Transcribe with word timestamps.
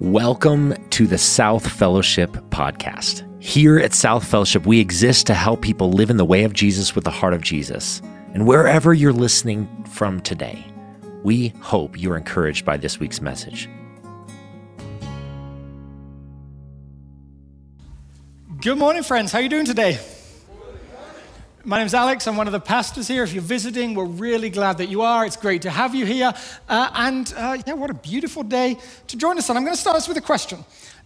Welcome 0.00 0.76
to 0.90 1.08
the 1.08 1.18
South 1.18 1.68
Fellowship 1.68 2.30
podcast. 2.50 3.26
Here 3.42 3.80
at 3.80 3.92
South 3.92 4.24
Fellowship, 4.24 4.64
we 4.64 4.78
exist 4.78 5.26
to 5.26 5.34
help 5.34 5.60
people 5.60 5.90
live 5.90 6.08
in 6.08 6.18
the 6.18 6.24
way 6.24 6.44
of 6.44 6.52
Jesus 6.52 6.94
with 6.94 7.02
the 7.02 7.10
heart 7.10 7.34
of 7.34 7.42
Jesus. 7.42 8.00
And 8.32 8.46
wherever 8.46 8.94
you're 8.94 9.12
listening 9.12 9.66
from 9.90 10.20
today, 10.20 10.64
we 11.24 11.48
hope 11.62 11.98
you're 12.00 12.16
encouraged 12.16 12.64
by 12.64 12.76
this 12.76 13.00
week's 13.00 13.20
message. 13.20 13.68
Good 18.60 18.78
morning, 18.78 19.02
friends. 19.02 19.32
How 19.32 19.40
are 19.40 19.42
you 19.42 19.48
doing 19.48 19.66
today? 19.66 19.98
My 21.68 21.80
name's 21.80 21.92
Alex. 21.92 22.26
I'm 22.26 22.38
one 22.38 22.46
of 22.46 22.54
the 22.54 22.60
pastors 22.60 23.08
here. 23.08 23.22
If 23.22 23.34
you're 23.34 23.42
visiting, 23.42 23.92
we're 23.92 24.06
really 24.06 24.48
glad 24.48 24.78
that 24.78 24.88
you 24.88 25.02
are. 25.02 25.26
It's 25.26 25.36
great 25.36 25.60
to 25.62 25.70
have 25.70 25.94
you 25.94 26.06
here. 26.06 26.32
Uh, 26.66 26.90
and 26.94 27.30
uh, 27.36 27.58
yeah, 27.66 27.74
what 27.74 27.90
a 27.90 27.94
beautiful 27.94 28.42
day 28.42 28.78
to 29.08 29.18
join 29.18 29.36
us 29.36 29.50
on. 29.50 29.56
I'm 29.58 29.64
going 29.64 29.74
to 29.74 29.80
start 29.80 29.94
us 29.94 30.08
with 30.08 30.16
a 30.16 30.22
question. 30.22 30.60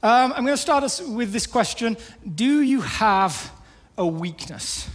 Um, 0.05 0.33
I'm 0.33 0.45
going 0.45 0.55
to 0.55 0.56
start 0.56 0.84
us 0.84 1.01
with 1.01 1.33
this 1.33 1.48
question 1.48 1.97
Do 2.37 2.61
you 2.61 2.80
have 2.80 3.51
a 3.98 4.06
weakness? 4.06 4.89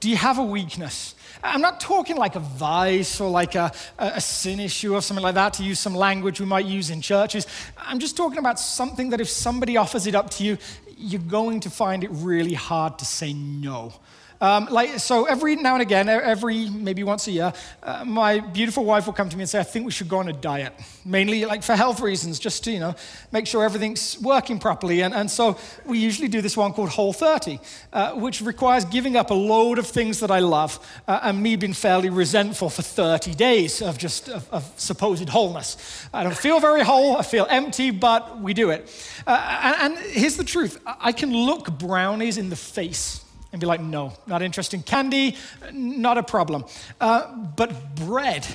Do 0.00 0.10
you 0.10 0.16
have 0.16 0.36
a 0.36 0.44
weakness? 0.44 1.14
I'm 1.42 1.62
not 1.62 1.80
talking 1.80 2.18
like 2.18 2.36
a 2.36 2.40
vice 2.40 3.18
or 3.18 3.30
like 3.30 3.54
a, 3.54 3.72
a, 3.98 4.20
sin 4.20 4.60
issue 4.60 4.94
or 4.94 5.00
something 5.00 5.24
like 5.24 5.36
that, 5.36 5.54
to 5.54 5.62
use 5.62 5.80
some 5.80 5.94
language 5.94 6.38
we 6.38 6.44
might 6.44 6.66
use 6.66 6.90
in 6.90 7.00
churches. 7.00 7.46
I'm 7.78 7.98
just 7.98 8.14
talking 8.14 8.40
about 8.40 8.60
something 8.60 9.08
that 9.08 9.22
if 9.22 9.30
somebody 9.30 9.78
offers 9.78 10.06
it 10.06 10.14
up 10.14 10.28
to 10.32 10.44
you, 10.44 10.58
you're 10.98 11.18
going 11.22 11.60
to 11.60 11.70
find 11.70 12.04
it 12.04 12.10
really 12.12 12.52
hard 12.52 12.98
to 12.98 13.06
say 13.06 13.32
no. 13.32 13.94
Um, 14.42 14.66
like, 14.72 14.98
so 14.98 15.26
every 15.26 15.54
now 15.54 15.74
and 15.74 15.82
again, 15.82 16.08
every 16.08 16.68
maybe 16.68 17.04
once 17.04 17.28
a 17.28 17.30
year, 17.30 17.52
uh, 17.80 18.04
my 18.04 18.40
beautiful 18.40 18.84
wife 18.84 19.06
will 19.06 19.12
come 19.12 19.28
to 19.28 19.36
me 19.36 19.42
and 19.42 19.48
say, 19.48 19.60
I 19.60 19.62
think 19.62 19.86
we 19.86 19.92
should 19.92 20.08
go 20.08 20.18
on 20.18 20.28
a 20.28 20.32
diet, 20.32 20.72
mainly 21.04 21.44
like 21.44 21.62
for 21.62 21.76
health 21.76 22.00
reasons, 22.00 22.40
just 22.40 22.64
to, 22.64 22.72
you 22.72 22.80
know, 22.80 22.96
make 23.30 23.46
sure 23.46 23.62
everything's 23.62 24.20
working 24.20 24.58
properly. 24.58 25.02
And, 25.02 25.14
and 25.14 25.30
so 25.30 25.56
we 25.86 26.00
usually 26.00 26.26
do 26.26 26.40
this 26.40 26.56
one 26.56 26.72
called 26.72 26.88
Whole 26.88 27.12
30, 27.12 27.60
uh, 27.92 28.14
which 28.14 28.42
requires 28.42 28.84
giving 28.84 29.16
up 29.16 29.30
a 29.30 29.34
load 29.34 29.78
of 29.78 29.86
things 29.86 30.18
that 30.18 30.32
I 30.32 30.40
love 30.40 30.84
uh, 31.06 31.20
and 31.22 31.40
me 31.40 31.54
being 31.54 31.72
fairly 31.72 32.10
resentful 32.10 32.68
for 32.68 32.82
30 32.82 33.36
days 33.36 33.80
of 33.80 33.96
just 33.96 34.28
of, 34.28 34.50
of, 34.50 34.72
supposed 34.76 35.28
wholeness. 35.28 35.76
I 36.12 36.24
don't 36.24 36.36
feel 36.36 36.58
very 36.58 36.82
whole, 36.82 37.16
I 37.16 37.22
feel 37.22 37.46
empty, 37.48 37.92
but 37.92 38.40
we 38.40 38.54
do 38.54 38.70
it. 38.70 38.90
Uh, 39.24 39.60
and, 39.62 39.94
and 39.94 40.04
here's 40.10 40.36
the 40.36 40.42
truth 40.42 40.80
I 40.84 41.12
can 41.12 41.32
look 41.32 41.78
brownies 41.78 42.38
in 42.38 42.50
the 42.50 42.56
face 42.56 43.21
and 43.52 43.60
be 43.60 43.66
like, 43.66 43.80
no, 43.80 44.12
not 44.26 44.42
interesting. 44.42 44.82
Candy, 44.82 45.36
not 45.72 46.18
a 46.18 46.22
problem. 46.22 46.64
Uh, 47.00 47.34
but 47.34 47.94
bread, 47.96 48.46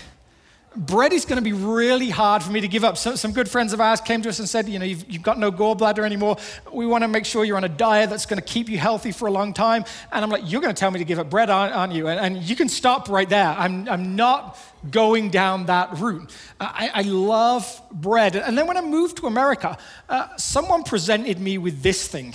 bread 0.75 1.13
is 1.13 1.25
going 1.25 1.37
to 1.37 1.43
be 1.43 1.53
really 1.53 2.09
hard 2.09 2.43
for 2.43 2.51
me 2.51 2.61
to 2.61 2.67
give 2.67 2.83
up. 2.83 2.97
So, 2.97 3.15
some 3.15 3.31
good 3.31 3.49
friends 3.49 3.73
of 3.73 3.81
ours 3.81 4.01
came 4.01 4.21
to 4.23 4.29
us 4.29 4.39
and 4.39 4.49
said, 4.49 4.67
you 4.67 4.79
know, 4.79 4.85
you've, 4.85 5.09
you've 5.09 5.23
got 5.23 5.37
no 5.37 5.51
gallbladder 5.51 6.03
anymore. 6.03 6.37
We 6.71 6.85
want 6.85 7.03
to 7.03 7.07
make 7.07 7.25
sure 7.25 7.45
you're 7.45 7.57
on 7.57 7.63
a 7.63 7.69
diet 7.69 8.09
that's 8.09 8.25
going 8.25 8.41
to 8.41 8.45
keep 8.45 8.69
you 8.69 8.77
healthy 8.77 9.11
for 9.11 9.27
a 9.27 9.31
long 9.31 9.53
time. 9.53 9.85
And 10.11 10.23
I'm 10.23 10.29
like, 10.29 10.49
you're 10.51 10.61
going 10.61 10.73
to 10.73 10.79
tell 10.79 10.91
me 10.91 10.99
to 10.99 11.05
give 11.05 11.19
up 11.19 11.29
bread, 11.29 11.49
aren't, 11.49 11.75
aren't 11.75 11.93
you? 11.93 12.07
And, 12.07 12.19
and, 12.19 12.43
you 12.47 12.55
can 12.55 12.69
stop 12.69 13.09
right 13.09 13.27
there. 13.27 13.55
I'm, 13.57 13.89
I'm 13.89 14.15
not 14.15 14.57
going 14.89 15.29
down 15.29 15.65
that 15.65 15.97
route. 15.97 16.33
I, 16.59 16.91
I 16.93 17.01
love 17.01 17.81
bread. 17.91 18.35
And 18.35 18.57
then 18.57 18.67
when 18.67 18.77
I 18.77 18.81
moved 18.81 19.17
to 19.17 19.27
America, 19.27 19.77
uh, 20.07 20.35
someone 20.37 20.83
presented 20.83 21.39
me 21.39 21.57
with 21.57 21.81
this 21.81 22.07
thing. 22.07 22.33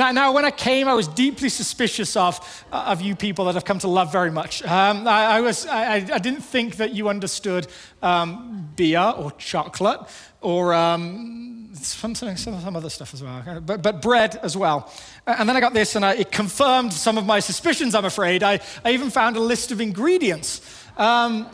Now, 0.00 0.12
now, 0.12 0.32
when 0.32 0.46
I 0.46 0.50
came, 0.50 0.88
I 0.88 0.94
was 0.94 1.06
deeply 1.06 1.50
suspicious 1.50 2.16
of, 2.16 2.64
uh, 2.72 2.84
of 2.86 3.02
you 3.02 3.14
people 3.14 3.44
that 3.44 3.54
I've 3.54 3.66
come 3.66 3.80
to 3.80 3.86
love 3.86 4.10
very 4.10 4.30
much. 4.30 4.62
Um, 4.62 5.06
I, 5.06 5.24
I, 5.24 5.40
was, 5.42 5.66
I, 5.66 5.96
I, 5.96 6.18
didn't 6.18 6.40
think 6.40 6.76
that 6.76 6.94
you 6.94 7.10
understood 7.10 7.66
um, 8.00 8.70
beer 8.76 9.12
or 9.14 9.30
chocolate 9.32 10.00
or 10.40 10.72
um, 10.72 11.68
some, 11.74 12.14
some, 12.14 12.34
some, 12.34 12.76
other 12.76 12.88
stuff 12.88 13.12
as 13.12 13.22
well, 13.22 13.60
but, 13.60 13.82
but 13.82 14.00
bread 14.00 14.40
as 14.42 14.56
well. 14.56 14.90
And 15.26 15.46
then 15.46 15.54
I 15.54 15.60
got 15.60 15.74
this, 15.74 15.94
and 15.96 16.02
I, 16.02 16.14
it 16.14 16.32
confirmed 16.32 16.94
some 16.94 17.18
of 17.18 17.26
my 17.26 17.38
suspicions, 17.40 17.94
I'm 17.94 18.06
afraid. 18.06 18.42
I, 18.42 18.58
I 18.82 18.92
even 18.92 19.10
found 19.10 19.36
a 19.36 19.40
list 19.40 19.70
of 19.70 19.82
ingredients. 19.82 20.62
Um, 20.96 21.46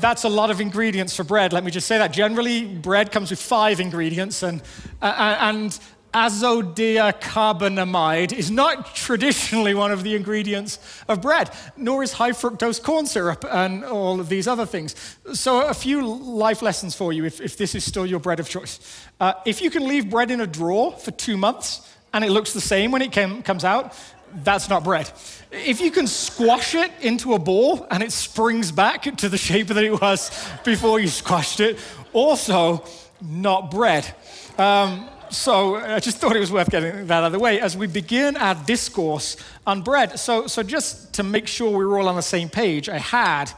that's 0.00 0.24
a 0.24 0.28
lot 0.28 0.50
of 0.50 0.60
ingredients 0.60 1.16
for 1.16 1.24
bread. 1.24 1.54
Let 1.54 1.64
me 1.64 1.70
just 1.70 1.86
say 1.86 1.96
that. 1.96 2.12
Generally, 2.12 2.76
bread 2.76 3.10
comes 3.10 3.30
with 3.30 3.40
five 3.40 3.80
ingredients, 3.80 4.42
and, 4.42 4.60
uh, 5.00 5.36
and 5.40 5.78
azodiacarbonamide 6.12 8.32
is 8.32 8.50
not 8.50 8.92
traditionally 8.94 9.74
one 9.74 9.92
of 9.92 10.02
the 10.02 10.16
ingredients 10.16 10.78
of 11.08 11.22
bread, 11.22 11.50
nor 11.76 12.02
is 12.02 12.14
high 12.14 12.32
fructose 12.32 12.82
corn 12.82 13.06
syrup 13.06 13.44
and 13.50 13.84
all 13.84 14.18
of 14.20 14.28
these 14.28 14.48
other 14.48 14.66
things. 14.66 15.16
So, 15.32 15.66
a 15.66 15.74
few 15.74 16.06
life 16.06 16.62
lessons 16.62 16.94
for 16.94 17.12
you 17.12 17.24
if, 17.24 17.40
if 17.40 17.56
this 17.56 17.74
is 17.74 17.84
still 17.84 18.06
your 18.06 18.20
bread 18.20 18.40
of 18.40 18.48
choice. 18.48 18.80
Uh, 19.20 19.34
if 19.44 19.62
you 19.62 19.70
can 19.70 19.86
leave 19.86 20.10
bread 20.10 20.30
in 20.30 20.40
a 20.40 20.46
drawer 20.46 20.92
for 20.92 21.10
two 21.12 21.36
months 21.36 21.86
and 22.12 22.24
it 22.24 22.30
looks 22.30 22.52
the 22.52 22.60
same 22.60 22.90
when 22.90 23.02
it 23.02 23.12
came, 23.12 23.42
comes 23.42 23.64
out, 23.64 23.94
that's 24.42 24.68
not 24.68 24.84
bread. 24.84 25.10
If 25.50 25.80
you 25.80 25.90
can 25.90 26.06
squash 26.06 26.74
it 26.74 26.90
into 27.00 27.34
a 27.34 27.38
ball 27.38 27.86
and 27.90 28.02
it 28.02 28.12
springs 28.12 28.70
back 28.70 29.02
to 29.16 29.28
the 29.28 29.38
shape 29.38 29.68
that 29.68 29.82
it 29.82 30.00
was 30.00 30.30
before 30.64 31.00
you 31.00 31.08
squashed 31.08 31.60
it, 31.60 31.78
also 32.12 32.84
not 33.20 33.70
bread. 33.70 34.14
Um, 34.58 35.08
so 35.30 35.76
I 35.76 36.00
just 36.00 36.18
thought 36.18 36.36
it 36.36 36.40
was 36.40 36.52
worth 36.52 36.70
getting 36.70 37.06
that 37.06 37.18
out 37.18 37.24
of 37.24 37.32
the 37.32 37.38
way 37.38 37.60
as 37.60 37.76
we 37.76 37.86
begin 37.86 38.36
our 38.36 38.54
discourse 38.54 39.36
on 39.66 39.82
bread. 39.82 40.18
So, 40.18 40.46
so 40.46 40.62
just 40.62 41.14
to 41.14 41.22
make 41.22 41.46
sure 41.46 41.70
we 41.70 41.84
were 41.84 41.98
all 41.98 42.08
on 42.08 42.16
the 42.16 42.22
same 42.22 42.48
page, 42.48 42.88
I 42.88 42.98
had 42.98 43.50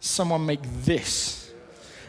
someone 0.00 0.46
make 0.46 0.60
this. 0.84 1.50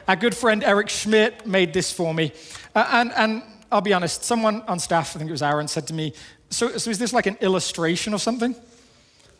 Our 0.07 0.15
good 0.15 0.35
friend 0.35 0.63
Eric 0.63 0.89
Schmidt 0.89 1.45
made 1.45 1.73
this 1.73 1.91
for 1.91 2.13
me. 2.13 2.31
Uh, 2.75 2.87
and, 2.91 3.11
and 3.13 3.43
I'll 3.71 3.81
be 3.81 3.93
honest, 3.93 4.23
someone 4.23 4.61
on 4.67 4.79
staff, 4.79 5.15
I 5.15 5.19
think 5.19 5.29
it 5.29 5.33
was 5.33 5.41
Aaron, 5.41 5.67
said 5.67 5.87
to 5.87 5.93
me, 5.93 6.13
So, 6.49 6.77
so 6.77 6.89
is 6.89 6.99
this 6.99 7.11
like 7.11 7.25
an 7.25 7.37
illustration 7.41 8.13
or 8.13 8.19
something? 8.19 8.55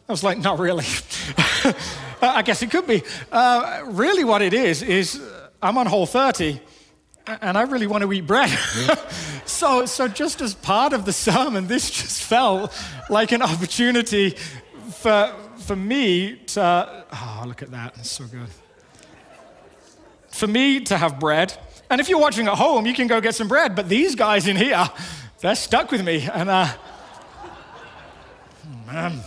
I 0.10 0.12
was 0.12 0.24
like, 0.24 0.40
Not 0.40 0.60
really. 0.60 0.86
I 2.22 2.42
guess 2.42 2.62
it 2.62 2.72
could 2.72 2.88
be. 2.88 3.04
Uh, 3.32 3.84
really, 3.86 4.24
what 4.24 4.42
it 4.42 4.54
is, 4.54 4.82
is 4.82 5.22
I'm 5.62 5.78
on 5.78 5.86
Whole 5.86 6.06
30 6.06 6.60
and 7.42 7.58
I 7.58 7.64
really 7.64 7.88
want 7.88 8.04
to 8.04 8.14
eat 8.14 8.26
bread. 8.26 8.50
so, 9.46 9.86
so 9.86 10.08
just 10.08 10.42
as 10.42 10.54
part 10.54 10.94
of 10.94 11.06
the 11.06 11.14
sermon, 11.14 11.68
this 11.68 11.90
just 11.90 12.24
felt 12.24 12.74
like 13.10 13.32
an 13.32 13.42
opportunity 13.42 14.32
for, 14.92 15.34
for 15.58 15.76
me 15.76 16.38
to, 16.48 17.06
oh, 17.12 17.44
look 17.46 17.62
at 17.62 17.72
that, 17.72 17.98
it's 17.98 18.12
so 18.12 18.26
good. 18.26 18.48
For 20.30 20.48
me 20.48 20.82
to 20.82 20.98
have 20.98 21.20
bread. 21.20 21.58
And 21.90 22.00
if 22.00 22.10
you're 22.10 22.20
watching 22.20 22.48
at 22.48 22.58
home, 22.58 22.86
you 22.86 22.94
can 22.94 23.08
go 23.08 23.20
get 23.22 23.36
some 23.36 23.48
bread, 23.48 23.76
but 23.76 23.90
these 23.90 24.16
guys 24.16 24.48
in 24.48 24.56
here, 24.56 24.86
they're 25.40 25.56
stuck 25.56 25.92
with 25.92 26.04
me. 26.04 26.28
And, 26.32 26.50
uh, 26.50 26.68
man. 28.86 29.20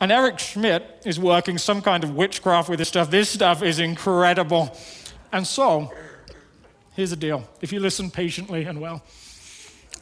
And 0.00 0.10
Eric 0.10 0.38
Schmidt 0.38 1.02
is 1.04 1.18
working 1.18 1.58
some 1.58 1.80
kind 1.80 2.02
of 2.02 2.14
witchcraft 2.14 2.68
with 2.68 2.78
this 2.78 2.88
stuff. 2.88 3.10
This 3.10 3.30
stuff 3.30 3.62
is 3.62 3.78
incredible. 3.78 4.76
And 5.32 5.46
so, 5.46 5.92
Here's 6.94 7.10
the 7.10 7.16
deal 7.16 7.48
if 7.60 7.72
you 7.72 7.80
listen 7.80 8.10
patiently 8.10 8.64
and 8.64 8.80
well, 8.80 9.02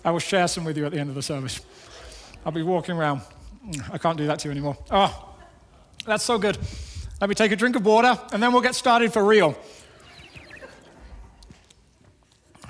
I 0.04 0.10
will 0.10 0.18
share 0.18 0.48
some 0.48 0.64
with 0.64 0.76
you 0.76 0.86
at 0.86 0.92
the 0.92 0.98
end 0.98 1.08
of 1.08 1.14
the 1.14 1.22
service. 1.22 1.60
I'll 2.44 2.52
be 2.52 2.62
walking 2.62 2.96
around. 2.96 3.20
I 3.92 3.98
can't 3.98 4.16
do 4.16 4.26
that 4.26 4.40
to 4.40 4.48
you 4.48 4.52
anymore. 4.52 4.76
Oh, 4.90 5.34
that's 6.06 6.24
so 6.24 6.38
good. 6.38 6.58
Let 7.20 7.28
me 7.28 7.34
take 7.34 7.52
a 7.52 7.56
drink 7.56 7.76
of 7.76 7.84
water 7.84 8.18
and 8.32 8.42
then 8.42 8.52
we'll 8.52 8.62
get 8.62 8.74
started 8.74 9.12
for 9.12 9.24
real. 9.24 9.56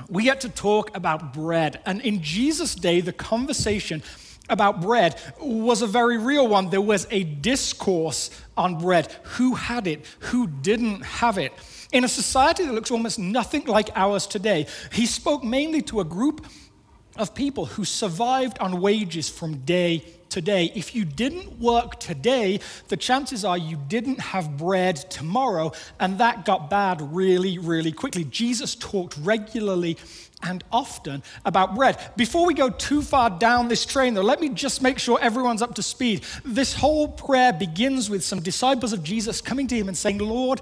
We 0.09 0.25
get 0.25 0.41
to 0.41 0.49
talk 0.49 0.95
about 0.97 1.33
bread. 1.33 1.81
And 1.87 2.01
in 2.01 2.21
Jesus' 2.21 2.75
day, 2.75 3.01
the 3.01 3.13
conversation 3.13 4.03
about 4.49 4.81
bread 4.83 5.19
was 5.41 5.83
a 5.83 5.87
very 5.87 6.19
real 6.19 6.49
one. 6.49 6.69
There 6.69 6.81
was 6.81 7.07
a 7.11 7.23
discourse 7.23 8.31
on 8.57 8.79
bread 8.79 9.11
who 9.23 9.55
had 9.55 9.87
it, 9.87 10.05
who 10.19 10.49
didn't 10.49 11.03
have 11.03 11.39
it. 11.39 11.53
In 11.93 12.05
a 12.05 12.09
society 12.09 12.65
that 12.65 12.73
looks 12.73 12.91
almost 12.91 13.19
nothing 13.19 13.65
like 13.65 13.91
ours 13.97 14.27
today, 14.27 14.67
he 14.93 15.07
spoke 15.07 15.43
mainly 15.43 15.83
to 15.83 16.01
a 16.01 16.05
group 16.05 16.47
of 17.17 17.35
people 17.35 17.67
who 17.67 17.85
survived 17.85 18.59
on 18.61 18.81
wages 18.81 19.29
from 19.29 19.59
day 19.59 20.05
to 20.29 20.41
day. 20.41 20.71
If 20.77 20.95
you 20.95 21.05
didn't 21.05 21.59
work 21.59 21.99
today, 21.99 22.61
the 22.87 22.97
chances 22.97 23.45
are 23.45 23.59
you 23.59 23.77
didn't 23.89 24.21
have 24.21 24.57
bread 24.57 24.97
tomorrow, 24.97 25.73
and 25.99 26.19
that 26.19 26.45
got 26.45 26.71
bad 26.71 27.03
really, 27.13 27.59
really 27.59 27.91
quickly. 27.91 28.23
Jesus 28.23 28.77
talked 28.77 29.17
regularly 29.19 29.99
and 30.43 30.65
often 30.73 31.23
about 31.45 31.75
bread. 31.75 31.99
Before 32.17 32.47
we 32.47 32.55
go 32.55 32.71
too 32.71 33.03
far 33.03 33.29
down 33.29 33.69
this 33.69 33.85
train, 33.85 34.15
though, 34.15 34.23
let 34.23 34.41
me 34.41 34.49
just 34.49 34.81
make 34.81 34.99
sure 34.99 35.19
everyone's 35.21 35.63
up 35.63 35.75
to 35.75 35.83
speed. 35.83 36.23
This 36.45 36.73
whole 36.73 37.09
prayer 37.09 37.53
begins 37.53 38.09
with 38.09 38.25
some 38.25 38.41
disciples 38.41 38.93
of 38.93 39.03
Jesus 39.03 39.41
coming 39.41 39.67
to 39.67 39.75
him 39.75 39.89
and 39.89 39.99
saying, 39.99 40.19
Lord, 40.19 40.61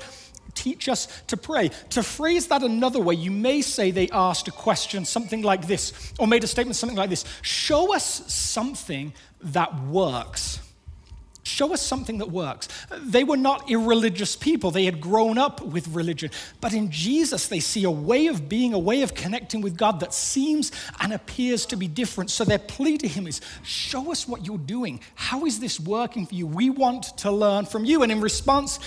teach 0.58 0.88
us 0.88 1.06
to 1.28 1.36
pray. 1.36 1.70
To 1.90 2.02
phrase 2.02 2.48
that 2.48 2.62
another 2.62 3.00
way, 3.00 3.14
you 3.14 3.30
may 3.30 3.62
say 3.62 3.90
they 3.90 4.08
asked 4.10 4.48
a 4.48 4.52
question 4.52 5.04
something 5.04 5.42
like 5.42 5.66
this, 5.66 6.12
or 6.18 6.26
made 6.26 6.42
a 6.44 6.48
statement 6.48 6.76
something 6.76 6.98
like 6.98 7.10
this 7.10 7.24
Show 7.42 7.94
us 7.94 8.04
something 8.32 9.12
that 9.40 9.82
works. 9.84 10.60
Show 11.48 11.72
us 11.72 11.80
something 11.80 12.18
that 12.18 12.30
works. 12.30 12.68
They 12.90 13.24
were 13.24 13.38
not 13.38 13.70
irreligious 13.70 14.36
people. 14.36 14.70
They 14.70 14.84
had 14.84 15.00
grown 15.00 15.38
up 15.38 15.62
with 15.62 15.88
religion. 15.88 16.30
But 16.60 16.74
in 16.74 16.90
Jesus, 16.90 17.48
they 17.48 17.60
see 17.60 17.84
a 17.84 17.90
way 17.90 18.26
of 18.26 18.48
being, 18.50 18.74
a 18.74 18.78
way 18.78 19.00
of 19.00 19.14
connecting 19.14 19.62
with 19.62 19.76
God 19.76 20.00
that 20.00 20.12
seems 20.12 20.70
and 21.00 21.12
appears 21.12 21.64
to 21.66 21.76
be 21.76 21.88
different. 21.88 22.30
So 22.30 22.44
their 22.44 22.58
plea 22.58 22.98
to 22.98 23.08
him 23.08 23.26
is 23.26 23.40
show 23.62 24.12
us 24.12 24.28
what 24.28 24.44
you're 24.44 24.58
doing. 24.58 25.00
How 25.14 25.46
is 25.46 25.58
this 25.58 25.80
working 25.80 26.26
for 26.26 26.34
you? 26.34 26.46
We 26.46 26.68
want 26.68 27.16
to 27.18 27.30
learn 27.30 27.64
from 27.64 27.86
you. 27.86 28.02
And 28.02 28.12
in 28.12 28.20
response, 28.20 28.78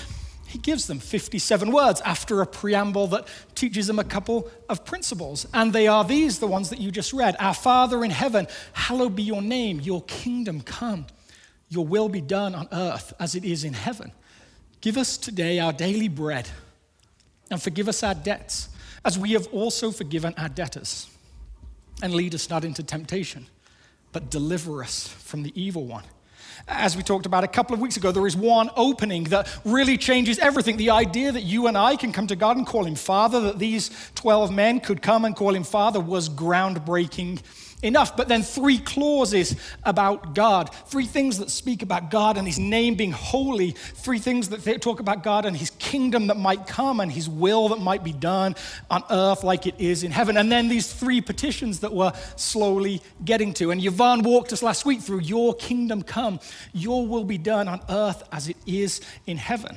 he 0.52 0.58
gives 0.58 0.86
them 0.86 1.00
57 1.00 1.72
words 1.72 2.02
after 2.02 2.42
a 2.42 2.46
preamble 2.46 3.08
that 3.08 3.26
teaches 3.56 3.88
them 3.88 4.00
a 4.00 4.04
couple 4.04 4.52
of 4.68 4.84
principles. 4.84 5.48
And 5.54 5.72
they 5.72 5.88
are 5.88 6.04
these, 6.04 6.40
the 6.40 6.48
ones 6.48 6.70
that 6.72 6.82
you 6.82 6.92
just 6.92 7.14
read 7.14 7.38
Our 7.40 7.54
Father 7.54 8.04
in 8.04 8.12
heaven, 8.12 8.48
hallowed 8.74 9.16
be 9.16 9.24
your 9.24 9.42
name, 9.42 9.80
your 9.80 10.02
kingdom 10.04 10.60
come. 10.60 11.08
Your 11.70 11.88
will 11.88 12.10
be 12.10 12.20
done 12.20 12.54
on 12.54 12.68
earth 12.74 13.14
as 13.18 13.34
it 13.34 13.46
is 13.46 13.64
in 13.64 13.72
heaven. 13.72 14.12
Give 14.82 14.98
us 14.98 15.18
today 15.18 15.60
our 15.60 15.72
daily 15.72 16.10
bread 16.10 16.50
and 17.50 17.64
forgive 17.64 17.88
us 17.88 18.04
our 18.04 18.14
debts 18.14 18.68
as 19.06 19.18
we 19.18 19.32
have 19.32 19.48
also 19.54 19.90
forgiven 19.90 20.34
our 20.38 20.50
debtors. 20.50 21.10
And 22.04 22.14
lead 22.14 22.36
us 22.36 22.50
not 22.50 22.66
into 22.66 22.84
temptation, 22.84 23.48
but 24.12 24.30
deliver 24.30 24.84
us 24.84 25.08
from 25.08 25.44
the 25.44 25.54
evil 25.56 25.86
one. 25.86 26.04
As 26.68 26.96
we 26.96 27.04
talked 27.04 27.26
about 27.26 27.44
a 27.44 27.48
couple 27.48 27.74
of 27.74 27.80
weeks 27.80 27.98
ago, 27.98 28.12
there 28.12 28.28
is 28.28 28.36
one 28.36 28.70
opening 28.76 29.26
that 29.26 29.48
really 29.66 29.98
changes 29.98 30.40
everything. 30.40 30.78
The 30.78 30.92
idea 30.92 31.32
that 31.32 31.44
you 31.44 31.68
and 31.68 31.78
I 31.78 31.96
can 31.96 32.12
come 32.12 32.28
to 32.28 32.36
God 32.36 32.58
and 32.58 32.66
call 32.66 32.86
him 32.86 32.96
Father, 32.96 33.40
that 33.42 33.60
these 33.60 33.90
12 34.16 34.52
men 34.52 34.80
could 34.80 35.02
come 35.02 35.26
and 35.26 35.36
call 35.36 35.56
him 35.56 35.64
Father, 35.64 36.00
was 36.00 36.30
groundbreaking 36.30 37.42
enough. 37.82 38.16
But 38.16 38.28
then 38.28 38.44
three 38.44 38.78
clauses 38.78 39.56
about 39.84 40.36
God, 40.36 40.74
three 40.88 41.06
things 41.06 41.38
that 41.40 41.50
speak 41.50 41.82
about 41.82 42.12
God 42.12 42.38
and 42.38 42.48
his 42.48 42.60
name 42.60 42.96
being 42.96 43.12
holy, 43.12 43.72
three 43.72 44.20
things 44.20 44.50
that 44.50 44.82
talk 44.82 45.00
about 45.00 45.24
God 45.24 45.46
and 45.46 45.56
his 45.56 45.72
kingdom 45.72 46.28
that 46.28 46.38
might 46.38 46.68
come 46.68 47.00
and 47.00 47.12
his 47.12 47.30
will 47.30 47.70
that 47.70 47.80
might 47.80 48.04
be 48.04 48.14
done 48.14 48.56
on 48.90 49.04
earth 49.10 49.44
like 49.44 49.68
it 49.68 49.76
is 49.80 50.04
in 50.04 50.12
heaven. 50.12 50.38
And 50.38 50.52
then 50.52 50.68
these 50.68 50.92
three 50.92 51.22
petitions 51.22 51.80
that 51.80 51.94
we're 51.94 52.14
slowly 52.36 53.02
getting 53.26 53.54
to. 53.56 53.72
And 53.72 53.84
Yvonne 53.84 54.24
walked 54.24 54.54
us 54.54 54.64
last 54.64 54.86
week 54.86 55.02
through 55.02 55.22
your 55.22 55.54
kingdom 55.56 56.02
come, 56.04 56.40
your 56.74 57.08
will 57.08 57.24
be 57.24 57.38
done 57.38 57.68
on 57.68 57.82
earth 57.90 58.24
as 58.32 58.48
it 58.50 58.58
is 58.66 59.02
in 59.26 59.38
heaven. 59.38 59.76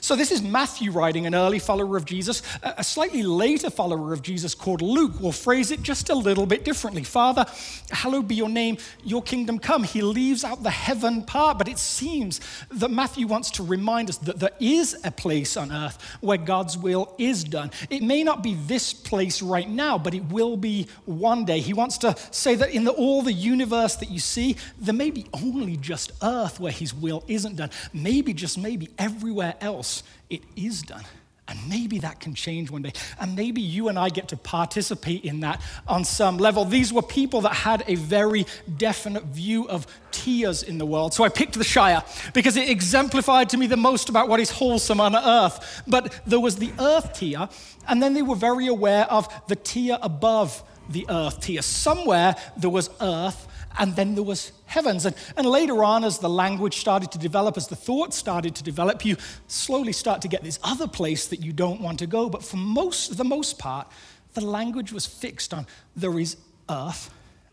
So, 0.00 0.16
this 0.16 0.30
is 0.30 0.42
Matthew 0.42 0.90
writing, 0.90 1.26
an 1.26 1.34
early 1.34 1.58
follower 1.58 1.96
of 1.96 2.04
Jesus. 2.04 2.42
A 2.62 2.84
slightly 2.84 3.22
later 3.22 3.70
follower 3.70 4.12
of 4.12 4.22
Jesus 4.22 4.54
called 4.54 4.82
Luke 4.82 5.20
will 5.20 5.32
phrase 5.32 5.70
it 5.70 5.82
just 5.82 6.08
a 6.08 6.14
little 6.14 6.46
bit 6.46 6.64
differently. 6.64 7.04
Father, 7.04 7.46
hallowed 7.90 8.28
be 8.28 8.34
your 8.34 8.48
name, 8.48 8.78
your 9.04 9.22
kingdom 9.22 9.58
come. 9.58 9.82
He 9.82 10.02
leaves 10.02 10.44
out 10.44 10.62
the 10.62 10.70
heaven 10.70 11.22
part, 11.22 11.58
but 11.58 11.68
it 11.68 11.78
seems 11.78 12.40
that 12.70 12.90
Matthew 12.90 13.26
wants 13.26 13.50
to 13.52 13.62
remind 13.62 14.08
us 14.08 14.18
that 14.18 14.38
there 14.38 14.50
is 14.60 14.96
a 15.04 15.10
place 15.10 15.56
on 15.56 15.72
earth 15.72 16.00
where 16.20 16.38
God's 16.38 16.78
will 16.78 17.14
is 17.18 17.44
done. 17.44 17.70
It 17.90 18.02
may 18.02 18.22
not 18.22 18.42
be 18.42 18.54
this 18.54 18.92
place 18.94 19.42
right 19.42 19.68
now, 19.68 19.98
but 19.98 20.14
it 20.14 20.24
will 20.30 20.56
be 20.56 20.88
one 21.04 21.44
day. 21.44 21.60
He 21.60 21.72
wants 21.72 21.98
to 21.98 22.16
say 22.30 22.54
that 22.54 22.70
in 22.70 22.84
the, 22.84 22.92
all 22.92 23.22
the 23.22 23.32
universe 23.32 23.96
that 23.96 24.10
you 24.10 24.20
see, 24.20 24.56
there 24.78 24.94
may 24.94 25.10
be 25.10 25.26
only 25.32 25.76
just 25.76 26.12
earth 26.22 26.60
where 26.60 26.72
his 26.72 26.94
will 26.94 27.24
isn't 27.28 27.56
done. 27.56 27.70
Maybe, 27.92 28.32
just 28.32 28.58
maybe, 28.58 28.88
everywhere 28.98 29.54
else 29.60 29.65
else, 29.66 30.02
it 30.30 30.42
is 30.56 30.82
done. 30.82 31.04
And 31.48 31.58
maybe 31.68 32.00
that 32.00 32.18
can 32.18 32.34
change 32.34 32.72
one 32.72 32.82
day. 32.82 32.92
And 33.20 33.36
maybe 33.36 33.60
you 33.60 33.88
and 33.88 33.96
I 33.96 34.08
get 34.08 34.28
to 34.28 34.36
participate 34.36 35.24
in 35.24 35.40
that 35.40 35.60
on 35.86 36.04
some 36.04 36.38
level. 36.38 36.64
These 36.64 36.92
were 36.92 37.02
people 37.02 37.42
that 37.42 37.52
had 37.52 37.84
a 37.86 37.94
very 37.94 38.46
definite 38.78 39.22
view 39.26 39.68
of 39.68 39.86
tiers 40.10 40.64
in 40.64 40.78
the 40.78 40.86
world. 40.86 41.14
So 41.14 41.22
I 41.22 41.28
picked 41.28 41.54
the 41.54 41.62
Shire 41.62 42.02
because 42.34 42.56
it 42.56 42.68
exemplified 42.68 43.48
to 43.50 43.58
me 43.58 43.68
the 43.68 43.76
most 43.76 44.08
about 44.08 44.28
what 44.28 44.40
is 44.40 44.50
wholesome 44.50 45.00
on 45.00 45.14
earth. 45.14 45.82
But 45.86 46.20
there 46.26 46.40
was 46.40 46.56
the 46.56 46.72
earth 46.80 47.12
tier, 47.12 47.48
and 47.86 48.02
then 48.02 48.14
they 48.14 48.22
were 48.22 48.34
very 48.34 48.66
aware 48.66 49.04
of 49.04 49.28
the 49.46 49.56
tier 49.56 49.98
above 50.02 50.64
the 50.88 51.06
earth 51.08 51.40
tier. 51.40 51.62
Somewhere 51.62 52.34
there 52.56 52.70
was 52.70 52.90
earth, 53.00 53.45
and 53.78 53.94
then 53.96 54.14
there 54.14 54.24
was 54.24 54.52
heavens. 54.66 55.06
And, 55.06 55.14
and 55.36 55.46
later 55.46 55.84
on, 55.84 56.04
as 56.04 56.18
the 56.18 56.28
language 56.28 56.78
started 56.78 57.12
to 57.12 57.18
develop, 57.18 57.56
as 57.56 57.68
the 57.68 57.76
thought 57.76 58.14
started 58.14 58.54
to 58.56 58.62
develop, 58.62 59.04
you 59.04 59.16
slowly 59.48 59.92
start 59.92 60.22
to 60.22 60.28
get 60.28 60.42
this 60.42 60.58
other 60.62 60.88
place 60.88 61.26
that 61.28 61.40
you 61.40 61.52
don't 61.52 61.80
want 61.80 61.98
to 61.98 62.06
go. 62.06 62.28
But 62.28 62.42
for 62.42 62.56
most, 62.56 63.16
the 63.16 63.24
most 63.24 63.58
part, 63.58 63.88
the 64.34 64.40
language 64.40 64.92
was 64.92 65.06
fixed 65.06 65.52
on 65.54 65.66
there 65.94 66.18
is 66.18 66.36
earth 66.68 67.10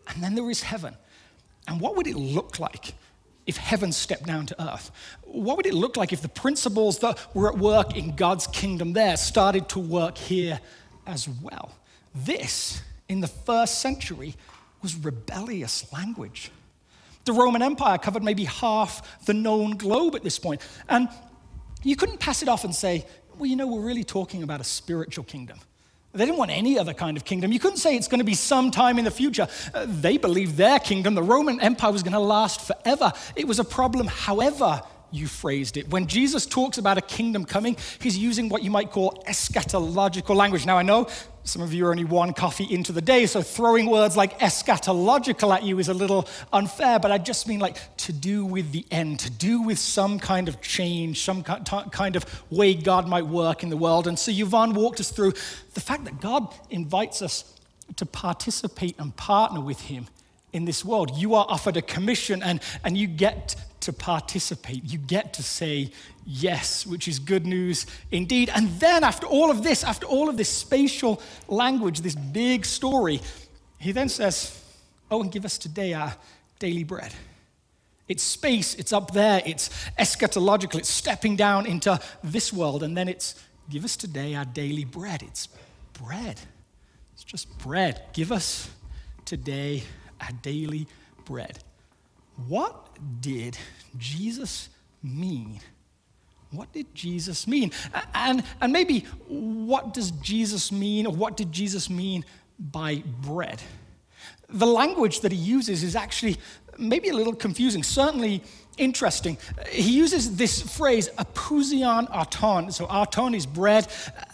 and 0.08 0.24
then 0.24 0.36
there 0.36 0.50
is 0.50 0.62
heaven. 0.64 0.96
And 1.68 1.80
what 1.80 1.96
would 1.96 2.08
it 2.08 2.16
look 2.16 2.60
like 2.60 2.94
if 3.46 3.58
heaven 3.58 3.92
stepped 3.92 4.26
down 4.26 4.46
to 4.48 4.74
earth? 4.74 4.92
What 5.24 5.58
would 5.58 5.66
it 5.66 5.74
look 5.74 5.98
like 5.98 6.14
if 6.14 6.22
the 6.22 6.30
principles 6.30 7.00
that 7.00 7.18
were 7.34 7.50
at 7.50 7.58
work 7.58 7.96
in 7.96 8.16
God's 8.16 8.48
kingdom 8.48 8.94
there 8.94 9.18
started 9.18 9.70
to 9.70 9.80
work 9.80 10.18
here 10.18 10.60
as 11.06 11.28
well? 11.28 11.74
This, 12.14 12.82
in 13.10 13.22
the 13.22 13.28
first 13.28 13.80
century, 13.80 14.36
was 14.84 14.96
rebellious 14.96 15.92
language. 15.92 16.52
The 17.26 17.34
Roman 17.34 17.62
Empire 17.62 17.98
covered 17.98 18.24
maybe 18.24 18.44
half 18.44 19.26
the 19.26 19.34
known 19.34 19.78
globe 19.78 20.16
at 20.16 20.24
this 20.24 20.38
point. 20.38 20.62
And 20.90 21.08
you 21.82 21.96
couldn't 21.96 22.20
pass 22.20 22.44
it 22.44 22.50
off 22.50 22.66
and 22.66 22.76
say, 22.76 23.06
well, 23.38 23.50
you 23.50 23.56
know, 23.56 23.68
we're 23.68 23.82
really 23.82 24.04
talking 24.04 24.44
about 24.44 24.62
a 24.62 24.64
spiritual 24.64 25.24
kingdom. 25.24 25.58
They 26.12 26.26
didn't 26.26 26.38
want 26.38 26.52
any 26.52 26.78
other 26.78 26.94
kind 26.94 27.18
of 27.18 27.26
kingdom. 27.26 27.52
You 27.52 27.60
couldn't 27.60 27.80
say 27.80 27.96
it's 27.96 28.08
going 28.08 28.20
to 28.20 28.26
be 28.26 28.36
some 28.36 28.70
time 28.70 29.00
in 29.00 29.06
the 29.06 29.12
future. 29.12 29.48
Uh, 29.74 29.88
they 29.90 30.18
believed 30.18 30.58
their 30.58 30.78
kingdom, 30.78 31.16
the 31.16 31.24
Roman 31.24 31.60
Empire, 31.60 31.92
was 31.92 32.04
going 32.04 32.14
to 32.14 32.20
last 32.20 32.62
forever. 32.62 33.12
It 33.36 33.48
was 33.48 33.58
a 33.58 33.64
problem, 33.64 34.06
however, 34.06 34.84
you 35.14 35.28
phrased 35.28 35.78
it. 35.78 35.90
When 35.90 36.08
Jesus 36.08 36.46
talks 36.46 36.78
about 36.78 36.98
a 36.98 37.02
kingdom 37.02 37.46
coming, 37.46 37.78
he's 38.00 38.18
using 38.18 38.50
what 38.50 38.64
you 38.64 38.72
might 38.72 38.92
call 38.92 39.24
eschatological 39.28 40.36
language. 40.36 40.66
Now, 40.66 40.78
I 40.78 40.84
know 40.84 41.08
some 41.46 41.62
of 41.62 41.74
you 41.74 41.86
are 41.86 41.92
only 41.92 42.06
one 42.06 42.34
coffee 42.34 42.64
into 42.74 42.94
the 42.94 43.02
day, 43.02 43.26
so 43.26 43.42
throwing 43.42 43.88
words 43.88 44.16
like 44.16 44.40
eschatological 44.40 45.54
at 45.54 45.64
you 45.64 45.78
is 45.78 45.90
a 45.90 45.94
little 45.94 46.28
unfair, 46.54 47.00
but 47.00 47.12
I 47.12 47.18
just 47.18 47.48
mean 47.48 47.60
like 47.60 47.78
to 47.98 48.14
do 48.14 48.46
with 48.46 48.72
the 48.72 48.86
end, 48.92 49.20
to 49.20 49.30
do 49.30 49.62
with 49.62 49.78
some 49.78 50.20
kind 50.20 50.48
of 50.48 50.62
change, 50.62 51.22
some 51.22 51.44
kind 51.44 52.16
of 52.16 52.26
way 52.50 52.74
God 52.74 53.08
might 53.08 53.26
work 53.28 53.62
in 53.62 53.70
the 53.70 53.78
world. 53.78 54.08
And 54.08 54.18
so 54.18 54.32
Yvonne 54.32 54.74
walked 54.74 55.02
us 55.02 55.12
through 55.12 55.34
the 55.74 55.82
fact 55.82 56.06
that 56.06 56.22
God 56.22 56.54
invites 56.70 57.22
us 57.22 57.60
to 57.98 58.06
participate 58.06 58.96
and 58.98 59.16
partner 59.16 59.60
with 59.60 59.82
Him 59.82 60.08
in 60.54 60.66
this 60.66 60.86
world. 60.86 61.18
You 61.18 61.36
are 61.36 61.46
offered 61.50 61.76
a 61.76 61.82
commission 61.82 62.42
and, 62.42 62.62
and 62.84 62.98
you 62.98 63.08
get 63.08 63.56
to 63.82 63.92
participate. 63.92 64.84
You 64.86 64.98
get 64.98 65.34
to 65.34 65.44
say 65.44 65.92
yes, 66.26 66.88
which 66.88 67.08
is 67.08 67.20
good 67.20 67.46
news 67.46 67.86
indeed. 68.12 68.50
And 68.56 68.70
then, 68.80 69.04
after 69.04 69.28
all 69.28 69.52
of 69.52 69.64
this, 69.64 69.84
after 69.84 70.06
all 70.06 70.30
of 70.30 70.38
this 70.38 70.50
spatial 70.50 71.22
language, 71.50 72.00
this 72.00 72.16
big 72.16 72.66
story, 72.66 73.20
he 73.80 73.92
then 73.92 74.08
says, 74.08 74.60
Oh, 75.12 75.22
and 75.22 75.32
give 75.32 75.44
us 75.44 75.58
today 75.58 75.94
our 75.94 76.16
daily 76.60 76.86
bread. 76.86 77.14
It's 78.08 78.24
space, 78.24 78.76
it's 78.76 78.94
up 78.94 79.12
there, 79.12 79.42
it's 79.46 79.70
eschatological, 80.00 80.76
it's 80.76 80.90
stepping 80.90 81.36
down 81.36 81.66
into 81.66 82.00
this 82.24 82.54
world. 82.54 82.84
And 82.84 82.96
then 82.96 83.10
it's, 83.10 83.36
Give 83.70 83.86
us 83.86 83.96
today 83.96 84.36
our 84.36 84.46
daily 84.46 84.86
bread. 84.86 85.24
It's 85.24 85.48
bread. 85.94 86.40
It's 87.14 87.24
just 87.24 87.58
bread. 87.60 88.02
Give 88.14 88.32
us 88.32 88.70
today 89.26 89.84
our 90.24 90.32
daily 90.42 90.88
bread. 91.26 91.60
What 92.48 92.90
did 93.22 93.58
Jesus 93.98 94.70
mean? 95.02 95.60
What 96.52 96.72
did 96.72 96.94
Jesus 96.94 97.48
mean? 97.48 97.72
And, 98.14 98.44
and 98.62 98.72
maybe 98.72 99.02
what 99.28 99.94
does 99.94 100.12
Jesus 100.12 100.72
mean, 100.72 101.06
or 101.08 101.14
what 101.14 101.36
did 101.36 101.52
Jesus 101.52 101.90
mean 101.90 102.26
by 102.60 103.04
bread? 103.22 103.62
The 104.50 104.68
language 104.68 105.22
that 105.22 105.32
he 105.32 105.38
uses 105.38 105.84
is 105.84 105.96
actually 105.96 106.38
maybe 106.78 107.10
a 107.10 107.14
little 107.14 107.36
confusing, 107.36 107.84
certainly 107.84 108.44
interesting. 108.78 109.38
He 109.70 109.98
uses 109.98 110.36
this 110.36 110.62
phrase, 110.62 111.10
epiousion 111.18 112.08
arton. 112.12 112.72
So 112.72 112.86
arton 112.86 113.34
is 113.34 113.46
bread, 113.46 113.88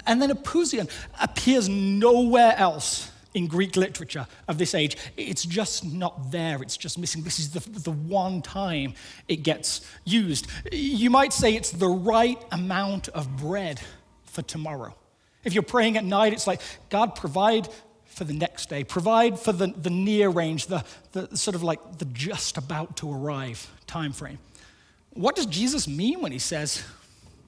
and 0.05 0.22
then 0.22 0.29
epiousion 0.29 0.89
appears 1.22 1.69
nowhere 1.69 2.53
else 2.58 3.12
in 3.33 3.48
Greek 3.48 3.75
literature 3.75 4.27
of 4.48 4.57
this 4.57 4.74
age. 4.74 4.98
It's 5.17 5.45
just 5.45 5.86
not 5.86 6.31
there, 6.31 6.62
it's 6.62 6.77
just 6.77 6.98
missing. 6.98 7.24
This 7.24 7.39
is 7.39 7.51
the, 7.51 7.59
the 7.79 7.91
one 7.91 8.41
time 8.41 8.93
it 9.27 9.38
gets 9.43 9.81
used. 10.05 10.48
You 10.71 11.09
might 11.09 11.33
say 11.33 11.55
it's 11.55 11.71
the 11.71 11.88
right 11.88 12.43
amount 12.51 13.09
of 13.09 13.38
bread 13.38 13.79
for 14.25 14.41
tomorrow. 14.41 14.95
If 15.43 15.53
you're 15.53 15.63
praying 15.63 15.98
at 15.98 16.03
night, 16.03 16.33
it's 16.33 16.48
like, 16.48 16.62
God, 16.89 17.15
provide 17.15 17.69
for 18.05 18.24
the 18.24 18.33
next 18.33 18.69
day, 18.69 18.83
provide 18.83 19.39
for 19.39 19.53
the, 19.53 19.67
the 19.67 19.89
near 19.89 20.29
range, 20.29 20.67
the, 20.67 20.83
the 21.13 21.38
sort 21.38 21.55
of 21.55 21.63
like 21.63 21.98
the 21.98 22.05
just 22.05 22.57
about 22.57 22.98
to 22.98 23.12
arrive 23.12 23.71
time 23.88 24.12
frame. 24.12 24.39
What 25.12 25.36
does 25.36 25.45
Jesus 25.45 25.88
mean 25.88 26.21
when 26.21 26.31
he 26.31 26.39
says, 26.39 26.83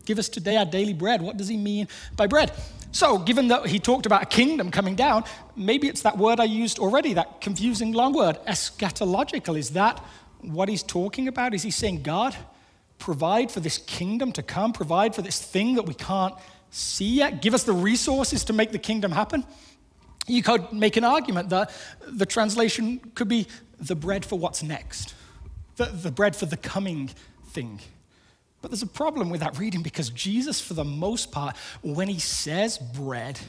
Give 0.06 0.20
us 0.20 0.30
today 0.30 0.58
our 0.58 0.66
daily 0.66 0.94
bread? 0.94 1.22
What 1.22 1.38
does 1.38 1.48
he 1.48 1.58
mean 1.58 1.88
by 2.16 2.28
bread? 2.28 2.52
So, 2.92 3.18
given 3.18 3.48
that 3.48 3.68
he 3.68 3.80
talked 3.80 4.06
about 4.06 4.24
a 4.24 4.26
kingdom 4.26 4.70
coming 4.70 4.96
down, 4.96 5.24
maybe 5.56 5.88
it's 5.88 6.02
that 6.02 6.18
word 6.18 6.40
I 6.40 6.44
used 6.44 6.78
already, 6.78 7.14
that 7.14 7.40
confusing 7.40 7.94
long 7.94 8.14
word, 8.14 8.38
eschatological. 8.48 9.58
Is 9.58 9.72
that 9.72 10.00
what 10.42 10.68
he's 10.68 10.84
talking 10.84 11.28
about? 11.28 11.54
Is 11.54 11.64
he 11.64 11.72
saying 11.72 12.04
God 12.04 12.36
provide 13.02 13.52
for 13.52 13.60
this 13.60 13.78
kingdom 13.80 14.32
to 14.34 14.44
come, 14.44 14.72
provide 14.72 15.16
for 15.16 15.22
this 15.22 15.42
thing 15.42 15.76
that 15.76 15.86
we 15.86 15.94
can't 15.94 16.36
see 16.70 17.16
yet, 17.16 17.42
give 17.42 17.54
us 17.54 17.64
the 17.64 17.74
resources 17.74 18.46
to 18.46 18.54
make 18.54 18.72
the 18.72 18.80
kingdom 18.80 19.12
happen. 19.12 19.46
You 20.28 20.42
could 20.44 20.72
make 20.72 20.96
an 20.98 21.04
argument 21.04 21.50
that 21.50 21.72
the 22.08 22.26
translation 22.26 23.00
could 23.16 23.28
be 23.28 23.48
the 23.80 23.96
bread 23.96 24.24
for 24.24 24.38
what's 24.40 24.64
next, 24.64 25.14
the, 25.76 25.86
the 25.86 26.12
bread 26.12 26.36
for 26.36 26.46
the 26.46 26.58
coming 26.58 27.10
thing. 27.48 27.80
But 28.62 28.72
there's 28.72 28.84
a 28.84 28.88
problem 28.88 29.30
with 29.30 29.42
that 29.42 29.58
reading 29.58 29.82
because 29.82 30.10
Jesus, 30.10 30.62
for 30.62 30.74
the 30.74 30.84
most 30.84 31.32
part, 31.32 31.56
when 31.82 32.08
he 32.08 32.20
says 32.20 32.78
bread, 32.78 33.40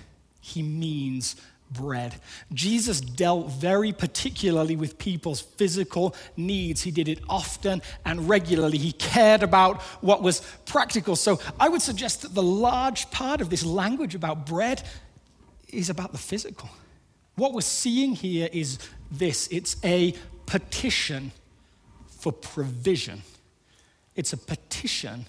he 0.40 0.62
means 0.62 1.36
bread. 1.72 2.14
Jesus 2.52 3.00
dealt 3.00 3.50
very 3.50 3.92
particularly 3.92 4.76
with 4.76 4.98
people's 4.98 5.40
physical 5.40 6.14
needs. 6.36 6.82
He 6.82 6.90
did 6.90 7.08
it 7.08 7.20
often 7.28 7.82
and 8.04 8.28
regularly. 8.28 8.78
He 8.78 8.92
cared 8.92 9.42
about 9.42 9.80
what 10.02 10.22
was 10.22 10.40
practical. 10.66 11.16
So 11.16 11.40
I 11.58 11.68
would 11.68 11.82
suggest 11.82 12.22
that 12.22 12.34
the 12.34 12.42
large 12.42 13.10
part 13.10 13.40
of 13.40 13.50
this 13.50 13.64
language 13.64 14.14
about 14.14 14.46
bread 14.46 14.82
is 15.68 15.88
about 15.90 16.12
the 16.12 16.18
physical. 16.18 16.68
What 17.36 17.54
we're 17.54 17.62
seeing 17.62 18.14
here 18.14 18.48
is 18.52 18.78
this 19.10 19.48
it's 19.50 19.76
a 19.84 20.14
petition 20.46 21.32
for 22.08 22.32
provision. 22.32 23.22
It's 24.16 24.32
a 24.32 24.36
petition 24.36 25.26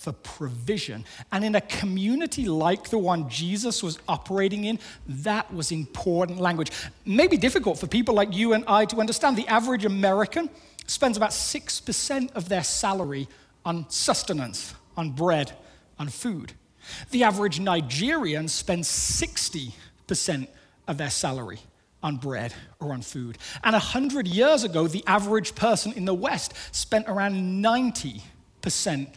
for 0.00 0.12
provision. 0.12 1.04
And 1.30 1.44
in 1.44 1.54
a 1.54 1.60
community 1.60 2.46
like 2.46 2.88
the 2.88 2.98
one 2.98 3.28
Jesus 3.28 3.82
was 3.82 3.98
operating 4.08 4.64
in, 4.64 4.78
that 5.06 5.52
was 5.52 5.70
important 5.72 6.40
language. 6.40 6.70
Maybe 7.04 7.36
difficult 7.36 7.78
for 7.78 7.86
people 7.86 8.14
like 8.14 8.34
you 8.34 8.54
and 8.54 8.64
I 8.66 8.86
to 8.86 9.00
understand. 9.00 9.36
The 9.36 9.46
average 9.46 9.84
American 9.84 10.48
spends 10.86 11.16
about 11.16 11.30
6% 11.30 12.32
of 12.32 12.48
their 12.48 12.64
salary 12.64 13.28
on 13.64 13.88
sustenance, 13.90 14.74
on 14.96 15.10
bread, 15.10 15.52
on 15.98 16.08
food. 16.08 16.54
The 17.10 17.24
average 17.24 17.60
Nigerian 17.60 18.48
spends 18.48 18.88
60% 18.88 20.48
of 20.88 20.96
their 20.96 21.10
salary 21.10 21.60
on 22.02 22.16
bread 22.16 22.54
or 22.80 22.92
on 22.92 23.02
food. 23.02 23.38
And 23.62 23.72
100 23.72 24.26
years 24.26 24.64
ago, 24.64 24.86
the 24.86 25.04
average 25.06 25.54
person 25.54 25.92
in 25.92 26.04
the 26.04 26.14
West 26.14 26.54
spent 26.72 27.08
around 27.08 27.62
90% 27.64 29.08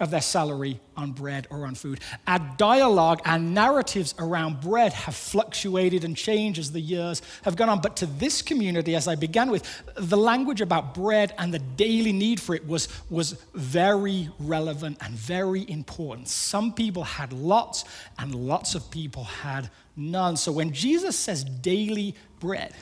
of 0.00 0.10
their 0.10 0.22
salary 0.22 0.80
on 0.96 1.12
bread 1.12 1.46
or 1.50 1.66
on 1.66 1.74
food. 1.74 2.00
Our 2.26 2.38
dialogue, 2.56 3.20
and 3.24 3.54
narratives 3.54 4.14
around 4.18 4.60
bread 4.60 4.92
have 4.94 5.14
fluctuated 5.14 6.02
and 6.04 6.16
changed 6.16 6.58
as 6.58 6.72
the 6.72 6.80
years 6.80 7.20
have 7.42 7.56
gone 7.56 7.68
on. 7.68 7.80
But 7.80 7.96
to 7.96 8.06
this 8.06 8.42
community, 8.42 8.96
as 8.96 9.06
I 9.06 9.14
began 9.14 9.50
with, 9.50 9.64
the 9.96 10.16
language 10.16 10.60
about 10.60 10.94
bread 10.94 11.34
and 11.38 11.52
the 11.52 11.58
daily 11.58 12.12
need 12.12 12.40
for 12.40 12.54
it 12.54 12.66
was, 12.66 12.88
was 13.10 13.32
very 13.54 14.30
relevant 14.38 14.96
and 15.02 15.14
very 15.14 15.68
important. 15.70 16.28
Some 16.28 16.72
people 16.72 17.04
had 17.04 17.32
lots, 17.32 17.84
and 18.18 18.34
lots 18.34 18.74
of 18.74 18.90
people 18.90 19.24
had 19.24 19.70
none. 19.96 20.36
So 20.36 20.52
when 20.52 20.72
Jesus 20.72 21.18
says 21.18 21.44
daily 21.44 22.14
bread, 22.40 22.74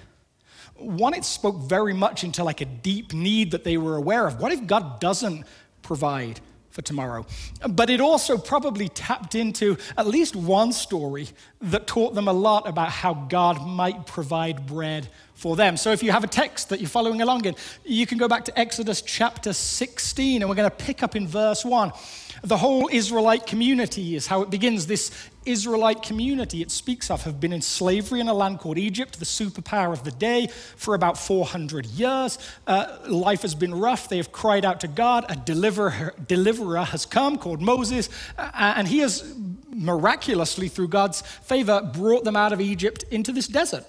one, 0.76 1.14
it 1.14 1.25
spoke 1.25 1.57
very 1.69 1.93
much 1.93 2.25
into 2.25 2.43
like 2.43 2.61
a 2.61 2.64
deep 2.64 3.12
need 3.12 3.50
that 3.50 3.64
they 3.64 3.76
were 3.76 3.97
aware 3.97 4.26
of. 4.26 4.40
What 4.40 4.52
if 4.52 4.67
God 4.67 5.00
doesn't 5.00 5.45
provide 5.83 6.40
for 6.71 6.83
tomorrow. 6.83 7.26
But 7.69 7.90
it 7.90 8.00
also 8.00 8.38
probably 8.38 8.88
tapped 8.88 9.35
into 9.35 9.76
at 9.99 10.07
least 10.07 10.37
one 10.37 10.73
story 10.73 11.29
that 11.61 11.87
taught 11.87 12.14
them 12.14 12.29
a 12.29 12.33
lot 12.33 12.69
about 12.69 12.90
how 12.90 13.14
God 13.14 13.67
might 13.67 14.07
provide 14.07 14.67
bread 14.67 15.09
for 15.40 15.56
them. 15.56 15.78
So 15.78 15.90
if 15.90 16.02
you 16.02 16.12
have 16.12 16.23
a 16.23 16.28
text 16.28 16.68
that 16.68 16.80
you're 16.80 16.88
following 16.88 17.23
along 17.23 17.47
in, 17.47 17.56
you 17.82 18.06
can 18.06 18.18
go 18.18 18.28
back 18.28 18.44
to 18.44 18.59
Exodus 18.59 19.00
chapter 19.00 19.54
16, 19.54 20.42
and 20.42 20.49
we're 20.50 20.54
going 20.54 20.68
to 20.68 20.76
pick 20.76 21.02
up 21.02 21.16
in 21.16 21.26
verse 21.26 21.64
1. 21.64 21.92
The 22.44 22.59
whole 22.59 22.90
Israelite 22.92 23.47
community 23.47 24.16
is 24.16 24.26
how 24.26 24.42
it 24.42 24.50
begins. 24.50 24.87
This 24.87 25.11
Israelite 25.47 26.02
community 26.02 26.61
it 26.61 26.70
speaks 26.70 27.11
of 27.11 27.23
have 27.25 27.40
been 27.40 27.54
in 27.54 27.62
slavery 27.62 28.20
in 28.20 28.28
a 28.28 28.35
land 28.35 28.59
called 28.59 28.76
Egypt, 28.76 29.18
the 29.18 29.25
superpower 29.25 29.92
of 29.92 30.04
the 30.04 30.11
day, 30.11 30.49
for 30.76 30.94
about 30.94 31.16
400 31.16 31.87
years. 31.87 32.38
Uh, 32.66 32.99
life 33.09 33.40
has 33.40 33.54
been 33.54 33.75
rough. 33.75 34.11
They 34.11 34.18
have 34.18 34.32
cried 34.32 34.66
out 34.66 34.80
to 34.80 34.88
God. 34.88 35.25
A 35.30 35.37
deliverer, 35.37 36.14
deliverer 36.28 36.85
has 36.85 37.06
come 37.06 37.38
called 37.38 37.62
Moses, 37.62 38.11
uh, 38.37 38.50
and 38.54 38.88
he 38.88 38.99
has 38.99 39.35
miraculously, 39.70 40.68
through 40.68 40.88
God's 40.88 41.23
favor, 41.23 41.80
brought 41.94 42.25
them 42.25 42.37
out 42.37 42.52
of 42.52 42.61
Egypt 42.61 43.04
into 43.11 43.32
this 43.32 43.47
desert, 43.47 43.87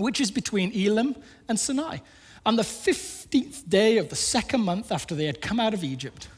which 0.00 0.20
is 0.20 0.30
between 0.30 0.72
Elim 0.72 1.14
and 1.48 1.58
Sinai. 1.58 1.98
On 2.46 2.56
the 2.56 2.62
15th 2.62 3.68
day 3.68 3.98
of 3.98 4.08
the 4.08 4.16
second 4.16 4.62
month 4.62 4.90
after 4.90 5.14
they 5.14 5.26
had 5.26 5.40
come 5.40 5.60
out 5.60 5.74
of 5.74 5.84
Egypt, 5.84 6.28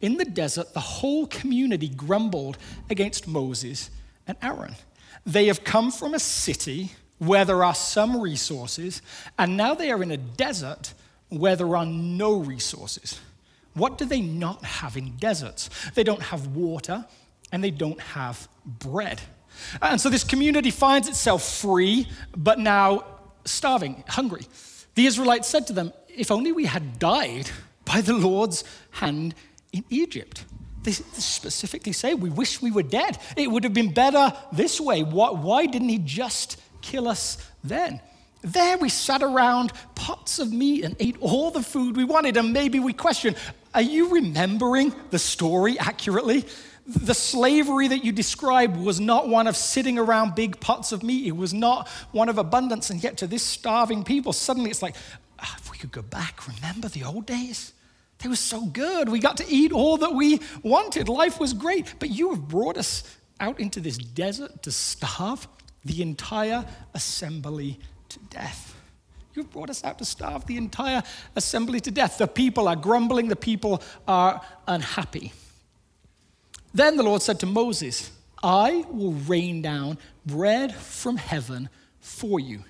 in 0.00 0.16
the 0.16 0.24
desert, 0.24 0.72
the 0.72 0.80
whole 0.80 1.26
community 1.26 1.88
grumbled 1.88 2.56
against 2.88 3.28
Moses 3.28 3.90
and 4.26 4.36
Aaron. 4.42 4.74
They 5.26 5.46
have 5.46 5.62
come 5.64 5.90
from 5.90 6.14
a 6.14 6.18
city 6.18 6.92
where 7.18 7.44
there 7.44 7.62
are 7.62 7.74
some 7.74 8.18
resources, 8.18 9.02
and 9.38 9.56
now 9.56 9.74
they 9.74 9.90
are 9.90 10.02
in 10.02 10.10
a 10.10 10.16
desert 10.16 10.94
where 11.28 11.54
there 11.54 11.76
are 11.76 11.84
no 11.84 12.38
resources. 12.38 13.20
What 13.74 13.98
do 13.98 14.04
they 14.04 14.20
not 14.20 14.64
have 14.64 14.96
in 14.96 15.16
deserts? 15.16 15.70
They 15.94 16.02
don't 16.02 16.22
have 16.22 16.48
water 16.48 17.04
and 17.52 17.62
they 17.62 17.70
don't 17.70 18.00
have 18.00 18.48
bread. 18.64 19.20
And 19.82 20.00
so 20.00 20.08
this 20.08 20.24
community 20.24 20.70
finds 20.70 21.08
itself 21.08 21.42
free, 21.42 22.08
but 22.36 22.58
now 22.58 23.04
starving, 23.44 24.04
hungry. 24.08 24.42
The 24.94 25.06
Israelites 25.06 25.48
said 25.48 25.66
to 25.68 25.72
them, 25.72 25.92
If 26.08 26.30
only 26.30 26.52
we 26.52 26.66
had 26.66 26.98
died 26.98 27.50
by 27.84 28.00
the 28.00 28.14
Lord's 28.14 28.64
hand 28.92 29.34
in 29.72 29.84
Egypt. 29.90 30.44
They 30.82 30.92
specifically 30.92 31.92
say, 31.92 32.14
We 32.14 32.30
wish 32.30 32.62
we 32.62 32.70
were 32.70 32.82
dead. 32.82 33.18
It 33.36 33.50
would 33.50 33.64
have 33.64 33.74
been 33.74 33.92
better 33.92 34.32
this 34.52 34.80
way. 34.80 35.02
Why, 35.02 35.66
didn't 35.66 35.88
he 35.88 35.98
just 35.98 36.60
kill 36.80 37.08
us 37.08 37.38
then? 37.62 38.00
There 38.42 38.78
we 38.78 38.88
sat 38.88 39.22
around 39.22 39.72
pots 39.94 40.38
of 40.38 40.50
meat 40.50 40.84
and 40.84 40.96
ate 40.98 41.16
all 41.20 41.50
the 41.50 41.62
food 41.62 41.96
we 41.96 42.04
wanted, 42.04 42.38
and 42.38 42.52
maybe 42.52 42.80
we 42.80 42.94
question 42.94 43.36
Are 43.74 43.82
you 43.82 44.14
remembering 44.14 44.94
the 45.10 45.18
story 45.18 45.78
accurately? 45.78 46.46
The 46.92 47.14
slavery 47.14 47.86
that 47.88 48.04
you 48.04 48.10
described 48.10 48.76
was 48.76 48.98
not 48.98 49.28
one 49.28 49.46
of 49.46 49.56
sitting 49.56 49.96
around 49.96 50.34
big 50.34 50.58
pots 50.58 50.90
of 50.90 51.04
meat. 51.04 51.24
It 51.24 51.36
was 51.36 51.54
not 51.54 51.86
one 52.10 52.28
of 52.28 52.36
abundance. 52.36 52.90
And 52.90 53.02
yet, 53.02 53.16
to 53.18 53.28
this 53.28 53.44
starving 53.44 54.02
people, 54.02 54.32
suddenly 54.32 54.70
it's 54.70 54.82
like, 54.82 54.96
oh, 55.40 55.54
if 55.56 55.70
we 55.70 55.78
could 55.78 55.92
go 55.92 56.02
back, 56.02 56.48
remember 56.48 56.88
the 56.88 57.04
old 57.04 57.26
days? 57.26 57.74
They 58.18 58.28
were 58.28 58.34
so 58.34 58.66
good. 58.66 59.08
We 59.08 59.20
got 59.20 59.36
to 59.36 59.46
eat 59.48 59.70
all 59.70 59.98
that 59.98 60.14
we 60.14 60.40
wanted. 60.64 61.08
Life 61.08 61.38
was 61.38 61.52
great. 61.52 61.94
But 62.00 62.10
you 62.10 62.30
have 62.30 62.48
brought 62.48 62.76
us 62.76 63.04
out 63.38 63.60
into 63.60 63.78
this 63.78 63.96
desert 63.96 64.62
to 64.64 64.72
starve 64.72 65.46
the 65.84 66.02
entire 66.02 66.66
assembly 66.92 67.78
to 68.08 68.18
death. 68.30 68.74
You've 69.34 69.50
brought 69.50 69.70
us 69.70 69.84
out 69.84 69.98
to 69.98 70.04
starve 70.04 70.44
the 70.46 70.56
entire 70.56 71.04
assembly 71.36 71.78
to 71.80 71.92
death. 71.92 72.18
The 72.18 72.26
people 72.26 72.66
are 72.66 72.74
grumbling, 72.74 73.28
the 73.28 73.36
people 73.36 73.80
are 74.08 74.42
unhappy. 74.66 75.32
Then 76.72 76.96
the 76.96 77.02
Lord 77.02 77.22
said 77.22 77.40
to 77.40 77.46
Moses, 77.46 78.10
I 78.42 78.84
will 78.90 79.12
rain 79.12 79.62
down 79.62 79.98
bread 80.24 80.74
from 80.74 81.16
heaven 81.16 81.68
for 82.00 82.40
you. 82.40 82.64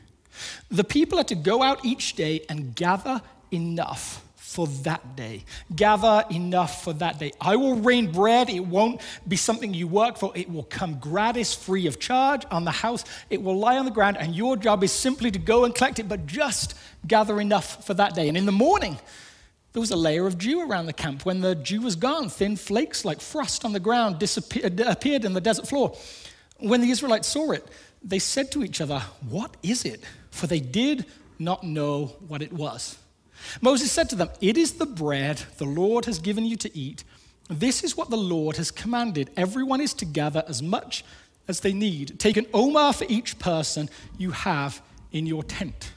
The 0.71 0.85
people 0.85 1.19
are 1.19 1.25
to 1.25 1.35
go 1.35 1.63
out 1.63 1.85
each 1.85 2.15
day 2.15 2.45
and 2.49 2.75
gather 2.75 3.21
enough 3.53 4.25
for 4.37 4.67
that 4.67 5.15
day. 5.15 5.45
Gather 5.77 6.25
enough 6.31 6.83
for 6.83 6.93
that 6.95 7.21
day. 7.21 7.31
I 7.41 7.55
will 7.55 7.77
rain 7.77 8.11
bread. 8.11 8.51
It 8.51 8.67
won't 8.67 9.01
be 9.29 9.37
something 9.37 9.73
you 9.73 9.87
work 9.87 10.17
for. 10.17 10.33
It 10.35 10.51
will 10.51 10.65
come 10.65 10.99
gratis, 10.99 11.55
free 11.55 11.87
of 11.87 12.01
charge 12.01 12.45
on 12.51 12.65
the 12.65 12.73
house. 12.73 13.05
It 13.29 13.43
will 13.43 13.57
lie 13.57 13.79
on 13.79 13.85
the 13.85 13.93
ground, 13.93 14.17
and 14.17 14.35
your 14.35 14.57
job 14.57 14.83
is 14.83 14.91
simply 14.91 15.31
to 15.31 15.39
go 15.39 15.65
and 15.65 15.73
collect 15.73 16.01
it, 16.01 16.09
but 16.09 16.27
just 16.27 16.75
gather 17.07 17.41
enough 17.41 17.87
for 17.87 17.95
that 17.95 18.17
day. 18.17 18.27
And 18.27 18.37
in 18.37 18.45
the 18.45 18.51
morning, 18.51 18.99
there 19.73 19.81
was 19.81 19.91
a 19.91 19.97
layer 19.97 20.27
of 20.27 20.39
dew 20.39 20.61
around 20.61 20.87
the 20.87 20.93
camp. 20.93 21.25
When 21.25 21.41
the 21.41 21.55
dew 21.55 21.81
was 21.81 21.97
gone, 21.97 22.29
thin 22.29 22.57
flakes 22.57 23.05
like 23.05 23.21
frost 23.21 23.65
on 23.65 23.73
the 23.73 23.81
ground 23.81 24.19
disappeared, 24.19 24.81
appeared 24.81 25.25
in 25.25 25.33
the 25.33 25.41
desert 25.41 25.69
floor. 25.69 25.97
When 26.59 26.81
the 26.81 26.91
Israelites 26.91 27.29
saw 27.29 27.53
it, 27.53 27.67
they 28.03 28.19
said 28.19 28.51
to 28.53 28.65
each 28.65 28.81
other, 28.81 29.01
What 29.29 29.57
is 29.63 29.85
it? 29.85 30.03
For 30.31 30.47
they 30.47 30.61
did 30.61 31.07
not 31.39 31.63
know 31.63 32.07
what 32.27 32.43
it 32.43 32.53
was. 32.53 32.99
Moses 33.61 33.91
said 33.93 34.09
to 34.11 34.17
them, 34.17 34.31
It 34.41 34.57
is 34.59 34.75
the 34.75 34.87
bread 34.87 35.43
the 35.59 35.65
Lord 35.65 36.05
has 36.07 36.19
given 36.19 36.45
you 36.45 36.57
to 36.57 36.77
eat. 36.77 37.05
This 37.49 37.83
is 37.83 37.97
what 37.97 38.11
the 38.11 38.17
Lord 38.17 38.57
has 38.57 38.71
commanded. 38.71 39.31
Everyone 39.37 39.81
is 39.81 39.95
to 39.95 40.05
gather 40.05 40.45
as 40.47 40.63
much 40.63 41.05
as 41.49 41.61
they 41.61 41.73
need. 41.73 42.19
Take 42.19 42.37
an 42.37 42.47
omer 42.55 42.93
for 42.93 43.07
each 43.09 43.39
person 43.39 43.89
you 44.19 44.31
have 44.31 44.83
in 45.13 45.27
your 45.27 45.43
tent. 45.43 45.93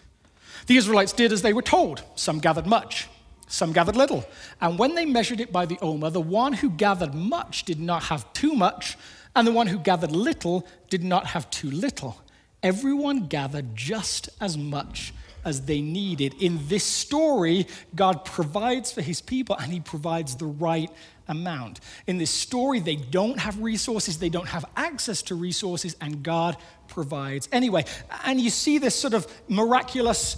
The 0.67 0.77
Israelites 0.77 1.13
did 1.13 1.31
as 1.31 1.41
they 1.41 1.53
were 1.53 1.61
told. 1.61 2.03
Some 2.15 2.39
gathered 2.39 2.65
much, 2.65 3.07
some 3.53 3.71
gathered 3.71 3.95
little. 3.95 4.25
And 4.59 4.79
when 4.79 4.95
they 4.95 5.05
measured 5.05 5.39
it 5.39 5.51
by 5.51 5.67
the 5.67 5.77
omer, 5.81 6.09
the 6.09 6.19
one 6.19 6.53
who 6.53 6.71
gathered 6.71 7.13
much 7.13 7.65
did 7.65 7.79
not 7.79 8.03
have 8.03 8.31
too 8.33 8.53
much, 8.53 8.97
and 9.35 9.47
the 9.47 9.51
one 9.51 9.67
who 9.67 9.77
gathered 9.77 10.11
little 10.11 10.67
did 10.89 11.03
not 11.03 11.27
have 11.27 11.49
too 11.51 11.69
little. 11.69 12.19
Everyone 12.63 13.27
gathered 13.27 13.75
just 13.75 14.29
as 14.41 14.57
much 14.57 15.13
as 15.45 15.61
they 15.61 15.81
needed. 15.81 16.33
In 16.41 16.67
this 16.67 16.83
story, 16.83 17.67
God 17.93 18.25
provides 18.25 18.91
for 18.91 19.01
his 19.01 19.21
people 19.21 19.57
and 19.57 19.71
he 19.71 19.81
provides 19.81 20.35
the 20.35 20.45
right 20.45 20.89
amount. 21.27 21.79
In 22.07 22.17
this 22.17 22.31
story, 22.31 22.79
they 22.79 22.95
don't 22.95 23.39
have 23.39 23.61
resources, 23.61 24.17
they 24.17 24.29
don't 24.29 24.47
have 24.47 24.65
access 24.75 25.21
to 25.23 25.35
resources, 25.35 25.95
and 26.01 26.23
God 26.23 26.57
provides 26.87 27.47
anyway. 27.51 27.85
And 28.25 28.39
you 28.41 28.49
see 28.49 28.77
this 28.77 28.95
sort 28.95 29.13
of 29.13 29.27
miraculous 29.47 30.37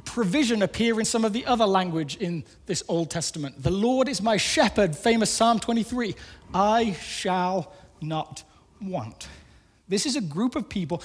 provision 0.00 0.62
appear 0.62 0.98
in 0.98 1.04
some 1.04 1.24
of 1.24 1.32
the 1.32 1.44
other 1.46 1.66
language 1.66 2.16
in 2.16 2.44
this 2.66 2.82
Old 2.88 3.10
Testament. 3.10 3.62
The 3.62 3.70
Lord 3.70 4.08
is 4.08 4.22
my 4.22 4.36
shepherd, 4.36 4.96
famous 4.96 5.30
Psalm 5.30 5.58
23. 5.60 6.14
I 6.54 6.92
shall 6.92 7.72
not 8.00 8.44
want. 8.80 9.28
This 9.88 10.06
is 10.06 10.16
a 10.16 10.20
group 10.20 10.56
of 10.56 10.68
people 10.68 11.02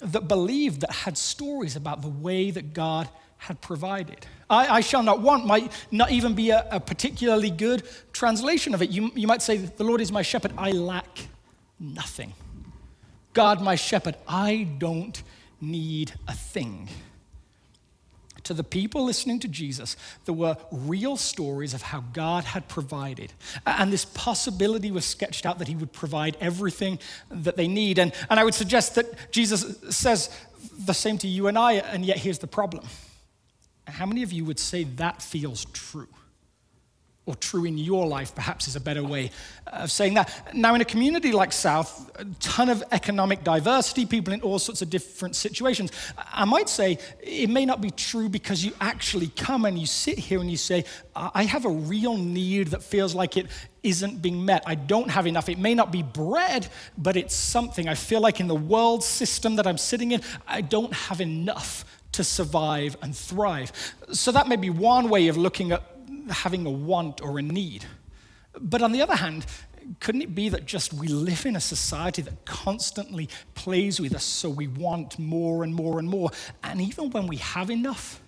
that 0.00 0.28
believed 0.28 0.82
that 0.82 0.92
had 0.92 1.16
stories 1.16 1.76
about 1.76 2.02
the 2.02 2.08
way 2.08 2.50
that 2.50 2.74
God 2.74 3.08
had 3.38 3.60
provided. 3.60 4.26
I, 4.48 4.76
I 4.76 4.80
shall 4.80 5.02
not 5.02 5.20
want 5.20 5.46
might 5.46 5.72
not 5.90 6.10
even 6.10 6.34
be 6.34 6.50
a, 6.50 6.66
a 6.70 6.80
particularly 6.80 7.50
good 7.50 7.82
translation 8.12 8.74
of 8.74 8.82
it. 8.82 8.90
You, 8.90 9.10
you 9.14 9.26
might 9.26 9.42
say, 9.42 9.56
The 9.58 9.84
Lord 9.84 10.00
is 10.00 10.12
my 10.12 10.22
shepherd, 10.22 10.52
I 10.56 10.70
lack 10.72 11.28
nothing. 11.78 12.32
God, 13.32 13.60
my 13.60 13.74
shepherd, 13.74 14.16
I 14.26 14.68
don't 14.78 15.22
need 15.60 16.14
a 16.26 16.32
thing 16.32 16.88
to 18.46 18.54
the 18.54 18.64
people 18.64 19.04
listening 19.04 19.38
to 19.40 19.48
Jesus, 19.48 19.96
there 20.24 20.34
were 20.34 20.56
real 20.70 21.16
stories 21.16 21.74
of 21.74 21.82
how 21.82 22.02
God 22.12 22.44
had 22.44 22.68
provided. 22.68 23.32
And 23.66 23.92
this 23.92 24.04
possibility 24.04 24.90
was 24.90 25.04
sketched 25.04 25.46
out 25.46 25.58
that 25.58 25.68
he 25.68 25.76
would 25.76 25.92
provide 25.92 26.36
everything 26.40 26.98
that 27.30 27.56
they 27.56 27.68
need. 27.68 27.98
And, 27.98 28.12
and 28.30 28.40
I 28.40 28.44
would 28.44 28.54
suggest 28.54 28.94
that 28.94 29.30
Jesus 29.30 29.76
says 29.94 30.30
the 30.78 30.94
same 30.94 31.18
to 31.18 31.28
you 31.28 31.48
and 31.48 31.58
I, 31.58 31.74
and 31.74 32.04
yet 32.04 32.18
here's 32.18 32.38
the 32.38 32.46
problem. 32.46 32.84
How 33.86 34.06
many 34.06 34.22
of 34.22 34.32
you 34.32 34.44
would 34.44 34.58
say 34.58 34.84
that 34.84 35.22
feels 35.22 35.64
true? 35.66 36.08
Or 37.26 37.34
true 37.34 37.64
in 37.64 37.76
your 37.76 38.06
life, 38.06 38.34
perhaps 38.34 38.68
is 38.68 38.76
a 38.76 38.80
better 38.80 39.02
way 39.02 39.32
of 39.66 39.90
saying 39.90 40.14
that. 40.14 40.54
Now, 40.54 40.76
in 40.76 40.80
a 40.80 40.84
community 40.84 41.32
like 41.32 41.52
South, 41.52 42.10
a 42.20 42.24
ton 42.38 42.68
of 42.68 42.84
economic 42.92 43.42
diversity, 43.42 44.06
people 44.06 44.32
in 44.32 44.40
all 44.42 44.60
sorts 44.60 44.80
of 44.80 44.90
different 44.90 45.34
situations, 45.34 45.90
I 46.16 46.44
might 46.44 46.68
say 46.68 46.98
it 47.20 47.50
may 47.50 47.66
not 47.66 47.80
be 47.80 47.90
true 47.90 48.28
because 48.28 48.64
you 48.64 48.72
actually 48.80 49.26
come 49.26 49.64
and 49.64 49.76
you 49.76 49.86
sit 49.86 50.18
here 50.18 50.40
and 50.40 50.48
you 50.48 50.56
say, 50.56 50.84
I 51.16 51.42
have 51.42 51.64
a 51.64 51.70
real 51.70 52.16
need 52.16 52.68
that 52.68 52.84
feels 52.84 53.12
like 53.12 53.36
it 53.36 53.48
isn't 53.82 54.22
being 54.22 54.44
met. 54.44 54.62
I 54.64 54.76
don't 54.76 55.10
have 55.10 55.26
enough. 55.26 55.48
It 55.48 55.58
may 55.58 55.74
not 55.74 55.90
be 55.90 56.04
bread, 56.04 56.68
but 56.96 57.16
it's 57.16 57.34
something. 57.34 57.88
I 57.88 57.94
feel 57.94 58.20
like 58.20 58.38
in 58.38 58.46
the 58.46 58.54
world 58.54 59.02
system 59.02 59.56
that 59.56 59.66
I'm 59.66 59.78
sitting 59.78 60.12
in, 60.12 60.22
I 60.46 60.60
don't 60.60 60.92
have 60.92 61.20
enough 61.20 61.84
to 62.12 62.22
survive 62.22 62.96
and 63.02 63.16
thrive. 63.16 63.72
So 64.12 64.30
that 64.30 64.46
may 64.46 64.56
be 64.56 64.70
one 64.70 65.10
way 65.10 65.26
of 65.26 65.36
looking 65.36 65.72
at 65.72 65.82
having 66.30 66.66
a 66.66 66.70
want 66.70 67.20
or 67.22 67.38
a 67.38 67.42
need. 67.42 67.84
But 68.58 68.82
on 68.82 68.92
the 68.92 69.02
other 69.02 69.16
hand, 69.16 69.46
couldn't 70.00 70.22
it 70.22 70.34
be 70.34 70.48
that 70.48 70.66
just 70.66 70.92
we 70.92 71.08
live 71.08 71.46
in 71.46 71.56
a 71.56 71.60
society 71.60 72.22
that 72.22 72.44
constantly 72.44 73.28
plays 73.54 74.00
with 74.00 74.14
us 74.14 74.24
so 74.24 74.50
we 74.50 74.66
want 74.66 75.18
more 75.18 75.62
and 75.62 75.74
more 75.74 75.98
and 75.98 76.08
more? 76.08 76.30
And 76.62 76.80
even 76.80 77.10
when 77.10 77.26
we 77.26 77.36
have 77.36 77.70
enough, 77.70 78.20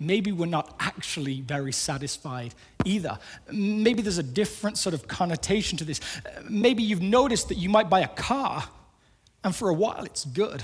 maybe 0.00 0.32
we're 0.32 0.46
not 0.46 0.74
actually 0.80 1.40
very 1.40 1.72
satisfied 1.72 2.54
either. 2.84 3.18
Maybe 3.50 4.02
there's 4.02 4.18
a 4.18 4.22
different 4.22 4.78
sort 4.78 4.94
of 4.94 5.06
connotation 5.06 5.78
to 5.78 5.84
this. 5.84 6.00
Maybe 6.48 6.82
you've 6.82 7.02
noticed 7.02 7.48
that 7.48 7.58
you 7.58 7.68
might 7.68 7.88
buy 7.88 8.00
a 8.00 8.08
car, 8.08 8.64
and 9.44 9.54
for 9.54 9.68
a 9.68 9.74
while 9.74 10.04
it's 10.04 10.24
good 10.24 10.62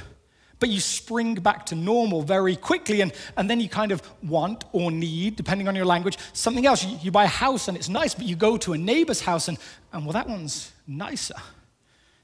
but 0.63 0.69
you 0.69 0.79
spring 0.79 1.35
back 1.35 1.67
to 1.67 1.75
normal 1.75 2.23
very 2.23 2.55
quickly, 2.55 3.01
and, 3.01 3.13
and 3.37 3.51
then 3.51 3.59
you 3.59 3.69
kind 3.69 3.91
of 3.91 4.01
want 4.23 4.65
or 4.71 4.93
need, 4.93 5.35
depending 5.35 5.67
on 5.67 5.75
your 5.75 5.85
language, 5.85 6.17
something 6.33 6.67
else. 6.67 6.85
You, 6.85 6.97
you 7.03 7.11
buy 7.11 7.25
a 7.25 7.35
house 7.47 7.67
and 7.67 7.77
it's 7.77 7.89
nice, 7.89 8.15
but 8.15 8.27
you 8.27 8.37
go 8.37 8.57
to 8.59 8.73
a 8.73 8.79
neighbor's 8.79 9.23
house, 9.23 9.49
and, 9.49 9.59
and 9.93 10.07
well, 10.07 10.13
that 10.13 10.29
one's 10.29 10.71
nicer. 10.87 11.35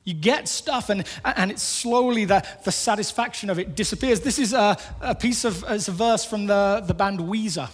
You 0.05 0.15
get 0.15 0.47
stuff, 0.47 0.89
and, 0.89 1.05
and 1.25 1.51
it's 1.51 1.65
slowly 1.65 2.27
the, 2.27 2.47
the 2.65 2.71
satisfaction 2.71 3.51
of 3.51 3.59
it 3.59 3.75
disappears. 3.75 4.21
This 4.21 4.39
is 4.39 4.53
a, 4.53 4.79
a 5.01 5.17
piece 5.17 5.45
of 5.45 5.65
it's 5.69 5.89
a 5.89 5.93
verse 5.93 6.25
from 6.25 6.47
the, 6.47 6.85
the 6.87 6.95
band 6.95 7.19
Weezer. 7.19 7.69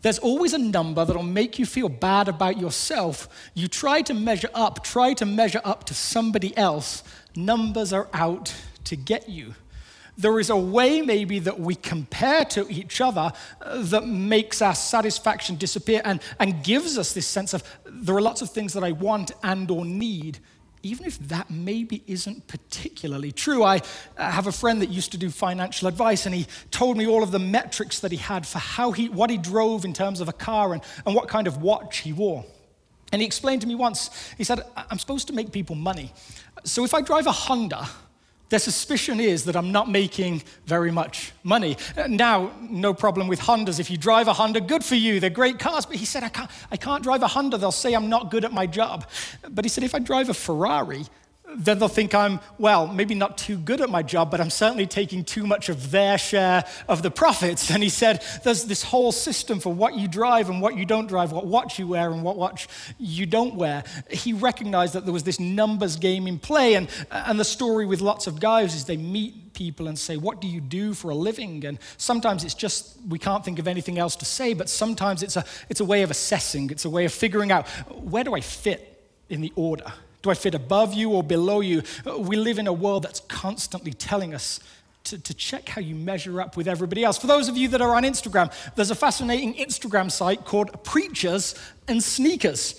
There's 0.00 0.18
always 0.18 0.54
a 0.54 0.58
number 0.58 1.04
that'll 1.04 1.22
make 1.22 1.58
you 1.58 1.66
feel 1.66 1.90
bad 1.90 2.28
about 2.28 2.58
yourself. 2.58 3.28
You 3.52 3.68
try 3.68 4.00
to 4.00 4.14
measure 4.14 4.50
up, 4.54 4.82
try 4.82 5.12
to 5.12 5.26
measure 5.26 5.60
up 5.62 5.84
to 5.84 5.94
somebody 5.94 6.56
else. 6.56 7.04
Numbers 7.36 7.92
are 7.92 8.08
out 8.14 8.54
to 8.88 8.96
get 8.96 9.28
you. 9.28 9.54
There 10.16 10.40
is 10.40 10.50
a 10.50 10.56
way, 10.56 11.00
maybe, 11.00 11.38
that 11.38 11.60
we 11.60 11.76
compare 11.76 12.44
to 12.46 12.68
each 12.68 13.00
other 13.00 13.32
uh, 13.62 13.82
that 13.82 14.04
makes 14.04 14.60
our 14.60 14.74
satisfaction 14.74 15.54
disappear 15.54 16.02
and, 16.04 16.20
and 16.40 16.64
gives 16.64 16.98
us 16.98 17.12
this 17.12 17.26
sense 17.26 17.54
of 17.54 17.62
there 17.86 18.16
are 18.16 18.20
lots 18.20 18.42
of 18.42 18.50
things 18.50 18.72
that 18.72 18.82
I 18.82 18.90
want 18.90 19.30
and 19.44 19.70
or 19.70 19.84
need, 19.84 20.40
even 20.82 21.06
if 21.06 21.20
that 21.28 21.50
maybe 21.50 22.02
isn't 22.08 22.48
particularly 22.48 23.30
true. 23.30 23.62
I 23.62 23.80
have 24.16 24.48
a 24.48 24.52
friend 24.52 24.82
that 24.82 24.88
used 24.88 25.12
to 25.12 25.18
do 25.18 25.30
financial 25.30 25.86
advice, 25.86 26.26
and 26.26 26.34
he 26.34 26.48
told 26.72 26.96
me 26.96 27.06
all 27.06 27.22
of 27.22 27.30
the 27.30 27.38
metrics 27.38 28.00
that 28.00 28.10
he 28.10 28.18
had 28.18 28.44
for 28.44 28.58
how 28.58 28.90
he, 28.90 29.08
what 29.08 29.30
he 29.30 29.38
drove 29.38 29.84
in 29.84 29.92
terms 29.92 30.20
of 30.20 30.28
a 30.28 30.32
car 30.32 30.72
and, 30.72 30.82
and 31.06 31.14
what 31.14 31.28
kind 31.28 31.46
of 31.46 31.62
watch 31.62 31.98
he 31.98 32.12
wore. 32.12 32.44
And 33.12 33.22
he 33.22 33.26
explained 33.26 33.62
to 33.62 33.68
me 33.68 33.76
once, 33.76 34.10
he 34.36 34.44
said, 34.44 34.60
I'm 34.76 34.98
supposed 34.98 35.28
to 35.28 35.32
make 35.32 35.52
people 35.52 35.76
money. 35.76 36.12
So 36.64 36.84
if 36.84 36.92
I 36.92 37.02
drive 37.02 37.26
a 37.26 37.32
Honda, 37.32 37.88
their 38.48 38.58
suspicion 38.58 39.20
is 39.20 39.44
that 39.44 39.56
I'm 39.56 39.72
not 39.72 39.90
making 39.90 40.42
very 40.64 40.90
much 40.90 41.32
money. 41.42 41.76
Uh, 41.96 42.06
now, 42.06 42.52
no 42.62 42.94
problem 42.94 43.28
with 43.28 43.40
Hondas. 43.40 43.78
If 43.78 43.90
you 43.90 43.96
drive 43.96 44.28
a 44.28 44.32
Honda, 44.32 44.60
good 44.60 44.84
for 44.84 44.94
you. 44.94 45.20
They're 45.20 45.30
great 45.30 45.58
cars. 45.58 45.84
But 45.84 45.96
he 45.96 46.04
said, 46.04 46.22
I 46.22 46.28
can't, 46.30 46.50
I 46.70 46.76
can't 46.76 47.02
drive 47.02 47.22
a 47.22 47.28
Honda. 47.28 47.58
They'll 47.58 47.72
say 47.72 47.94
I'm 47.94 48.08
not 48.08 48.30
good 48.30 48.44
at 48.44 48.52
my 48.52 48.66
job. 48.66 49.06
But 49.50 49.64
he 49.64 49.68
said, 49.68 49.84
if 49.84 49.94
I 49.94 49.98
drive 49.98 50.30
a 50.30 50.34
Ferrari, 50.34 51.04
then 51.56 51.78
they'll 51.78 51.88
think 51.88 52.14
I'm, 52.14 52.40
well, 52.58 52.86
maybe 52.86 53.14
not 53.14 53.38
too 53.38 53.56
good 53.56 53.80
at 53.80 53.90
my 53.90 54.02
job, 54.02 54.30
but 54.30 54.40
I'm 54.40 54.50
certainly 54.50 54.86
taking 54.86 55.24
too 55.24 55.46
much 55.46 55.68
of 55.68 55.90
their 55.90 56.18
share 56.18 56.64
of 56.88 57.02
the 57.02 57.10
profits. 57.10 57.70
And 57.70 57.82
he 57.82 57.88
said, 57.88 58.22
there's 58.44 58.64
this 58.64 58.82
whole 58.82 59.12
system 59.12 59.60
for 59.60 59.72
what 59.72 59.94
you 59.94 60.08
drive 60.08 60.50
and 60.50 60.60
what 60.60 60.76
you 60.76 60.84
don't 60.84 61.06
drive, 61.06 61.32
what 61.32 61.46
watch 61.46 61.78
you 61.78 61.86
wear 61.86 62.10
and 62.10 62.22
what 62.22 62.36
watch 62.36 62.68
you 62.98 63.24
don't 63.24 63.54
wear. 63.54 63.84
He 64.10 64.32
recognized 64.32 64.94
that 64.94 65.04
there 65.04 65.12
was 65.12 65.22
this 65.22 65.40
numbers 65.40 65.96
game 65.96 66.26
in 66.26 66.38
play. 66.38 66.74
And, 66.74 66.88
and 67.10 67.40
the 67.40 67.44
story 67.44 67.86
with 67.86 68.00
lots 68.00 68.26
of 68.26 68.40
guys 68.40 68.74
is 68.74 68.84
they 68.84 68.96
meet 68.96 69.54
people 69.54 69.88
and 69.88 69.98
say, 69.98 70.16
What 70.16 70.40
do 70.40 70.46
you 70.46 70.60
do 70.60 70.94
for 70.94 71.10
a 71.10 71.14
living? 71.14 71.64
And 71.64 71.78
sometimes 71.96 72.44
it's 72.44 72.54
just, 72.54 72.98
we 73.08 73.18
can't 73.18 73.44
think 73.44 73.58
of 73.58 73.66
anything 73.66 73.98
else 73.98 74.16
to 74.16 74.24
say, 74.24 74.54
but 74.54 74.68
sometimes 74.68 75.22
it's 75.22 75.36
a, 75.36 75.44
it's 75.68 75.80
a 75.80 75.84
way 75.84 76.02
of 76.02 76.10
assessing, 76.10 76.70
it's 76.70 76.84
a 76.84 76.90
way 76.90 77.04
of 77.04 77.12
figuring 77.12 77.50
out 77.50 77.66
where 77.90 78.24
do 78.24 78.34
I 78.34 78.40
fit 78.40 79.10
in 79.28 79.40
the 79.40 79.52
order? 79.56 79.92
Do 80.28 80.32
I 80.32 80.34
fit 80.34 80.54
above 80.54 80.92
you 80.92 81.12
or 81.12 81.22
below 81.22 81.60
you? 81.60 81.82
Uh, 82.06 82.18
we 82.18 82.36
live 82.36 82.58
in 82.58 82.66
a 82.66 82.72
world 82.72 83.04
that's 83.04 83.20
constantly 83.20 83.94
telling 83.94 84.34
us 84.34 84.60
to, 85.04 85.18
to, 85.18 85.32
check 85.32 85.70
how 85.70 85.80
you 85.80 85.94
measure 85.94 86.38
up 86.42 86.54
with 86.54 86.68
everybody 86.68 87.02
else. 87.02 87.16
For 87.16 87.26
those 87.26 87.48
of 87.48 87.56
you 87.56 87.66
that 87.68 87.80
are 87.80 87.94
on 87.94 88.02
Instagram, 88.02 88.52
there's 88.74 88.90
a 88.90 88.94
fascinating 88.94 89.54
Instagram 89.54 90.12
site 90.12 90.44
called 90.44 90.84
Preachers 90.84 91.54
and 91.88 92.02
Sneakers. 92.02 92.74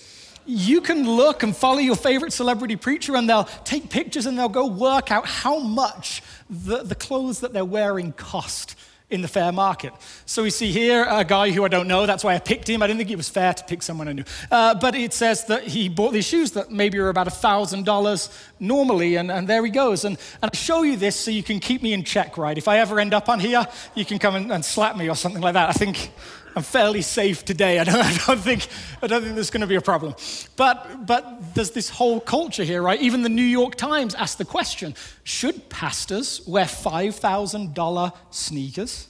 You 0.46 0.80
can 0.80 1.04
look 1.10 1.42
and 1.42 1.56
follow 1.56 1.78
your 1.78 1.96
favorite 1.96 2.32
celebrity 2.32 2.76
preacher, 2.76 3.16
and 3.16 3.28
they'll 3.28 3.48
take 3.64 3.90
pictures 3.90 4.26
and 4.26 4.38
they'll 4.38 4.48
go 4.48 4.66
work 4.68 5.10
out 5.10 5.26
how 5.26 5.58
much 5.58 6.22
the, 6.48 6.84
the 6.84 6.94
clothes 6.94 7.40
that 7.40 7.52
they're 7.52 7.64
wearing 7.64 8.12
cost 8.12 8.76
in 9.10 9.22
the 9.22 9.28
fair 9.28 9.52
market. 9.52 9.92
So 10.24 10.42
we 10.44 10.50
see 10.50 10.70
here 10.70 11.04
a 11.08 11.24
guy 11.24 11.50
who 11.50 11.64
I 11.64 11.68
don't 11.68 11.88
know, 11.88 12.06
that's 12.06 12.22
why 12.22 12.34
I 12.34 12.38
picked 12.38 12.68
him. 12.68 12.82
I 12.82 12.86
didn't 12.86 12.98
think 12.98 13.10
it 13.10 13.16
was 13.16 13.28
fair 13.28 13.52
to 13.52 13.64
pick 13.64 13.82
someone 13.82 14.08
I 14.08 14.12
knew. 14.12 14.24
Uh, 14.50 14.74
but 14.74 14.94
it 14.94 15.12
says 15.12 15.44
that 15.46 15.64
he 15.64 15.88
bought 15.88 16.12
these 16.12 16.26
shoes 16.26 16.52
that 16.52 16.70
maybe 16.70 16.98
are 16.98 17.08
about 17.08 17.26
$1,000 17.26 18.44
normally, 18.60 19.16
and, 19.16 19.30
and 19.30 19.48
there 19.48 19.64
he 19.64 19.70
goes. 19.70 20.04
And, 20.04 20.16
and 20.42 20.50
I 20.52 20.56
show 20.56 20.82
you 20.82 20.96
this 20.96 21.16
so 21.16 21.30
you 21.30 21.42
can 21.42 21.58
keep 21.60 21.82
me 21.82 21.92
in 21.92 22.04
check, 22.04 22.38
right? 22.38 22.56
If 22.56 22.68
I 22.68 22.78
ever 22.78 23.00
end 23.00 23.12
up 23.12 23.28
on 23.28 23.40
here, 23.40 23.66
you 23.94 24.04
can 24.04 24.18
come 24.18 24.36
and, 24.36 24.52
and 24.52 24.64
slap 24.64 24.96
me 24.96 25.08
or 25.08 25.16
something 25.16 25.42
like 25.42 25.54
that. 25.54 25.68
I 25.68 25.72
think 25.72 26.12
I'm 26.56 26.62
fairly 26.62 27.02
safe 27.02 27.44
today. 27.44 27.78
I 27.78 27.84
don't, 27.84 27.96
I 28.04 28.16
don't, 28.26 28.40
think, 28.40 28.66
I 29.02 29.06
don't 29.06 29.22
think 29.22 29.34
there's 29.34 29.50
going 29.50 29.60
to 29.60 29.66
be 29.66 29.76
a 29.76 29.80
problem. 29.80 30.14
But, 30.56 31.06
but 31.06 31.54
there's 31.54 31.70
this 31.70 31.88
whole 31.88 32.20
culture 32.20 32.64
here, 32.64 32.82
right? 32.82 33.00
Even 33.00 33.22
the 33.22 33.28
New 33.28 33.42
York 33.42 33.76
Times 33.76 34.14
asked 34.14 34.38
the 34.38 34.44
question 34.44 34.94
should 35.24 35.68
pastors 35.68 36.42
wear 36.46 36.64
$5,000 36.64 38.16
sneakers? 38.30 39.06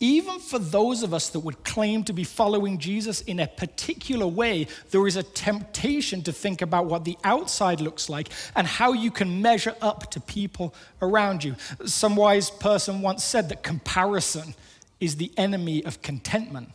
Even 0.00 0.40
for 0.40 0.58
those 0.58 1.04
of 1.04 1.14
us 1.14 1.28
that 1.28 1.38
would 1.38 1.62
claim 1.62 2.02
to 2.02 2.12
be 2.12 2.24
following 2.24 2.76
Jesus 2.76 3.20
in 3.20 3.38
a 3.38 3.46
particular 3.46 4.26
way, 4.26 4.66
there 4.90 5.06
is 5.06 5.14
a 5.14 5.22
temptation 5.22 6.22
to 6.22 6.32
think 6.32 6.60
about 6.60 6.86
what 6.86 7.04
the 7.04 7.16
outside 7.22 7.80
looks 7.80 8.08
like 8.08 8.28
and 8.56 8.66
how 8.66 8.94
you 8.94 9.12
can 9.12 9.40
measure 9.40 9.76
up 9.80 10.10
to 10.10 10.20
people 10.20 10.74
around 11.00 11.44
you. 11.44 11.54
Some 11.86 12.16
wise 12.16 12.50
person 12.50 13.00
once 13.00 13.22
said 13.22 13.48
that 13.50 13.62
comparison 13.62 14.56
is 15.02 15.16
the 15.16 15.32
enemy 15.36 15.84
of 15.84 16.00
contentment. 16.00 16.70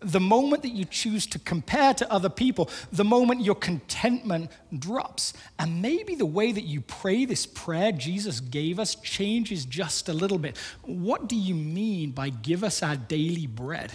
the 0.00 0.20
moment 0.20 0.62
that 0.62 0.70
you 0.70 0.84
choose 0.84 1.26
to 1.26 1.38
compare 1.38 1.92
to 1.94 2.10
other 2.10 2.30
people, 2.30 2.70
the 2.90 3.04
moment 3.04 3.42
your 3.42 3.54
contentment 3.54 4.50
drops. 4.78 5.34
And 5.58 5.82
maybe 5.82 6.14
the 6.14 6.26
way 6.26 6.52
that 6.52 6.64
you 6.64 6.80
pray 6.80 7.24
this 7.26 7.46
prayer 7.46 7.92
Jesus 7.92 8.40
gave 8.40 8.78
us 8.78 8.94
changes 8.96 9.64
just 9.64 10.08
a 10.08 10.12
little 10.12 10.38
bit. 10.38 10.56
What 10.82 11.28
do 11.28 11.36
you 11.36 11.54
mean 11.54 12.12
by 12.12 12.30
give 12.30 12.64
us 12.64 12.82
our 12.82 12.96
daily 12.96 13.46
bread? 13.46 13.92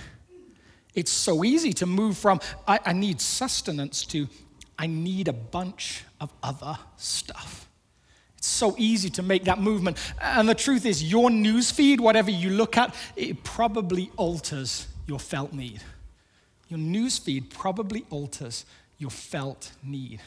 It's 0.93 1.11
so 1.11 1.43
easy 1.43 1.73
to 1.73 1.85
move 1.85 2.17
from, 2.17 2.39
I, 2.67 2.79
I 2.85 2.93
need 2.93 3.19
sustenance, 3.19 4.05
to, 4.07 4.27
I 4.77 4.87
need 4.87 5.27
a 5.27 5.33
bunch 5.33 6.05
of 6.21 6.31
other 6.41 6.77
stuff. 6.97 7.64
So 8.45 8.75
easy 8.77 9.09
to 9.09 9.23
make 9.23 9.45
that 9.45 9.59
movement. 9.59 9.97
And 10.21 10.47
the 10.47 10.53
truth 10.53 10.85
is, 10.85 11.03
your 11.03 11.31
news 11.31 11.71
feed, 11.71 11.99
whatever 11.99 12.29
you 12.29 12.51
look 12.51 12.77
at, 12.77 12.93
it 13.15 13.43
probably 13.43 14.11
alters 14.17 14.87
your 15.07 15.17
felt 15.17 15.51
need. 15.51 15.81
Your 16.69 16.77
news 16.77 17.17
feed 17.17 17.49
probably 17.49 18.05
alters 18.11 18.65
your 18.99 19.09
felt 19.09 19.71
need. 19.83 20.21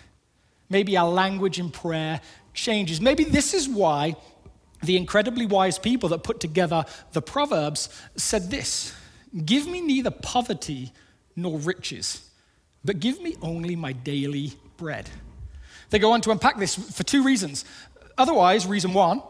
Maybe 0.68 0.96
our 0.96 1.08
language 1.08 1.60
in 1.60 1.70
prayer 1.70 2.20
changes. 2.54 3.00
Maybe 3.00 3.22
this 3.22 3.54
is 3.54 3.68
why 3.68 4.16
the 4.82 4.96
incredibly 4.96 5.46
wise 5.46 5.78
people 5.78 6.08
that 6.08 6.24
put 6.24 6.40
together 6.40 6.84
the 7.12 7.22
Proverbs 7.22 7.88
said 8.16 8.50
this 8.50 8.94
Give 9.44 9.68
me 9.68 9.80
neither 9.80 10.10
poverty 10.10 10.92
nor 11.36 11.58
riches, 11.60 12.28
but 12.84 12.98
give 12.98 13.20
me 13.22 13.36
only 13.42 13.76
my 13.76 13.92
daily 13.92 14.54
bread. 14.76 15.08
They 15.90 15.98
go 15.98 16.12
on 16.12 16.20
to 16.22 16.30
unpack 16.30 16.58
this 16.58 16.74
for 16.74 17.02
two 17.02 17.22
reasons. 17.22 17.64
Otherwise, 18.18 18.66
reason 18.66 18.92
one, 18.92 19.22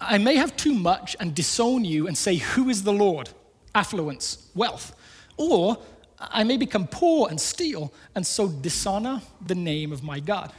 I 0.00 0.18
may 0.18 0.36
have 0.36 0.56
too 0.56 0.72
much 0.72 1.16
and 1.18 1.34
disown 1.34 1.84
you 1.84 2.06
and 2.06 2.16
say, 2.16 2.36
Who 2.36 2.68
is 2.68 2.84
the 2.84 2.92
Lord? 2.92 3.30
Affluence, 3.74 4.50
wealth. 4.54 4.94
Or 5.36 5.78
I 6.18 6.44
may 6.44 6.56
become 6.56 6.86
poor 6.86 7.28
and 7.28 7.40
steal 7.40 7.92
and 8.14 8.26
so 8.26 8.48
dishonor 8.48 9.20
the 9.44 9.54
name 9.54 9.92
of 9.92 10.02
my 10.02 10.20
God. 10.20 10.52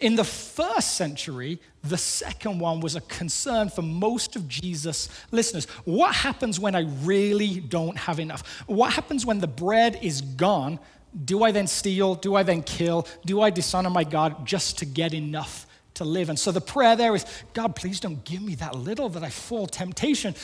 In 0.00 0.14
the 0.16 0.24
first 0.24 0.96
century, 0.96 1.58
the 1.82 1.96
second 1.96 2.58
one 2.58 2.80
was 2.80 2.96
a 2.96 3.00
concern 3.02 3.70
for 3.70 3.80
most 3.80 4.36
of 4.36 4.46
Jesus' 4.46 5.08
listeners. 5.30 5.64
What 5.84 6.14
happens 6.14 6.60
when 6.60 6.74
I 6.74 6.82
really 7.02 7.60
don't 7.60 7.96
have 7.96 8.20
enough? 8.20 8.62
What 8.66 8.92
happens 8.92 9.24
when 9.24 9.38
the 9.38 9.46
bread 9.46 9.98
is 10.02 10.20
gone? 10.20 10.78
Do 11.24 11.44
I 11.44 11.52
then 11.52 11.66
steal? 11.66 12.14
Do 12.16 12.34
I 12.34 12.42
then 12.42 12.62
kill? 12.62 13.06
Do 13.24 13.40
I 13.40 13.48
dishonor 13.50 13.88
my 13.88 14.04
God 14.04 14.46
just 14.46 14.78
to 14.78 14.84
get 14.84 15.14
enough 15.14 15.63
to 15.94 16.04
live? 16.04 16.28
And 16.28 16.38
so 16.38 16.52
the 16.52 16.60
prayer 16.60 16.96
there 16.96 17.14
is 17.14 17.24
God, 17.52 17.76
please 17.76 18.00
don't 18.00 18.24
give 18.24 18.42
me 18.42 18.54
that 18.56 18.74
little 18.74 19.08
that 19.10 19.22
I 19.22 19.30
fall 19.30 19.66
temptation 19.66 20.34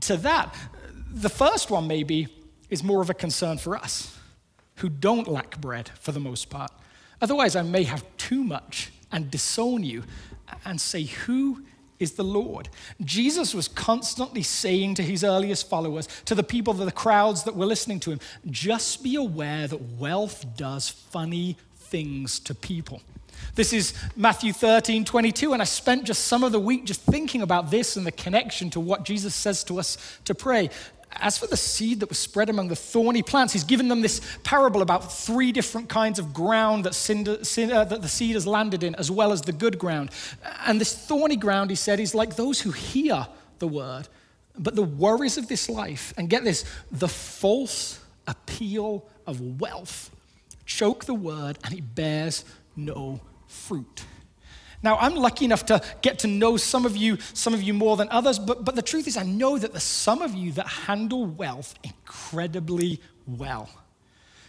to 0.00 0.16
that. 0.18 0.54
The 1.12 1.30
first 1.30 1.70
one, 1.70 1.86
maybe, 1.86 2.28
is 2.70 2.82
more 2.82 3.00
of 3.00 3.10
a 3.10 3.14
concern 3.14 3.58
for 3.58 3.76
us 3.76 4.16
who 4.76 4.88
don't 4.88 5.26
lack 5.26 5.60
bread 5.60 5.90
for 6.00 6.12
the 6.12 6.20
most 6.20 6.50
part. 6.50 6.70
Otherwise, 7.20 7.56
I 7.56 7.62
may 7.62 7.82
have 7.84 8.04
too 8.16 8.44
much 8.44 8.92
and 9.10 9.30
disown 9.30 9.84
you 9.84 10.04
and 10.64 10.80
say, 10.80 11.04
Who 11.04 11.64
is 11.98 12.12
the 12.12 12.24
Lord? 12.24 12.68
Jesus 13.04 13.54
was 13.54 13.66
constantly 13.66 14.42
saying 14.42 14.94
to 14.96 15.02
his 15.02 15.24
earliest 15.24 15.68
followers, 15.68 16.08
to 16.26 16.34
the 16.34 16.42
people, 16.42 16.74
to 16.74 16.84
the 16.84 16.92
crowds 16.92 17.44
that 17.44 17.56
were 17.56 17.66
listening 17.66 18.00
to 18.00 18.12
him, 18.12 18.20
just 18.50 19.02
be 19.02 19.16
aware 19.16 19.66
that 19.66 19.98
wealth 19.98 20.44
does 20.56 20.88
funny 20.88 21.56
things 21.76 22.38
to 22.40 22.54
people. 22.54 23.02
This 23.54 23.72
is 23.72 23.94
Matthew 24.16 24.52
13, 24.52 25.04
22, 25.04 25.52
and 25.52 25.60
I 25.60 25.64
spent 25.64 26.04
just 26.04 26.26
some 26.26 26.44
of 26.44 26.52
the 26.52 26.60
week 26.60 26.84
just 26.84 27.02
thinking 27.02 27.42
about 27.42 27.70
this 27.70 27.96
and 27.96 28.06
the 28.06 28.12
connection 28.12 28.70
to 28.70 28.80
what 28.80 29.04
Jesus 29.04 29.34
says 29.34 29.64
to 29.64 29.78
us 29.78 29.98
to 30.24 30.34
pray. 30.34 30.70
As 31.12 31.38
for 31.38 31.46
the 31.46 31.56
seed 31.56 32.00
that 32.00 32.08
was 32.08 32.18
spread 32.18 32.50
among 32.50 32.68
the 32.68 32.76
thorny 32.76 33.22
plants, 33.22 33.52
he's 33.52 33.64
given 33.64 33.88
them 33.88 34.02
this 34.02 34.20
parable 34.44 34.82
about 34.82 35.12
three 35.12 35.52
different 35.52 35.88
kinds 35.88 36.18
of 36.18 36.34
ground 36.34 36.84
that, 36.84 36.94
cinder, 36.94 37.42
cinder, 37.44 37.74
uh, 37.76 37.84
that 37.84 38.02
the 38.02 38.08
seed 38.08 38.34
has 38.34 38.46
landed 38.46 38.82
in, 38.82 38.94
as 38.94 39.10
well 39.10 39.32
as 39.32 39.42
the 39.42 39.52
good 39.52 39.78
ground. 39.78 40.10
And 40.66 40.80
this 40.80 40.94
thorny 40.94 41.36
ground, 41.36 41.70
he 41.70 41.76
said, 41.76 41.98
is 41.98 42.14
like 42.14 42.36
those 42.36 42.60
who 42.60 42.70
hear 42.70 43.26
the 43.58 43.68
word, 43.68 44.06
but 44.58 44.76
the 44.76 44.82
worries 44.82 45.38
of 45.38 45.48
this 45.48 45.68
life, 45.68 46.12
and 46.16 46.28
get 46.28 46.44
this, 46.44 46.64
the 46.90 47.08
false 47.08 48.00
appeal 48.26 49.08
of 49.26 49.60
wealth 49.60 50.10
choke 50.68 51.06
the 51.06 51.14
word, 51.14 51.58
and 51.64 51.74
it 51.74 51.94
bears 51.94 52.44
no 52.76 53.20
fruit. 53.48 54.04
Now, 54.82 54.96
I'm 54.98 55.16
lucky 55.16 55.44
enough 55.44 55.66
to 55.66 55.82
get 56.02 56.20
to 56.20 56.28
know 56.28 56.56
some 56.56 56.86
of 56.86 56.96
you, 56.96 57.18
some 57.34 57.52
of 57.52 57.62
you 57.62 57.74
more 57.74 57.96
than 57.96 58.08
others, 58.10 58.38
but, 58.38 58.64
but 58.64 58.76
the 58.76 58.82
truth 58.82 59.08
is, 59.08 59.16
I 59.16 59.24
know 59.24 59.58
that 59.58 59.72
there's 59.72 59.82
some 59.82 60.22
of 60.22 60.34
you 60.34 60.52
that 60.52 60.68
handle 60.68 61.26
wealth 61.26 61.74
incredibly 61.82 63.00
well. 63.26 63.68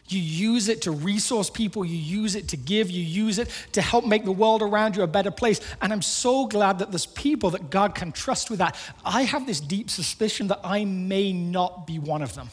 You 0.07 0.19
use 0.19 0.69
it 0.69 0.83
to 0.83 0.91
resource 0.91 1.49
people, 1.49 1.85
you 1.85 1.97
use 1.97 2.35
it 2.35 2.47
to 2.49 2.57
give, 2.57 2.89
you 2.89 3.03
use 3.03 3.37
it 3.37 3.49
to 3.73 3.81
help 3.81 4.05
make 4.05 4.25
the 4.25 4.31
world 4.31 4.61
around 4.61 4.95
you 4.95 5.03
a 5.03 5.07
better 5.07 5.31
place. 5.31 5.61
And 5.81 5.93
I'm 5.93 6.01
so 6.01 6.47
glad 6.47 6.79
that 6.79 6.91
there's 6.91 7.05
people 7.05 7.51
that 7.51 7.69
God 7.69 7.93
can 7.93 8.11
trust 8.11 8.49
with 8.49 8.59
that. 8.59 8.75
I 9.05 9.23
have 9.23 9.45
this 9.45 9.59
deep 9.59 9.89
suspicion 9.89 10.47
that 10.47 10.61
I 10.63 10.85
may 10.85 11.31
not 11.31 11.85
be 11.85 11.99
one 11.99 12.21
of 12.21 12.33
them 12.33 12.49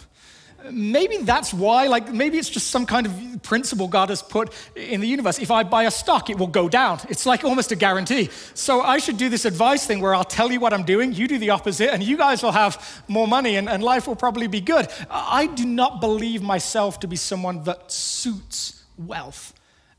maybe 0.70 1.18
that's 1.18 1.52
why, 1.52 1.86
like, 1.86 2.12
maybe 2.12 2.38
it's 2.38 2.48
just 2.48 2.68
some 2.68 2.86
kind 2.86 3.06
of 3.06 3.42
principle 3.42 3.88
God 3.88 4.08
has 4.08 4.22
put 4.22 4.52
in 4.74 5.00
the 5.00 5.06
universe. 5.06 5.38
If 5.38 5.50
I 5.50 5.62
buy 5.62 5.84
a 5.84 5.90
stock, 5.90 6.30
it 6.30 6.38
will 6.38 6.46
go 6.46 6.68
down. 6.68 7.00
It's 7.08 7.26
like 7.26 7.44
almost 7.44 7.72
a 7.72 7.76
guarantee. 7.76 8.30
So 8.54 8.80
I 8.82 8.98
should 8.98 9.16
do 9.16 9.28
this 9.28 9.44
advice 9.44 9.86
thing 9.86 10.00
where 10.00 10.14
I'll 10.14 10.24
tell 10.24 10.50
you 10.50 10.60
what 10.60 10.72
I'm 10.72 10.84
doing, 10.84 11.12
you 11.12 11.28
do 11.28 11.38
the 11.38 11.50
opposite, 11.50 11.92
and 11.92 12.02
you 12.02 12.16
guys 12.16 12.42
will 12.42 12.52
have 12.52 13.02
more 13.08 13.28
money 13.28 13.56
and, 13.56 13.68
and 13.68 13.82
life 13.82 14.06
will 14.06 14.16
probably 14.16 14.46
be 14.46 14.60
good. 14.60 14.88
I 15.10 15.46
do 15.46 15.64
not 15.66 16.00
believe 16.00 16.42
myself 16.42 17.00
to 17.00 17.08
be 17.08 17.16
someone 17.16 17.64
that 17.64 17.90
suits 17.90 18.84
wealth. 18.98 19.52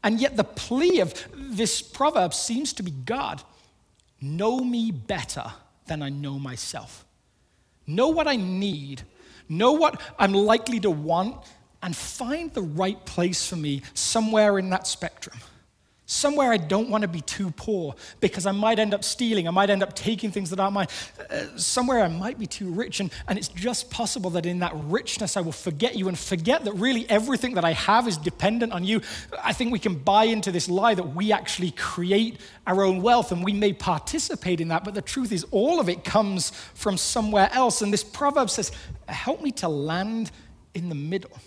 And 0.04 0.20
yet, 0.20 0.38
the 0.38 0.44
plea 0.44 1.00
of 1.00 1.14
this 1.36 1.82
proverb 1.82 2.34
seems 2.34 2.74
to 2.74 2.84
be 2.84 2.92
God 2.92 3.44
know 4.22 4.60
me 4.60 4.92
better 4.92 5.46
than 5.88 6.02
I 6.02 6.10
know 6.10 6.40
myself. 6.40 7.06
Know 7.86 8.10
what 8.10 8.28
I 8.28 8.36
need 8.36 9.04
know 9.50 9.74
what 9.74 10.02
I'm 10.18 10.34
likely 10.34 10.80
to 10.82 10.90
want, 10.90 11.38
and 11.84 11.96
find 11.96 12.54
the 12.54 12.62
right 12.62 13.06
place 13.06 13.48
for 13.48 13.56
me 13.56 13.84
somewhere 13.94 14.58
in 14.58 14.70
that 14.72 14.88
spectrum. 14.88 15.38
Somewhere 16.10 16.54
I 16.54 16.58
don't 16.58 16.89
want 16.89 17.02
to 17.02 17.08
be 17.10 17.20
too 17.20 17.52
poor 17.52 17.93
because 18.22 18.46
I 18.46 18.54
might 18.54 18.80
end 18.80 18.93
up 18.93 19.04
stealing, 19.04 19.46
I 19.46 19.52
might 19.52 19.70
end 19.70 19.84
up 19.84 19.93
taking 19.93 20.32
things 20.32 20.50
that 20.52 20.60
aren't 20.60 20.74
mine. 20.74 20.88
Uh, 21.30 21.58
somewhere 21.58 22.02
I 22.02 22.08
might 22.08 22.39
be 22.39 22.48
too 22.48 22.72
rich, 22.72 23.02
and, 23.02 23.12
and 23.28 23.38
it's 23.38 23.50
just 23.50 23.91
possible 23.91 24.30
that 24.30 24.46
in 24.46 24.60
that 24.60 24.72
richness 24.74 25.36
I 25.36 25.41
will 25.41 25.52
forget 25.52 25.98
you 25.98 26.08
and 26.08 26.17
forget 26.17 26.63
that 26.63 26.72
really 26.76 27.06
everything 27.10 27.56
that 27.56 27.65
I 27.65 27.74
have 27.74 28.08
is 28.08 28.15
dependent 28.15 28.72
on 28.72 28.86
you. 28.86 29.02
I 29.43 29.52
think 29.52 29.74
we 29.74 29.80
can 29.80 29.96
buy 29.96 30.24
into 30.24 30.50
this 30.50 30.70
lie 30.70 30.96
that 30.96 31.13
we 31.13 31.34
actually 31.34 31.72
create 31.72 32.39
our 32.65 32.86
own 32.86 33.02
wealth 33.02 33.34
and 33.34 33.43
we 33.43 33.52
may 33.52 33.74
participate 33.74 34.62
in 34.62 34.70
that, 34.70 34.86
but 34.86 34.93
the 34.93 35.02
truth 35.02 35.34
is 35.34 35.46
all 35.52 35.78
of 35.78 35.89
it 35.89 36.06
comes 36.06 36.52
from 36.74 36.96
somewhere 36.96 37.50
else. 37.52 37.82
And 37.82 37.91
this 37.91 38.06
proverb 38.06 38.50
says, 38.50 38.72
Help 39.10 39.41
me 39.41 39.52
to 39.52 39.67
land 39.67 40.32
in 40.74 40.88
the 40.88 40.96
middle. 40.96 41.38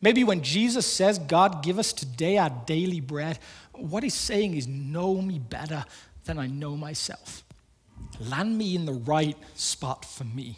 Maybe 0.00 0.22
when 0.22 0.42
Jesus 0.42 0.86
says, 0.86 1.18
God, 1.18 1.62
give 1.62 1.78
us 1.78 1.92
today 1.92 2.38
our 2.38 2.50
daily 2.50 3.00
bread, 3.00 3.38
what 3.78 4.02
he's 4.02 4.14
saying 4.14 4.54
is, 4.54 4.66
know 4.66 5.20
me 5.20 5.38
better 5.38 5.84
than 6.24 6.38
I 6.38 6.46
know 6.46 6.76
myself. 6.76 7.44
Land 8.20 8.56
me 8.58 8.74
in 8.74 8.84
the 8.86 8.92
right 8.92 9.36
spot 9.54 10.04
for 10.04 10.24
me. 10.24 10.56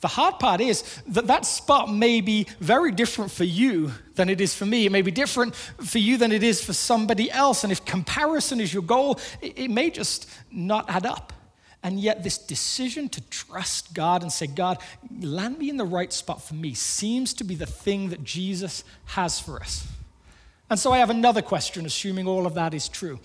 The 0.00 0.08
hard 0.08 0.38
part 0.38 0.60
is 0.60 0.84
that 1.08 1.26
that 1.26 1.46
spot 1.46 1.92
may 1.92 2.20
be 2.20 2.46
very 2.60 2.92
different 2.92 3.30
for 3.30 3.44
you 3.44 3.92
than 4.14 4.28
it 4.28 4.40
is 4.40 4.54
for 4.54 4.66
me. 4.66 4.86
It 4.86 4.92
may 4.92 5.02
be 5.02 5.10
different 5.10 5.54
for 5.54 5.98
you 5.98 6.18
than 6.18 6.32
it 6.32 6.42
is 6.42 6.62
for 6.62 6.74
somebody 6.74 7.30
else. 7.30 7.64
And 7.64 7.72
if 7.72 7.84
comparison 7.84 8.60
is 8.60 8.72
your 8.72 8.82
goal, 8.82 9.18
it, 9.40 9.70
may 9.70 9.90
just 9.90 10.28
not 10.50 10.88
add 10.90 11.06
up. 11.06 11.32
And 11.82 11.98
yet, 11.98 12.22
this 12.22 12.36
decision 12.36 13.08
to 13.10 13.20
trust 13.30 13.94
God 13.94 14.22
and 14.22 14.30
say, 14.30 14.46
God, 14.46 14.78
land 15.20 15.58
me 15.58 15.70
in 15.70 15.76
the 15.76 15.84
right 15.84 16.12
spot 16.12 16.42
for 16.42 16.54
me, 16.54 16.74
seems 16.74 17.32
to 17.34 17.44
be 17.44 17.54
the 17.54 17.66
thing 17.66 18.10
that 18.10 18.22
Jesus 18.22 18.84
has 19.06 19.40
for 19.40 19.60
us. 19.60 19.86
And 20.68 20.78
so 20.78 20.92
I 20.92 20.98
have 20.98 21.10
another 21.10 21.42
question, 21.42 21.86
assuming 21.86 22.26
all 22.26 22.46
of 22.46 22.54
that 22.54 22.74
is 22.74 22.88
true. 22.88 23.20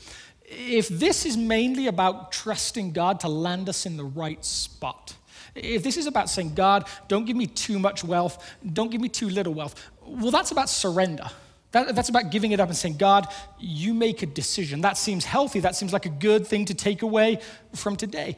If 0.45 0.89
this 0.89 1.25
is 1.25 1.37
mainly 1.37 1.87
about 1.87 2.31
trusting 2.31 2.91
God 2.91 3.19
to 3.21 3.27
land 3.27 3.69
us 3.69 3.85
in 3.85 3.97
the 3.97 4.03
right 4.03 4.43
spot, 4.43 5.15
if 5.55 5.83
this 5.83 5.97
is 5.97 6.07
about 6.07 6.29
saying, 6.29 6.53
God, 6.55 6.87
don't 7.07 7.25
give 7.25 7.35
me 7.35 7.47
too 7.47 7.79
much 7.79 8.03
wealth, 8.03 8.53
don't 8.73 8.91
give 8.91 9.01
me 9.01 9.09
too 9.09 9.29
little 9.29 9.53
wealth, 9.53 9.75
well, 10.05 10.31
that's 10.31 10.51
about 10.51 10.69
surrender. 10.69 11.29
That, 11.71 11.95
that's 11.95 12.09
about 12.09 12.31
giving 12.31 12.51
it 12.51 12.59
up 12.59 12.67
and 12.67 12.77
saying, 12.77 12.97
God, 12.97 13.27
you 13.59 13.93
make 13.93 14.21
a 14.23 14.25
decision. 14.25 14.81
That 14.81 14.97
seems 14.97 15.23
healthy. 15.23 15.61
That 15.61 15.75
seems 15.75 15.93
like 15.93 16.05
a 16.05 16.09
good 16.09 16.45
thing 16.45 16.65
to 16.65 16.73
take 16.73 17.01
away 17.01 17.39
from 17.73 17.95
today. 17.95 18.35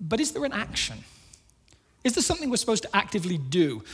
But 0.00 0.18
is 0.18 0.32
there 0.32 0.44
an 0.44 0.52
action? 0.52 0.98
Is 2.02 2.14
there 2.14 2.22
something 2.22 2.48
we're 2.48 2.56
supposed 2.56 2.84
to 2.84 2.96
actively 2.96 3.36
do? 3.36 3.84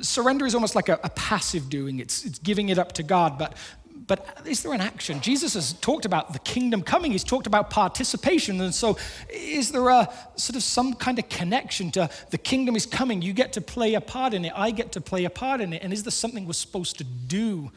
Surrender 0.00 0.44
is 0.44 0.54
almost 0.56 0.74
like 0.74 0.88
a, 0.88 0.98
a 1.04 1.10
passive 1.10 1.70
doing, 1.70 2.00
it's, 2.00 2.24
it's 2.24 2.40
giving 2.40 2.70
it 2.70 2.78
up 2.78 2.92
to 2.92 3.04
God. 3.04 3.38
But 3.38 3.56
but 4.06 4.38
is 4.46 4.62
there 4.62 4.72
an 4.72 4.80
action? 4.80 5.20
Jesus 5.20 5.54
has 5.54 5.74
talked 5.74 6.04
about 6.04 6.32
the 6.32 6.38
kingdom 6.40 6.82
coming, 6.82 7.12
he's 7.12 7.24
talked 7.24 7.46
about 7.46 7.70
participation. 7.70 8.60
And 8.60 8.74
so, 8.74 8.96
is 9.30 9.70
there 9.70 9.88
a 9.88 10.12
sort 10.36 10.56
of 10.56 10.62
some 10.62 10.94
kind 10.94 11.18
of 11.18 11.28
connection 11.28 11.90
to 11.92 12.10
the 12.30 12.38
kingdom 12.38 12.74
is 12.74 12.86
coming? 12.86 13.22
You 13.22 13.32
get 13.32 13.52
to 13.54 13.60
play 13.60 13.94
a 13.94 14.00
part 14.00 14.34
in 14.34 14.44
it, 14.44 14.52
I 14.56 14.70
get 14.70 14.92
to 14.92 15.00
play 15.00 15.24
a 15.24 15.30
part 15.30 15.60
in 15.60 15.72
it. 15.72 15.82
And 15.82 15.92
is 15.92 16.02
there 16.02 16.10
something 16.10 16.46
we're 16.46 16.52
supposed 16.54 16.98
to 16.98 17.04
do 17.04 17.70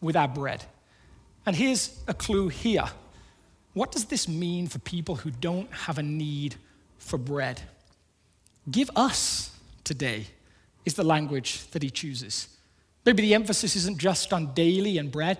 with 0.00 0.16
our 0.16 0.28
bread? 0.28 0.64
And 1.46 1.56
here's 1.56 2.00
a 2.06 2.14
clue 2.14 2.48
here. 2.48 2.84
What 3.74 3.90
does 3.92 4.04
this 4.04 4.28
mean 4.28 4.66
for 4.66 4.78
people 4.80 5.16
who 5.16 5.30
don't 5.30 5.72
have 5.72 5.98
a 5.98 6.02
need 6.02 6.56
for 6.98 7.18
bread? 7.18 7.62
Give 8.70 8.90
us 8.94 9.50
today, 9.82 10.26
is 10.84 10.94
the 10.94 11.04
language 11.04 11.68
that 11.70 11.82
he 11.82 11.90
chooses. 11.90 12.48
Maybe 13.04 13.22
the 13.22 13.34
emphasis 13.34 13.76
isn't 13.76 13.98
just 13.98 14.32
on 14.32 14.54
daily 14.54 14.98
and 14.98 15.10
bread, 15.10 15.38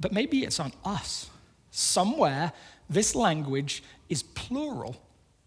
but 0.00 0.12
maybe 0.12 0.44
it's 0.44 0.58
on 0.58 0.72
us. 0.84 1.28
Somewhere, 1.70 2.52
this 2.88 3.14
language 3.14 3.82
is 4.08 4.22
plural 4.22 4.96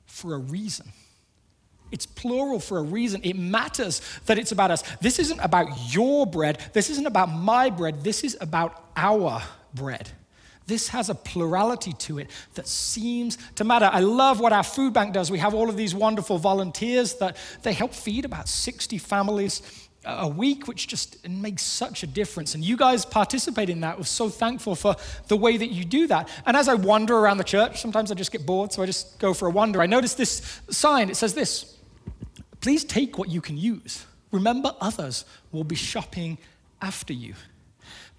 for 0.05 0.35
a 0.35 0.37
reason. 0.37 0.91
It's 1.91 2.05
plural 2.05 2.59
for 2.59 2.79
a 2.79 2.81
reason. 2.81 3.21
It 3.23 3.37
matters 3.37 4.01
that 4.25 4.37
it's 4.37 4.51
about 4.51 4.71
us. 4.71 4.83
This 5.01 5.19
isn't 5.19 5.39
about 5.39 5.93
your 5.93 6.25
bread. 6.25 6.59
This 6.73 6.89
isn't 6.89 7.05
about 7.05 7.27
my 7.31 7.69
bread. 7.69 8.03
This 8.03 8.23
is 8.23 8.37
about 8.41 8.83
our 8.95 9.41
bread. 9.73 10.09
This 10.67 10.87
has 10.89 11.09
a 11.09 11.15
plurality 11.15 11.93
to 11.93 12.17
it 12.17 12.29
that 12.55 12.67
seems 12.67 13.37
to 13.55 13.63
matter. 13.63 13.87
I 13.91 13.99
love 13.99 14.39
what 14.39 14.51
our 14.51 14.63
food 14.63 14.93
bank 14.93 15.13
does. 15.13 15.29
We 15.29 15.37
have 15.37 15.53
all 15.53 15.69
of 15.69 15.77
these 15.77 15.93
wonderful 15.93 16.39
volunteers 16.39 17.15
that 17.15 17.37
they 17.61 17.73
help 17.73 17.93
feed 17.93 18.25
about 18.25 18.49
60 18.49 18.97
families 18.97 19.61
a 20.05 20.27
week, 20.27 20.67
which 20.67 20.87
just 20.87 21.27
makes 21.27 21.63
such 21.63 22.03
a 22.03 22.07
difference. 22.07 22.55
And 22.55 22.63
you 22.63 22.77
guys 22.77 23.05
participate 23.05 23.69
in 23.69 23.81
that. 23.81 23.97
We're 23.97 24.03
so 24.03 24.29
thankful 24.29 24.75
for 24.75 24.95
the 25.27 25.37
way 25.37 25.57
that 25.57 25.71
you 25.71 25.83
do 25.85 26.07
that. 26.07 26.29
And 26.45 26.55
as 26.55 26.67
I 26.67 26.75
wander 26.75 27.17
around 27.17 27.37
the 27.37 27.43
church, 27.43 27.81
sometimes 27.81 28.11
I 28.11 28.15
just 28.15 28.31
get 28.31 28.45
bored, 28.45 28.71
so 28.71 28.83
I 28.83 28.85
just 28.85 29.19
go 29.19 29.33
for 29.33 29.47
a 29.47 29.51
wander. 29.51 29.81
I 29.81 29.85
notice 29.85 30.13
this 30.13 30.61
sign. 30.69 31.09
It 31.09 31.15
says 31.15 31.33
this 31.33 31.77
Please 32.61 32.83
take 32.83 33.17
what 33.17 33.29
you 33.29 33.41
can 33.41 33.57
use. 33.57 34.05
Remember, 34.31 34.75
others 34.81 35.25
will 35.51 35.63
be 35.63 35.75
shopping 35.75 36.37
after 36.81 37.13
you. 37.13 37.35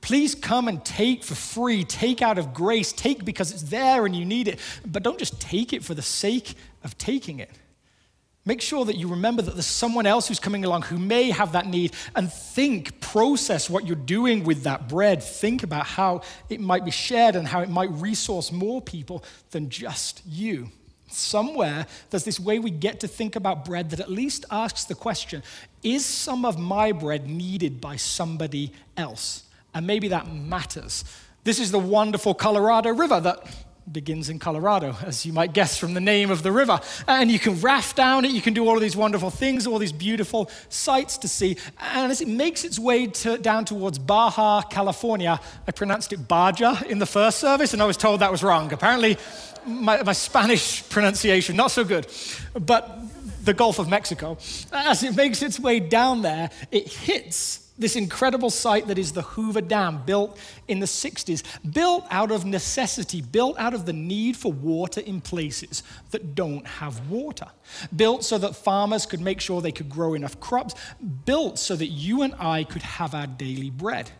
Please 0.00 0.34
come 0.34 0.68
and 0.68 0.84
take 0.84 1.24
for 1.24 1.34
free. 1.34 1.82
Take 1.82 2.22
out 2.22 2.38
of 2.38 2.54
grace. 2.54 2.92
Take 2.92 3.24
because 3.24 3.50
it's 3.50 3.64
there 3.64 4.06
and 4.06 4.14
you 4.14 4.24
need 4.24 4.46
it. 4.46 4.60
But 4.86 5.02
don't 5.02 5.18
just 5.18 5.40
take 5.40 5.72
it 5.72 5.82
for 5.82 5.94
the 5.94 6.02
sake 6.02 6.54
of 6.84 6.96
taking 6.96 7.40
it. 7.40 7.50
Make 8.46 8.62
sure 8.62 8.84
that 8.84 8.96
you 8.96 9.08
remember 9.08 9.42
that 9.42 9.54
there's 9.54 9.66
someone 9.66 10.06
else 10.06 10.28
who's 10.28 10.38
coming 10.38 10.64
along 10.64 10.82
who 10.82 10.98
may 10.98 11.30
have 11.30 11.52
that 11.52 11.66
need 11.66 11.94
and 12.14 12.32
think, 12.32 13.00
process 13.00 13.68
what 13.68 13.86
you're 13.86 13.96
doing 13.96 14.44
with 14.44 14.62
that 14.62 14.88
bread. 14.88 15.20
Think 15.20 15.64
about 15.64 15.84
how 15.84 16.22
it 16.48 16.60
might 16.60 16.84
be 16.84 16.92
shared 16.92 17.34
and 17.34 17.48
how 17.48 17.60
it 17.60 17.68
might 17.68 17.90
resource 17.90 18.52
more 18.52 18.80
people 18.80 19.24
than 19.50 19.68
just 19.68 20.22
you. 20.24 20.70
Somewhere, 21.08 21.86
there's 22.10 22.24
this 22.24 22.38
way 22.38 22.60
we 22.60 22.70
get 22.70 23.00
to 23.00 23.08
think 23.08 23.34
about 23.34 23.64
bread 23.64 23.90
that 23.90 23.98
at 23.98 24.10
least 24.10 24.44
asks 24.50 24.84
the 24.84 24.94
question 24.94 25.42
is 25.82 26.04
some 26.06 26.44
of 26.44 26.56
my 26.56 26.92
bread 26.92 27.26
needed 27.28 27.80
by 27.80 27.96
somebody 27.96 28.72
else? 28.96 29.42
And 29.74 29.86
maybe 29.86 30.08
that 30.08 30.32
matters. 30.32 31.04
This 31.42 31.58
is 31.58 31.72
the 31.72 31.78
wonderful 31.78 32.34
Colorado 32.34 32.92
River 32.92 33.20
that 33.20 33.65
begins 33.90 34.28
in 34.28 34.38
Colorado, 34.38 34.96
as 35.04 35.24
you 35.24 35.32
might 35.32 35.52
guess 35.52 35.78
from 35.78 35.94
the 35.94 36.00
name 36.00 36.30
of 36.30 36.42
the 36.42 36.52
river. 36.52 36.80
And 37.06 37.30
you 37.30 37.38
can 37.38 37.60
raft 37.60 37.96
down 37.96 38.24
it, 38.24 38.32
you 38.32 38.42
can 38.42 38.54
do 38.54 38.66
all 38.68 38.74
of 38.74 38.80
these 38.80 38.96
wonderful 38.96 39.30
things, 39.30 39.66
all 39.66 39.78
these 39.78 39.92
beautiful 39.92 40.50
sights 40.68 41.18
to 41.18 41.28
see. 41.28 41.56
And 41.78 42.10
as 42.10 42.20
it 42.20 42.28
makes 42.28 42.64
its 42.64 42.78
way 42.78 43.06
to, 43.06 43.38
down 43.38 43.64
towards 43.64 43.98
Baja, 43.98 44.62
California, 44.62 45.40
I 45.66 45.70
pronounced 45.70 46.12
it 46.12 46.26
Baja 46.28 46.82
in 46.88 46.98
the 46.98 47.06
first 47.06 47.38
service, 47.38 47.72
and 47.72 47.82
I 47.82 47.86
was 47.86 47.96
told 47.96 48.20
that 48.20 48.32
was 48.32 48.42
wrong. 48.42 48.72
Apparently, 48.72 49.16
my, 49.66 50.02
my 50.02 50.12
Spanish 50.12 50.88
pronunciation, 50.88 51.56
not 51.56 51.70
so 51.70 51.84
good. 51.84 52.06
But 52.54 52.98
the 53.44 53.54
Gulf 53.54 53.78
of 53.78 53.88
Mexico, 53.88 54.38
as 54.72 55.02
it 55.02 55.16
makes 55.16 55.42
its 55.42 55.60
way 55.60 55.80
down 55.80 56.22
there, 56.22 56.50
it 56.70 56.88
hits 56.88 57.65
this 57.78 57.96
incredible 57.96 58.50
site 58.50 58.86
that 58.88 58.98
is 58.98 59.12
the 59.12 59.22
Hoover 59.22 59.60
Dam, 59.60 60.02
built 60.04 60.38
in 60.68 60.80
the 60.80 60.86
60s, 60.86 61.42
built 61.72 62.06
out 62.10 62.30
of 62.30 62.44
necessity, 62.44 63.20
built 63.20 63.58
out 63.58 63.74
of 63.74 63.86
the 63.86 63.92
need 63.92 64.36
for 64.36 64.52
water 64.52 65.00
in 65.00 65.20
places 65.20 65.82
that 66.10 66.34
don't 66.34 66.66
have 66.66 67.08
water, 67.10 67.46
built 67.94 68.24
so 68.24 68.38
that 68.38 68.56
farmers 68.56 69.06
could 69.06 69.20
make 69.20 69.40
sure 69.40 69.60
they 69.60 69.72
could 69.72 69.90
grow 69.90 70.14
enough 70.14 70.40
crops, 70.40 70.74
built 71.24 71.58
so 71.58 71.76
that 71.76 71.88
you 71.88 72.22
and 72.22 72.34
I 72.38 72.64
could 72.64 72.82
have 72.82 73.14
our 73.14 73.26
daily 73.26 73.70
bread. 73.70 74.10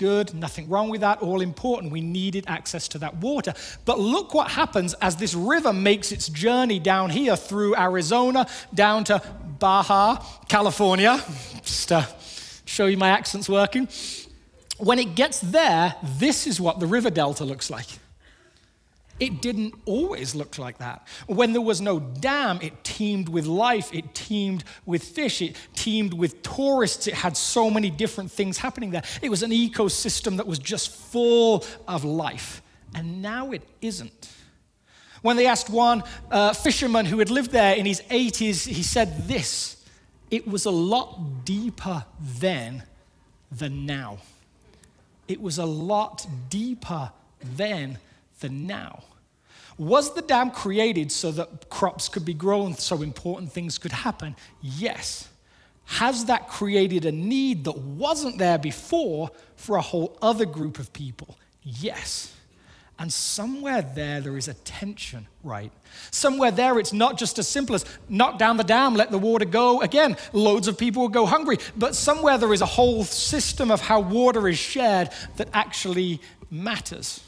Good, 0.00 0.32
nothing 0.32 0.66
wrong 0.70 0.88
with 0.88 1.02
that, 1.02 1.20
all 1.20 1.42
important. 1.42 1.92
We 1.92 2.00
needed 2.00 2.46
access 2.48 2.88
to 2.88 2.98
that 3.00 3.18
water. 3.18 3.52
But 3.84 4.00
look 4.00 4.32
what 4.32 4.50
happens 4.50 4.94
as 4.94 5.16
this 5.16 5.34
river 5.34 5.74
makes 5.74 6.10
its 6.10 6.30
journey 6.30 6.78
down 6.78 7.10
here 7.10 7.36
through 7.36 7.76
Arizona, 7.76 8.46
down 8.72 9.04
to 9.04 9.22
Baja, 9.58 10.24
California. 10.48 11.22
Just 11.62 11.92
uh, 11.92 12.06
show 12.70 12.86
you 12.86 12.96
my 12.96 13.08
accent's 13.08 13.48
working. 13.48 13.88
When 14.78 14.98
it 14.98 15.16
gets 15.16 15.40
there, 15.40 15.96
this 16.18 16.46
is 16.46 16.60
what 16.60 16.78
the 16.78 16.86
river 16.86 17.10
delta 17.10 17.44
looks 17.44 17.68
like. 17.68 17.86
It 19.18 19.42
didn't 19.42 19.74
always 19.84 20.34
look 20.34 20.56
like 20.56 20.78
that. 20.78 21.06
When 21.26 21.52
there 21.52 21.60
was 21.60 21.82
no 21.82 22.00
dam, 22.00 22.58
it 22.62 22.82
teemed 22.84 23.28
with 23.28 23.44
life, 23.44 23.92
it 23.92 24.14
teemed 24.14 24.64
with 24.86 25.02
fish, 25.02 25.42
it 25.42 25.56
teemed 25.74 26.14
with 26.14 26.42
tourists, 26.42 27.06
it 27.06 27.14
had 27.14 27.36
so 27.36 27.68
many 27.68 27.90
different 27.90 28.30
things 28.30 28.56
happening 28.56 28.92
there. 28.92 29.02
It 29.20 29.28
was 29.28 29.42
an 29.42 29.50
ecosystem 29.50 30.38
that 30.38 30.46
was 30.46 30.58
just 30.58 30.90
full 30.90 31.66
of 31.86 32.04
life. 32.04 32.62
And 32.94 33.20
now 33.20 33.50
it 33.50 33.62
isn't. 33.82 34.32
When 35.20 35.36
they 35.36 35.46
asked 35.46 35.68
one 35.68 36.02
uh, 36.30 36.54
fisherman 36.54 37.04
who 37.04 37.18
had 37.18 37.28
lived 37.30 37.50
there 37.50 37.74
in 37.74 37.84
his 37.84 38.00
80s, 38.02 38.66
he 38.66 38.82
said 38.82 39.28
this 39.28 39.79
it 40.30 40.46
was 40.46 40.64
a 40.64 40.70
lot 40.70 41.44
deeper 41.44 42.04
then 42.20 42.84
than 43.50 43.86
now. 43.86 44.18
It 45.28 45.40
was 45.40 45.58
a 45.58 45.66
lot 45.66 46.26
deeper 46.48 47.12
then 47.42 47.98
than 48.40 48.66
now. 48.66 49.04
Was 49.78 50.14
the 50.14 50.22
dam 50.22 50.50
created 50.50 51.10
so 51.10 51.30
that 51.32 51.70
crops 51.70 52.08
could 52.08 52.24
be 52.24 52.34
grown, 52.34 52.74
so 52.74 53.02
important 53.02 53.52
things 53.52 53.78
could 53.78 53.92
happen? 53.92 54.36
Yes. 54.60 55.28
Has 55.84 56.26
that 56.26 56.48
created 56.48 57.04
a 57.04 57.12
need 57.12 57.64
that 57.64 57.78
wasn't 57.78 58.38
there 58.38 58.58
before 58.58 59.30
for 59.56 59.76
a 59.76 59.80
whole 59.80 60.18
other 60.20 60.44
group 60.44 60.78
of 60.78 60.92
people? 60.92 61.36
Yes. 61.62 62.34
And 63.00 63.10
somewhere 63.10 63.80
there, 63.80 64.20
there 64.20 64.36
is 64.36 64.46
a 64.46 64.52
tension, 64.52 65.26
right? 65.42 65.72
Somewhere 66.10 66.50
there, 66.50 66.78
it's 66.78 66.92
not 66.92 67.16
just 67.16 67.38
as 67.38 67.48
simple 67.48 67.74
as 67.74 67.86
knock 68.10 68.38
down 68.38 68.58
the 68.58 68.62
dam, 68.62 68.94
let 68.94 69.10
the 69.10 69.16
water 69.16 69.46
go. 69.46 69.80
Again, 69.80 70.18
loads 70.34 70.68
of 70.68 70.76
people 70.76 71.00
will 71.00 71.08
go 71.08 71.24
hungry. 71.24 71.56
But 71.78 71.96
somewhere 71.96 72.36
there 72.36 72.52
is 72.52 72.60
a 72.60 72.66
whole 72.66 73.04
system 73.04 73.70
of 73.70 73.80
how 73.80 74.00
water 74.00 74.46
is 74.48 74.58
shared 74.58 75.08
that 75.36 75.48
actually 75.54 76.20
matters. 76.50 77.20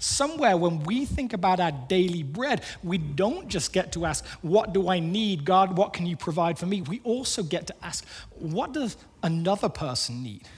Somewhere, 0.00 0.56
when 0.56 0.82
we 0.82 1.04
think 1.04 1.32
about 1.32 1.60
our 1.60 1.70
daily 1.70 2.24
bread, 2.24 2.64
we 2.82 2.98
don't 2.98 3.46
just 3.46 3.72
get 3.72 3.92
to 3.92 4.04
ask, 4.04 4.26
What 4.40 4.72
do 4.72 4.88
I 4.88 4.98
need? 4.98 5.44
God, 5.44 5.78
what 5.78 5.92
can 5.92 6.04
you 6.04 6.16
provide 6.16 6.58
for 6.58 6.66
me? 6.66 6.82
We 6.82 7.00
also 7.04 7.44
get 7.44 7.68
to 7.68 7.74
ask, 7.80 8.04
What 8.34 8.72
does 8.72 8.96
another 9.22 9.68
person 9.68 10.24
need? 10.24 10.48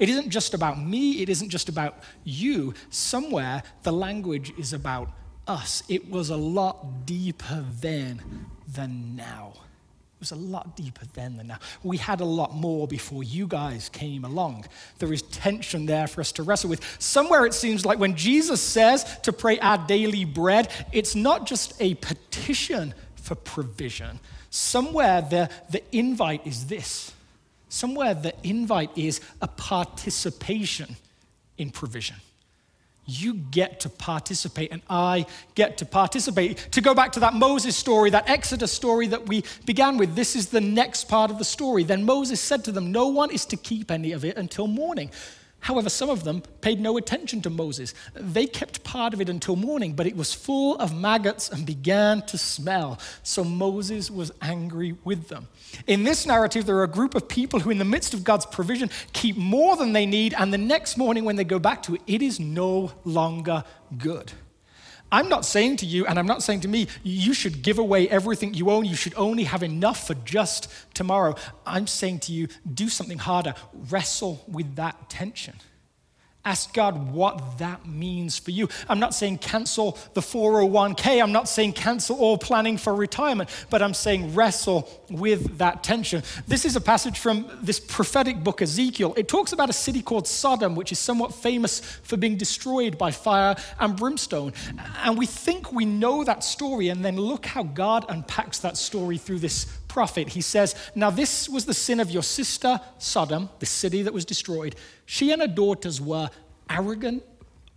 It 0.00 0.08
isn't 0.08 0.30
just 0.30 0.54
about 0.54 0.82
me, 0.82 1.22
it 1.22 1.28
isn't 1.28 1.50
just 1.50 1.68
about 1.68 2.02
you. 2.24 2.74
Somewhere, 2.88 3.62
the 3.82 3.92
language 3.92 4.52
is 4.58 4.72
about 4.72 5.10
us. 5.46 5.82
It 5.88 6.10
was 6.10 6.30
a 6.30 6.36
lot 6.36 7.06
deeper 7.06 7.64
then 7.80 8.46
than 8.66 9.14
now. 9.14 9.52
It 9.54 10.20
was 10.20 10.32
a 10.32 10.36
lot 10.36 10.74
deeper 10.74 11.04
then 11.12 11.36
than 11.36 11.48
now. 11.48 11.58
We 11.82 11.98
had 11.98 12.20
a 12.20 12.24
lot 12.24 12.54
more 12.54 12.88
before 12.88 13.22
you 13.22 13.46
guys 13.46 13.90
came 13.90 14.24
along. 14.24 14.66
There 14.98 15.12
is 15.12 15.22
tension 15.22 15.84
there 15.84 16.06
for 16.06 16.22
us 16.22 16.32
to 16.32 16.42
wrestle 16.42 16.70
with. 16.70 16.82
Somewhere 16.98 17.44
it 17.44 17.52
seems 17.52 17.84
like 17.84 17.98
when 17.98 18.16
Jesus 18.16 18.60
says 18.60 19.18
to 19.20 19.34
pray 19.34 19.58
our 19.58 19.78
daily 19.86 20.24
bread, 20.24 20.72
it's 20.92 21.14
not 21.14 21.46
just 21.46 21.74
a 21.78 21.94
petition 21.94 22.94
for 23.16 23.34
provision. 23.34 24.18
Somewhere 24.48 25.20
the, 25.20 25.50
the 25.70 25.82
invite 25.92 26.46
is 26.46 26.66
this 26.66 27.12
Somewhere 27.70 28.14
the 28.14 28.34
invite 28.42 28.90
is 28.96 29.20
a 29.40 29.46
participation 29.46 30.96
in 31.56 31.70
provision. 31.70 32.16
You 33.06 33.34
get 33.34 33.80
to 33.80 33.88
participate, 33.88 34.72
and 34.72 34.82
I 34.90 35.26
get 35.54 35.78
to 35.78 35.86
participate. 35.86 36.58
To 36.72 36.80
go 36.80 36.94
back 36.94 37.12
to 37.12 37.20
that 37.20 37.32
Moses 37.32 37.76
story, 37.76 38.10
that 38.10 38.28
Exodus 38.28 38.72
story 38.72 39.06
that 39.06 39.28
we 39.28 39.44
began 39.66 39.98
with, 39.98 40.16
this 40.16 40.34
is 40.34 40.48
the 40.48 40.60
next 40.60 41.08
part 41.08 41.30
of 41.30 41.38
the 41.38 41.44
story. 41.44 41.84
Then 41.84 42.04
Moses 42.04 42.40
said 42.40 42.64
to 42.64 42.72
them, 42.72 42.90
No 42.90 43.06
one 43.06 43.30
is 43.30 43.46
to 43.46 43.56
keep 43.56 43.90
any 43.92 44.12
of 44.12 44.24
it 44.24 44.36
until 44.36 44.66
morning. 44.66 45.10
However, 45.60 45.90
some 45.90 46.08
of 46.08 46.24
them 46.24 46.42
paid 46.62 46.80
no 46.80 46.96
attention 46.96 47.42
to 47.42 47.50
Moses. 47.50 47.94
They 48.14 48.46
kept 48.46 48.82
part 48.82 49.12
of 49.12 49.20
it 49.20 49.28
until 49.28 49.56
morning, 49.56 49.92
but 49.92 50.06
it 50.06 50.16
was 50.16 50.32
full 50.32 50.76
of 50.76 50.98
maggots 50.98 51.50
and 51.50 51.66
began 51.66 52.22
to 52.22 52.38
smell. 52.38 52.98
So 53.22 53.44
Moses 53.44 54.10
was 54.10 54.32
angry 54.40 54.96
with 55.04 55.28
them. 55.28 55.48
In 55.86 56.04
this 56.04 56.26
narrative, 56.26 56.64
there 56.64 56.76
are 56.76 56.84
a 56.84 56.88
group 56.88 57.14
of 57.14 57.28
people 57.28 57.60
who, 57.60 57.70
in 57.70 57.78
the 57.78 57.84
midst 57.84 58.14
of 58.14 58.24
God's 58.24 58.46
provision, 58.46 58.90
keep 59.12 59.36
more 59.36 59.76
than 59.76 59.92
they 59.92 60.06
need, 60.06 60.34
and 60.34 60.52
the 60.52 60.58
next 60.58 60.96
morning 60.96 61.24
when 61.24 61.36
they 61.36 61.44
go 61.44 61.58
back 61.58 61.82
to 61.84 61.94
it, 61.94 62.00
it 62.06 62.22
is 62.22 62.40
no 62.40 62.92
longer 63.04 63.62
good. 63.98 64.32
I'm 65.12 65.28
not 65.28 65.44
saying 65.44 65.78
to 65.78 65.86
you, 65.86 66.06
and 66.06 66.18
I'm 66.18 66.26
not 66.26 66.42
saying 66.42 66.60
to 66.60 66.68
me, 66.68 66.86
you 67.02 67.34
should 67.34 67.62
give 67.62 67.78
away 67.78 68.08
everything 68.08 68.54
you 68.54 68.70
own. 68.70 68.84
You 68.84 68.94
should 68.94 69.14
only 69.16 69.44
have 69.44 69.62
enough 69.62 70.06
for 70.06 70.14
just 70.14 70.68
tomorrow. 70.94 71.34
I'm 71.66 71.86
saying 71.86 72.20
to 72.20 72.32
you, 72.32 72.48
do 72.72 72.88
something 72.88 73.18
harder. 73.18 73.54
Wrestle 73.72 74.44
with 74.46 74.76
that 74.76 75.10
tension. 75.10 75.54
Ask 76.42 76.72
God 76.72 77.12
what 77.12 77.58
that 77.58 77.86
means 77.86 78.38
for 78.38 78.50
you. 78.50 78.68
I'm 78.88 78.98
not 78.98 79.14
saying 79.14 79.38
cancel 79.38 79.98
the 80.14 80.22
401k. 80.22 81.22
I'm 81.22 81.32
not 81.32 81.50
saying 81.50 81.74
cancel 81.74 82.16
all 82.16 82.38
planning 82.38 82.78
for 82.78 82.94
retirement, 82.94 83.50
but 83.68 83.82
I'm 83.82 83.92
saying 83.92 84.34
wrestle 84.34 84.88
with 85.10 85.58
that 85.58 85.84
tension. 85.84 86.22
This 86.48 86.64
is 86.64 86.76
a 86.76 86.80
passage 86.80 87.18
from 87.18 87.46
this 87.60 87.78
prophetic 87.78 88.42
book, 88.42 88.62
Ezekiel. 88.62 89.12
It 89.18 89.28
talks 89.28 89.52
about 89.52 89.68
a 89.68 89.74
city 89.74 90.00
called 90.00 90.26
Sodom, 90.26 90.74
which 90.76 90.92
is 90.92 90.98
somewhat 90.98 91.34
famous 91.34 91.80
for 91.80 92.16
being 92.16 92.36
destroyed 92.36 92.96
by 92.96 93.10
fire 93.10 93.54
and 93.78 93.94
brimstone. 93.94 94.54
And 95.04 95.18
we 95.18 95.26
think 95.26 95.72
we 95.72 95.84
know 95.84 96.24
that 96.24 96.42
story, 96.42 96.88
and 96.88 97.04
then 97.04 97.16
look 97.16 97.44
how 97.44 97.64
God 97.64 98.06
unpacks 98.08 98.60
that 98.60 98.78
story 98.78 99.18
through 99.18 99.40
this 99.40 99.66
prophet. 99.90 100.28
He 100.28 100.40
says, 100.40 100.74
Now 100.94 101.10
this 101.10 101.48
was 101.48 101.66
the 101.66 101.74
sin 101.74 102.00
of 102.00 102.10
your 102.10 102.22
sister 102.22 102.80
Sodom, 102.98 103.50
the 103.58 103.66
city 103.66 104.02
that 104.02 104.14
was 104.14 104.24
destroyed. 104.24 104.76
She 105.04 105.32
and 105.32 105.42
her 105.42 105.48
daughters 105.48 106.00
were 106.00 106.30
arrogant, 106.70 107.24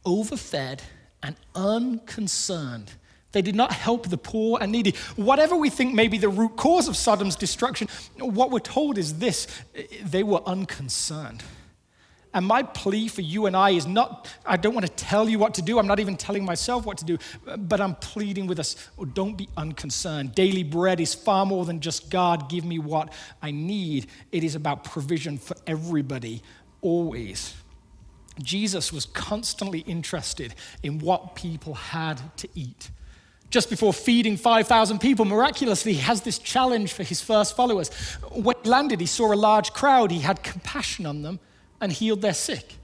overfed, 0.05 0.81
and 1.23 1.35
unconcerned. 1.55 2.91
They 3.31 3.41
did 3.41 3.55
not 3.55 3.73
help 3.73 4.09
the 4.09 4.17
poor 4.17 4.59
and 4.61 4.71
needy. 4.71 4.93
Whatever 5.15 5.55
we 5.55 5.71
think 5.71 5.95
may 5.95 6.07
be 6.07 6.19
the 6.19 6.29
root 6.29 6.55
cause 6.55 6.87
of 6.87 6.95
Sodom's 6.95 7.35
destruction, 7.35 7.87
what 8.19 8.51
we're 8.51 8.59
told 8.59 8.99
is 8.99 9.17
this 9.17 9.47
they 10.03 10.21
were 10.21 10.41
unconcerned. 10.45 11.43
And 12.33 12.47
my 12.47 12.63
plea 12.63 13.07
for 13.07 13.21
you 13.21 13.45
and 13.45 13.55
I 13.55 13.71
is 13.71 13.85
not, 13.85 14.27
I 14.45 14.57
don't 14.57 14.73
want 14.73 14.87
to 14.87 14.91
tell 14.91 15.29
you 15.29 15.37
what 15.37 15.53
to 15.55 15.61
do. 15.61 15.77
I'm 15.77 15.85
not 15.85 15.99
even 15.99 16.17
telling 16.17 16.43
myself 16.43 16.85
what 16.85 16.97
to 16.97 17.05
do, 17.05 17.17
but 17.57 17.79
I'm 17.79 17.95
pleading 17.95 18.47
with 18.47 18.59
us 18.59 18.75
oh, 18.97 19.05
don't 19.05 19.37
be 19.37 19.47
unconcerned. 19.55 20.33
Daily 20.33 20.63
bread 20.63 20.99
is 20.99 21.13
far 21.13 21.45
more 21.45 21.63
than 21.65 21.79
just 21.79 22.09
God, 22.09 22.49
give 22.49 22.65
me 22.65 22.79
what 22.79 23.13
I 23.41 23.51
need. 23.51 24.07
It 24.31 24.43
is 24.43 24.55
about 24.55 24.83
provision 24.83 25.37
for 25.37 25.55
everybody, 25.67 26.41
always. 26.81 27.53
Jesus 28.41 28.91
was 28.91 29.05
constantly 29.05 29.79
interested 29.81 30.55
in 30.81 30.97
what 30.97 31.35
people 31.35 31.75
had 31.75 32.19
to 32.37 32.49
eat. 32.55 32.89
Just 33.51 33.69
before 33.69 33.93
feeding 33.93 34.35
5,000 34.35 34.97
people, 34.97 35.25
miraculously, 35.25 35.93
he 35.93 35.99
has 35.99 36.21
this 36.21 36.39
challenge 36.39 36.93
for 36.93 37.03
his 37.03 37.21
first 37.21 37.55
followers. 37.55 37.89
When 38.31 38.55
he 38.63 38.69
landed, 38.69 38.99
he 38.99 39.05
saw 39.05 39.31
a 39.31 39.35
large 39.35 39.73
crowd. 39.73 40.09
He 40.09 40.21
had 40.21 40.41
compassion 40.41 41.05
on 41.05 41.21
them 41.21 41.39
and 41.83 41.91
healed 41.91 42.21
their 42.21 42.33
sick. 42.33 42.75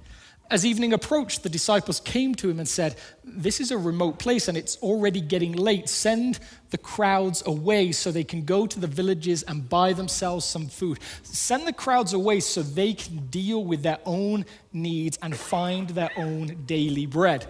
As 0.52 0.66
evening 0.66 0.92
approached, 0.94 1.44
the 1.44 1.50
disciples 1.50 2.02
came 2.02 2.36
to 2.36 2.50
him 2.50 2.60
and 2.60 2.68
said, 2.68 2.96
This 3.24 3.62
is 3.62 3.72
a 3.72 3.78
remote 3.78 4.20
place 4.20 4.48
and 4.50 4.58
it's 4.58 4.78
already 4.78 5.22
getting 5.22 5.54
late. 5.54 5.88
Send 5.88 6.40
the 6.72 6.78
crowds 6.78 7.42
away 7.46 7.94
so 7.94 8.12
they 8.12 8.26
can 8.26 8.44
go 8.44 8.68
to 8.68 8.80
the 8.80 8.88
villages 8.88 9.44
and 9.44 9.70
buy 9.70 9.94
themselves 9.94 10.44
some 10.44 10.68
food. 10.68 11.00
Send 11.24 11.66
the 11.66 11.74
crowds 11.74 12.14
away 12.14 12.42
so 12.42 12.62
they 12.62 12.94
can 12.94 13.28
deal 13.28 13.64
with 13.64 13.84
their 13.84 14.00
own 14.06 14.46
needs 14.74 15.18
and 15.22 15.38
find 15.38 15.92
their 15.92 16.12
own 16.18 16.64
daily 16.66 17.06
bread. 17.06 17.48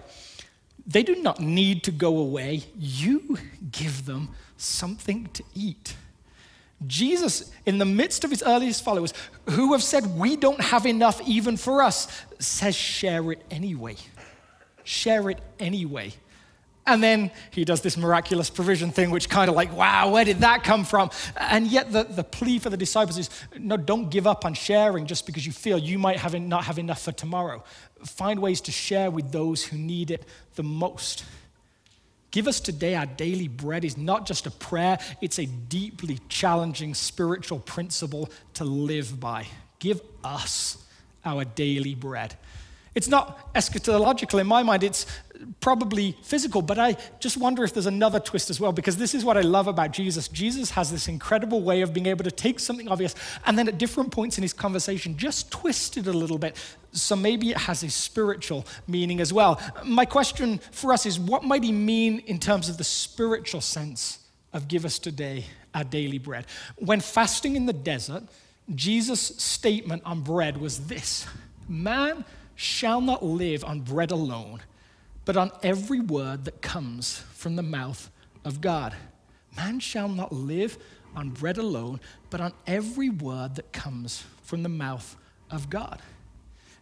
They 0.86 1.02
do 1.02 1.16
not 1.16 1.40
need 1.40 1.82
to 1.84 1.90
go 1.90 2.18
away. 2.18 2.64
You 2.78 3.38
give 3.72 4.04
them 4.06 4.28
something 4.56 5.28
to 5.32 5.42
eat. 5.54 5.96
Jesus, 6.86 7.50
in 7.66 7.78
the 7.78 7.84
midst 7.84 8.24
of 8.24 8.30
his 8.30 8.42
earliest 8.42 8.82
followers, 8.82 9.12
who 9.50 9.72
have 9.72 9.82
said, 9.82 10.18
We 10.18 10.36
don't 10.36 10.60
have 10.60 10.86
enough 10.86 11.20
even 11.22 11.56
for 11.56 11.82
us, 11.82 12.08
says, 12.38 12.74
Share 12.74 13.32
it 13.32 13.42
anyway. 13.50 13.96
Share 14.84 15.30
it 15.30 15.40
anyway. 15.58 16.14
And 16.86 17.02
then 17.02 17.30
he 17.50 17.64
does 17.64 17.82
this 17.82 17.96
miraculous 17.96 18.50
provision 18.50 18.90
thing, 18.90 19.10
which 19.10 19.28
kind 19.28 19.48
of 19.48 19.54
like, 19.54 19.72
wow, 19.76 20.10
where 20.10 20.24
did 20.24 20.38
that 20.38 20.64
come 20.64 20.84
from? 20.84 21.10
And 21.36 21.66
yet 21.66 21.92
the, 21.92 22.04
the 22.04 22.24
plea 22.24 22.58
for 22.58 22.70
the 22.70 22.76
disciples 22.76 23.18
is 23.18 23.30
no, 23.56 23.76
don't 23.76 24.10
give 24.10 24.26
up 24.26 24.44
on 24.44 24.54
sharing 24.54 25.06
just 25.06 25.26
because 25.26 25.46
you 25.46 25.52
feel 25.52 25.78
you 25.78 25.98
might 25.98 26.16
have 26.18 26.34
not 26.40 26.64
have 26.64 26.78
enough 26.78 27.02
for 27.02 27.12
tomorrow. 27.12 27.62
Find 28.04 28.40
ways 28.40 28.60
to 28.62 28.72
share 28.72 29.10
with 29.10 29.30
those 29.30 29.62
who 29.62 29.76
need 29.76 30.10
it 30.10 30.24
the 30.56 30.62
most. 30.62 31.24
Give 32.30 32.46
us 32.46 32.60
today 32.60 32.94
our 32.94 33.06
daily 33.06 33.48
bread 33.48 33.84
is 33.84 33.96
not 33.96 34.26
just 34.26 34.46
a 34.46 34.50
prayer, 34.50 34.98
it's 35.20 35.38
a 35.38 35.46
deeply 35.46 36.18
challenging 36.28 36.94
spiritual 36.94 37.58
principle 37.58 38.30
to 38.54 38.64
live 38.64 39.18
by. 39.18 39.46
Give 39.78 40.00
us 40.22 40.84
our 41.24 41.44
daily 41.44 41.94
bread. 41.94 42.36
It's 42.94 43.08
not 43.08 43.52
eschatological 43.54 44.40
in 44.40 44.46
my 44.46 44.62
mind, 44.62 44.82
it's 44.82 45.06
probably 45.60 46.16
physical, 46.22 46.62
but 46.62 46.78
I 46.78 46.96
just 47.18 47.36
wonder 47.36 47.64
if 47.64 47.72
there's 47.72 47.86
another 47.86 48.20
twist 48.20 48.50
as 48.50 48.60
well, 48.60 48.72
because 48.72 48.96
this 48.96 49.14
is 49.14 49.24
what 49.24 49.36
I 49.36 49.40
love 49.40 49.68
about 49.68 49.92
Jesus. 49.92 50.28
Jesus 50.28 50.70
has 50.70 50.90
this 50.90 51.08
incredible 51.08 51.62
way 51.62 51.80
of 51.82 51.92
being 51.92 52.06
able 52.06 52.24
to 52.24 52.30
take 52.30 52.60
something 52.60 52.88
obvious 52.88 53.14
and 53.46 53.58
then 53.58 53.68
at 53.68 53.78
different 53.78 54.10
points 54.10 54.38
in 54.38 54.42
his 54.42 54.52
conversation 54.52 55.16
just 55.16 55.50
twist 55.50 55.96
it 55.96 56.06
a 56.06 56.12
little 56.12 56.38
bit. 56.38 56.56
So 56.92 57.16
maybe 57.16 57.50
it 57.50 57.56
has 57.56 57.82
a 57.82 57.90
spiritual 57.90 58.66
meaning 58.86 59.20
as 59.20 59.32
well. 59.32 59.60
My 59.84 60.04
question 60.04 60.58
for 60.72 60.92
us 60.92 61.06
is 61.06 61.18
what 61.18 61.44
might 61.44 61.62
he 61.62 61.72
mean 61.72 62.20
in 62.26 62.38
terms 62.38 62.68
of 62.68 62.78
the 62.78 62.84
spiritual 62.84 63.60
sense 63.60 64.18
of 64.52 64.68
give 64.68 64.84
us 64.84 64.98
today 64.98 65.44
our 65.74 65.84
daily 65.84 66.18
bread? 66.18 66.46
When 66.76 67.00
fasting 67.00 67.56
in 67.56 67.66
the 67.66 67.72
desert, 67.72 68.24
Jesus' 68.74 69.20
statement 69.20 70.02
on 70.04 70.20
bread 70.20 70.56
was 70.56 70.86
this 70.86 71.26
Man, 71.68 72.24
shall 72.56 73.00
not 73.00 73.24
live 73.24 73.64
on 73.64 73.80
bread 73.80 74.10
alone, 74.10 74.60
but 75.24 75.36
on 75.36 75.50
every 75.62 76.00
word 76.00 76.44
that 76.44 76.62
comes 76.62 77.18
from 77.34 77.56
the 77.56 77.62
mouth 77.62 78.10
of 78.44 78.60
God. 78.60 78.94
Man 79.56 79.80
shall 79.80 80.08
not 80.08 80.32
live 80.32 80.78
on 81.14 81.30
bread 81.30 81.58
alone, 81.58 82.00
but 82.30 82.40
on 82.40 82.52
every 82.66 83.10
word 83.10 83.56
that 83.56 83.72
comes 83.72 84.24
from 84.42 84.62
the 84.62 84.68
mouth 84.68 85.16
of 85.50 85.68
God. 85.68 86.00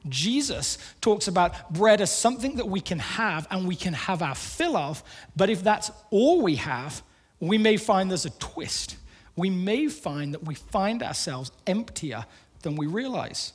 Jesus 0.09 0.79
talks 1.01 1.29
about 1.29 1.72
bread 1.72 2.01
as 2.01 2.16
something 2.16 2.57
that 2.57 2.68
we 2.68 2.81
can 2.81 2.98
have 2.98 3.46
and 3.51 3.66
we 3.66 3.74
can 3.74 3.94
have 3.94 4.22
our 4.22 4.35
fill 4.35 4.77
of, 4.77 5.03
but 5.37 5.51
if 5.51 5.62
that's 5.62 5.90
all 6.11 6.40
we 6.40 6.57
have, 6.57 7.03
we 7.40 7.59
may 7.59 7.77
find 7.77 8.11
there's 8.11 8.24
a 8.24 8.31
twist. 8.31 8.96
We 9.37 9.51
may 9.51 9.88
find 9.88 10.35
that 10.35 10.44
we 10.44 10.55
find 10.55 11.03
ourselves 11.03 11.53
emptier 11.66 12.27
than 12.62 12.77
we 12.77 12.87
realize. 12.87 13.53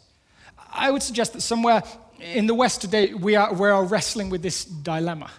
I 0.73 0.91
would 0.91 1.03
suggest 1.03 1.33
that 1.33 1.41
somewhere 1.41 1.83
in 2.19 2.47
the 2.47 2.53
West 2.53 2.81
today, 2.81 3.13
we 3.13 3.35
are, 3.35 3.53
we 3.53 3.69
are 3.69 3.83
wrestling 3.83 4.29
with 4.29 4.41
this 4.41 4.65
dilemma. 4.65 5.29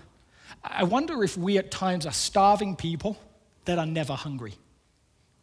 I 0.62 0.84
wonder 0.84 1.22
if 1.24 1.36
we 1.36 1.58
at 1.58 1.70
times 1.70 2.06
are 2.06 2.12
starving 2.12 2.76
people 2.76 3.18
that 3.64 3.78
are 3.78 3.86
never 3.86 4.14
hungry. 4.14 4.54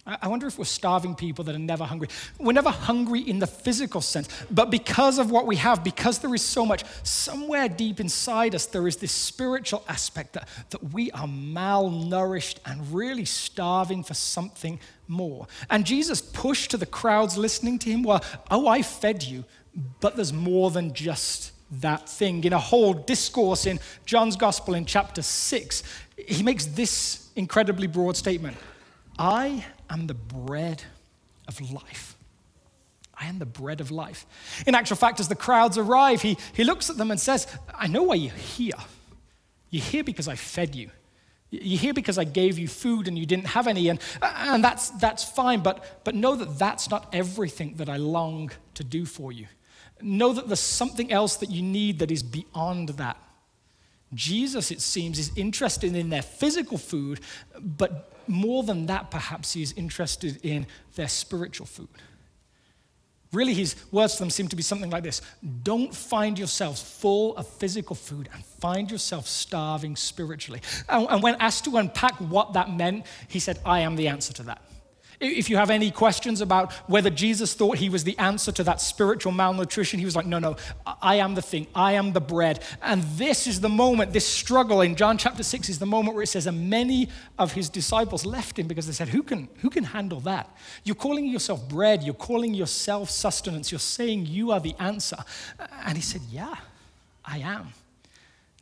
I 0.04 0.30
wonder 0.30 0.48
if 0.48 0.58
we're 0.58 0.66
starving 0.66 1.14
people 1.14 1.46
that 1.46 1.54
are 1.54 1.60
never 1.60 1.84
hungry. 1.84 2.08
We're 2.40 2.54
never 2.54 2.72
hungry 2.72 3.22
in 3.22 3.38
the 3.38 3.46
physical 3.46 4.02
sense, 4.02 4.30
but 4.50 4.72
because 4.72 5.20
of 5.20 5.30
what 5.30 5.46
we 5.46 5.58
have, 5.58 5.84
because 5.84 6.18
there 6.18 6.34
is 6.34 6.42
so 6.42 6.66
much, 6.66 6.84
somewhere 7.04 7.70
deep 7.70 8.00
inside 8.00 8.56
us, 8.56 8.66
there 8.66 8.88
is 8.88 8.98
this 8.98 9.12
spiritual 9.12 9.84
aspect 9.88 10.34
that, 10.34 10.48
that 10.72 10.92
we 10.92 11.12
are 11.12 11.28
malnourished 11.28 12.58
and 12.66 12.92
really 12.92 13.26
starving 13.26 14.04
for 14.04 14.16
something 14.16 14.80
more. 15.08 15.46
And 15.70 15.86
Jesus 15.86 16.20
pushed 16.20 16.72
to 16.72 16.78
the 16.78 16.88
crowds 16.88 17.38
listening 17.38 17.78
to 17.80 17.92
him, 17.92 18.02
well, 18.02 18.24
oh, 18.50 18.68
I 18.68 18.82
fed 18.82 19.22
you, 19.22 19.46
but 20.00 20.16
there's 20.16 20.34
more 20.34 20.72
than 20.72 20.94
just 20.94 21.52
that 21.80 22.10
thing. 22.10 22.44
In 22.44 22.54
a 22.54 22.60
whole 22.60 22.94
discourse 22.94 23.66
in 23.66 23.80
John's 24.06 24.36
Gospel 24.36 24.74
in 24.74 24.86
chapter 24.86 25.22
6, 25.22 25.84
he 26.18 26.44
makes 26.44 26.66
this 26.66 27.30
incredibly 27.36 27.88
broad 27.88 28.18
statement 28.18 28.58
I 29.18 29.66
am 29.90 30.08
the 30.08 30.14
bread 30.14 30.84
of 31.48 31.72
life. 31.72 32.18
I 33.14 33.28
am 33.28 33.38
the 33.38 33.46
bread 33.46 33.82
of 33.82 33.92
life. 33.92 34.26
In 34.66 34.74
actual 34.74 34.98
fact, 34.98 35.20
as 35.20 35.28
the 35.28 35.36
crowds 35.36 35.78
arrive, 35.78 36.22
he, 36.22 36.38
he 36.54 36.64
looks 36.64 36.90
at 36.90 36.98
them 36.98 37.12
and 37.12 37.20
says, 37.20 37.46
I 37.74 37.88
know 37.88 38.04
why 38.04 38.16
you're 38.16 38.34
here. 38.34 38.74
You're 39.70 39.84
here 39.84 40.04
because 40.04 40.28
I 40.28 40.36
fed 40.36 40.76
you. 40.76 40.90
You're 41.52 41.80
here 41.80 41.94
because 41.94 42.18
I 42.18 42.24
gave 42.24 42.58
you 42.58 42.68
food 42.68 43.08
and 43.08 43.20
you 43.20 43.26
didn't 43.26 43.48
have 43.48 43.68
any, 43.68 43.90
and, 43.90 44.00
and 44.22 44.64
that's, 44.64 44.90
that's 44.92 45.24
fine, 45.24 45.60
but, 45.62 46.04
but 46.04 46.16
know 46.16 46.36
that 46.36 46.58
that's 46.58 46.90
not 46.90 47.14
everything 47.14 47.76
that 47.76 47.90
I 47.90 47.98
long 47.98 48.52
to 48.76 48.84
do 48.84 49.06
for 49.06 49.32
you. 49.32 49.48
Know 50.02 50.34
that 50.34 50.48
there's 50.48 50.60
something 50.60 51.12
else 51.12 51.36
that 51.38 51.50
you 51.50 51.62
need 51.62 52.00
that 52.00 52.12
is 52.12 52.24
beyond 52.24 52.90
that. 52.90 53.18
Jesus, 54.14 54.72
it 54.72 54.82
seems, 54.82 55.18
is 55.20 55.32
interested 55.36 55.96
in 55.96 56.10
their 56.10 56.22
physical 56.22 56.78
food, 56.78 57.22
but 57.60 58.12
more 58.28 58.64
than 58.64 58.88
that, 58.88 59.10
perhaps 59.10 59.54
he 59.54 59.62
is 59.62 59.74
interested 59.74 60.44
in 60.44 60.68
their 60.96 61.08
spiritual 61.08 61.66
food. 61.66 61.88
Really, 63.32 63.54
his 63.54 63.78
words 63.92 64.16
to 64.16 64.20
them 64.24 64.30
seem 64.30 64.50
to 64.50 64.58
be 64.58 64.62
something 64.62 64.90
like 64.90 65.04
this 65.04 65.22
Don't 65.64 65.96
find 65.96 66.38
yourselves 66.38 66.82
full 66.82 67.36
of 67.38 67.48
physical 67.48 67.96
food 67.96 68.28
and 68.34 68.44
find 68.44 68.92
yourself 68.92 69.28
starving 69.28 69.96
spiritually. 69.96 70.62
And 70.90 71.24
when 71.24 71.36
asked 71.36 71.66
to 71.66 71.78
unpack 71.78 72.16
what 72.16 72.54
that 72.54 72.70
meant, 72.70 73.06
he 73.30 73.40
said, 73.40 73.60
I 73.66 73.82
am 73.82 73.96
the 73.96 74.10
answer 74.10 74.34
to 74.34 74.44
that. 74.44 74.62
If 75.22 75.52
you 75.52 75.58
have 75.58 75.70
any 75.70 75.92
questions 75.92 76.42
about 76.42 76.74
whether 76.90 77.12
Jesus 77.12 77.54
thought 77.54 77.78
he 77.78 77.90
was 77.90 78.04
the 78.04 78.18
answer 78.18 78.52
to 78.54 78.64
that 78.64 78.82
spiritual 78.82 79.32
malnutrition, 79.32 80.00
he 80.00 80.06
was 80.06 80.16
like, 80.16 80.26
No, 80.26 80.40
no, 80.40 80.56
I 81.00 81.16
am 81.16 81.36
the 81.36 81.44
thing. 81.44 81.68
I 81.76 81.94
am 81.94 82.14
the 82.14 82.20
bread. 82.20 82.64
And 82.82 83.04
this 83.04 83.46
is 83.46 83.62
the 83.62 83.70
moment, 83.70 84.14
this 84.14 84.28
struggle 84.28 84.82
in 84.82 84.96
John 84.96 85.20
chapter 85.20 85.44
6 85.44 85.70
is 85.70 85.78
the 85.78 85.86
moment 85.86 86.16
where 86.16 86.24
it 86.24 86.28
says, 86.28 86.48
And 86.48 86.72
many 86.72 87.08
of 87.38 87.54
his 87.54 87.70
disciples 87.70 88.26
left 88.26 88.58
him 88.58 88.68
because 88.68 88.88
they 88.88 88.94
said, 88.94 89.10
Who 89.10 89.22
can, 89.22 89.48
who 89.60 89.70
can 89.70 89.84
handle 89.84 90.22
that? 90.22 90.50
You're 90.84 90.96
calling 90.96 91.28
yourself 91.28 91.70
bread, 91.70 92.02
you're 92.02 92.16
calling 92.16 92.56
yourself 92.56 93.12
sustenance, 93.12 93.72
you're 93.72 93.80
saying 93.80 94.26
you 94.26 94.52
are 94.52 94.60
the 94.60 94.76
answer. 94.80 95.18
And 95.86 95.98
he 95.98 96.04
said, 96.04 96.22
Yeah, 96.32 96.56
I 97.24 97.38
am. 97.38 97.74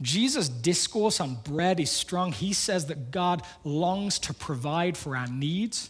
Jesus' 0.02 0.50
discourse 0.50 1.22
on 1.22 1.36
bread 1.36 1.80
is 1.80 1.92
strong. 1.92 2.32
He 2.32 2.52
says 2.52 2.88
that 2.88 3.12
God 3.12 3.44
longs 3.64 4.20
to 4.20 4.34
provide 4.34 4.98
for 4.98 5.16
our 5.16 5.28
needs. 5.28 5.90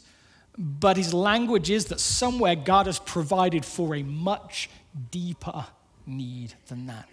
But 0.62 0.97
his 0.97 1.14
language 1.14 1.70
is 1.70 1.86
that 1.86 2.01
somewhere 2.01 2.53
God 2.53 2.88
has 2.88 2.99
provided 2.99 3.64
for 3.64 3.95
a 3.95 4.03
much 4.03 4.70
deeper 5.10 5.66
need 6.05 6.53
than 6.68 6.88
that. 6.88 7.07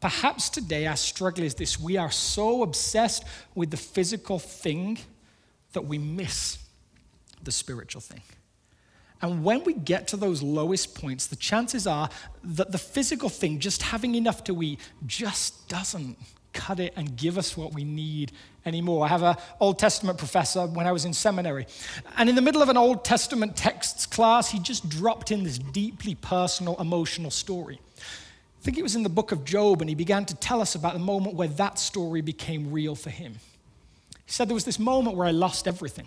Perhaps 0.00 0.48
today 0.48 0.86
our 0.86 0.96
struggle 0.96 1.42
is 1.44 1.56
this 1.56 1.80
we 1.80 1.96
are 1.96 2.10
so 2.10 2.62
obsessed 2.62 3.24
with 3.56 3.72
the 3.72 3.76
physical 3.76 4.38
thing 4.38 4.98
that 5.72 5.82
we 5.82 5.98
miss 5.98 6.58
the 7.42 7.50
spiritual 7.50 8.00
thing. 8.00 8.22
And 9.20 9.42
when 9.42 9.64
we 9.64 9.74
get 9.74 10.06
to 10.08 10.16
those 10.16 10.42
lowest 10.42 10.94
points, 10.94 11.26
the 11.26 11.36
chances 11.36 11.86
are 11.86 12.10
that 12.44 12.70
the 12.70 12.78
physical 12.78 13.28
thing, 13.28 13.58
just 13.58 13.82
having 13.82 14.14
enough 14.14 14.44
to 14.44 14.62
eat, 14.62 14.80
just 15.06 15.68
doesn't 15.68 16.18
cut 16.52 16.80
it 16.80 16.92
and 16.96 17.16
give 17.16 17.38
us 17.38 17.56
what 17.56 17.72
we 17.72 17.84
need 17.84 18.32
anymore. 18.64 19.04
I 19.04 19.08
have 19.08 19.22
an 19.22 19.36
Old 19.60 19.78
Testament 19.78 20.18
professor 20.18 20.66
when 20.66 20.86
I 20.86 20.92
was 20.92 21.04
in 21.04 21.12
seminary. 21.12 21.66
And 22.16 22.28
in 22.28 22.34
the 22.34 22.42
middle 22.42 22.62
of 22.62 22.68
an 22.68 22.76
Old 22.76 23.04
Testament 23.04 23.56
texts 23.56 24.06
class, 24.06 24.50
he 24.50 24.58
just 24.58 24.88
dropped 24.88 25.30
in 25.30 25.44
this 25.44 25.58
deeply 25.58 26.14
personal, 26.14 26.80
emotional 26.80 27.30
story. 27.30 27.80
I 27.98 28.64
think 28.64 28.78
it 28.78 28.82
was 28.82 28.94
in 28.94 29.02
the 29.02 29.08
book 29.08 29.32
of 29.32 29.44
Job, 29.44 29.80
and 29.80 29.88
he 29.88 29.96
began 29.96 30.24
to 30.26 30.36
tell 30.36 30.60
us 30.60 30.74
about 30.74 30.92
the 30.92 31.00
moment 31.00 31.34
where 31.34 31.48
that 31.48 31.78
story 31.78 32.20
became 32.20 32.70
real 32.70 32.94
for 32.94 33.10
him. 33.10 33.34
He 34.24 34.32
said, 34.32 34.48
There 34.48 34.54
was 34.54 34.64
this 34.64 34.78
moment 34.78 35.16
where 35.16 35.26
I 35.26 35.32
lost 35.32 35.66
everything. 35.66 36.06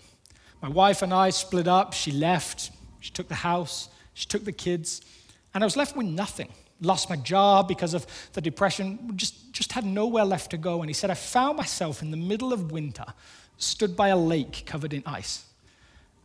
My 0.61 0.69
wife 0.69 1.01
and 1.01 1.13
I 1.13 1.31
split 1.31 1.67
up. 1.67 1.93
She 1.93 2.11
left. 2.11 2.71
She 3.01 3.11
took 3.11 3.27
the 3.27 3.35
house. 3.35 3.89
She 4.13 4.25
took 4.25 4.45
the 4.45 4.53
kids. 4.53 5.01
And 5.53 5.63
I 5.63 5.65
was 5.65 5.75
left 5.75 5.95
with 5.95 6.07
nothing 6.07 6.49
lost 6.81 7.09
my 7.09 7.15
job 7.15 7.67
because 7.67 7.93
of 7.93 8.05
the 8.33 8.41
depression, 8.41 9.11
just, 9.15 9.51
just 9.53 9.71
had 9.71 9.85
nowhere 9.85 10.25
left 10.25 10.51
to 10.51 10.57
go. 10.57 10.81
And 10.81 10.89
he 10.89 10.93
said, 10.93 11.09
I 11.09 11.15
found 11.15 11.57
myself 11.57 12.01
in 12.01 12.11
the 12.11 12.17
middle 12.17 12.53
of 12.53 12.71
winter, 12.71 13.05
stood 13.57 13.95
by 13.95 14.09
a 14.09 14.17
lake 14.17 14.63
covered 14.65 14.93
in 14.93 15.03
ice. 15.05 15.45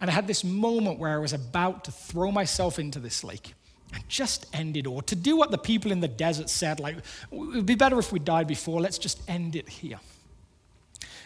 And 0.01 0.11
I 0.11 0.13
had 0.13 0.27
this 0.27 0.43
moment 0.45 0.99
where 0.99 1.13
I 1.13 1.19
was 1.19 1.33
about 1.33 1.85
to 1.85 1.93
throw 1.93 2.33
myself 2.33 2.79
into 2.79 2.99
this 2.99 3.23
lake 3.23 3.55
and 3.93 4.03
just 4.09 4.47
end 4.55 4.77
it 4.77 4.87
all. 4.87 5.03
To 5.03 5.17
do 5.17 5.37
what 5.37 5.51
the 5.51 5.59
people 5.59 5.93
in 5.93 6.01
the 6.01 6.09
desert 6.09 6.49
said, 6.49 6.81
like, 6.81 6.97
it 6.97 7.05
would 7.31 7.67
be 7.67 7.75
better 7.75 7.99
if 7.99 8.13
we 8.13 8.19
died 8.19 8.47
before, 8.47 8.81
let's 8.81 8.99
just 8.99 9.21
end 9.29 9.57
it 9.57 9.69
here. 9.69 10.01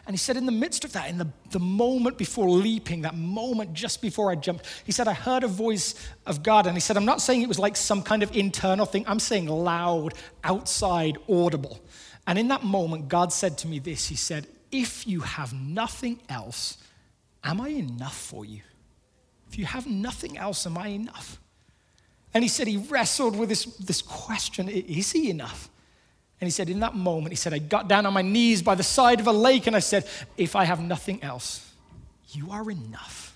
And 0.07 0.13
he 0.13 0.19
said, 0.19 0.37
in 0.37 0.45
the 0.45 0.53
midst 0.53 0.85
of 0.85 0.93
that, 0.93 1.09
in 1.09 1.17
the, 1.17 1.29
the 1.51 1.59
moment 1.59 2.19
before 2.19 2.51
leaping, 2.51 3.03
that 3.03 3.15
moment 3.15 3.73
just 3.73 4.03
before 4.03 4.31
I 4.31 4.35
jumped, 4.35 4.67
he 4.85 4.93
said, 4.93 5.09
I 5.09 5.15
heard 5.15 5.45
a 5.45 5.49
voice 5.49 5.95
of 6.27 6.43
God. 6.43 6.67
And 6.67 6.77
he 6.77 6.81
said, 6.81 6.99
I'm 6.99 7.07
not 7.07 7.23
saying 7.23 7.41
it 7.41 7.49
was 7.49 7.59
like 7.59 7.75
some 7.75 8.03
kind 8.03 8.23
of 8.23 8.35
internal 8.37 8.85
thing, 8.85 9.05
I'm 9.07 9.19
saying 9.19 9.47
loud, 9.47 10.13
outside, 10.43 11.17
audible. 11.29 11.81
And 12.27 12.39
in 12.39 12.49
that 12.49 12.63
moment, 12.63 13.09
God 13.09 13.33
said 13.33 13.57
to 13.59 13.69
me 13.69 13.79
this 13.79 14.07
He 14.07 14.17
said, 14.17 14.47
If 14.71 15.07
you 15.07 15.21
have 15.21 15.55
nothing 15.55 16.21
else, 16.29 16.79
am 17.43 17.61
I 17.61 17.69
enough 17.69 18.17
for 18.17 18.45
you? 18.45 18.61
If 19.49 19.59
you 19.59 19.65
have 19.65 19.87
nothing 19.87 20.37
else, 20.37 20.67
am 20.67 20.77
I 20.77 20.89
enough? 20.89 21.39
And 22.35 22.43
he 22.43 22.49
said 22.49 22.67
he 22.67 22.77
wrestled 22.77 23.37
with 23.37 23.49
this, 23.49 23.65
this 23.65 24.03
question 24.03 24.69
Is 24.69 25.13
he 25.13 25.31
enough? 25.31 25.71
And 26.41 26.47
he 26.47 26.51
said, 26.51 26.69
in 26.69 26.81
that 26.81 26.95
moment, 26.95 27.33
he 27.33 27.37
said, 27.37 27.55
I 27.55 27.59
got 27.59 27.89
down 27.89 28.07
on 28.07 28.13
my 28.13 28.23
knees 28.23 28.61
by 28.61 28.75
the 28.75 28.83
side 28.83 29.21
of 29.21 29.27
a 29.27 29.33
lake 29.33 29.67
and 29.67 29.77
I 29.77 29.79
said, 29.79 30.07
If 30.37 30.57
I 30.57 30.65
have 30.65 30.81
nothing 30.81 31.23
else, 31.23 31.73
you 32.29 32.51
are 32.51 32.71
enough. 32.71 33.35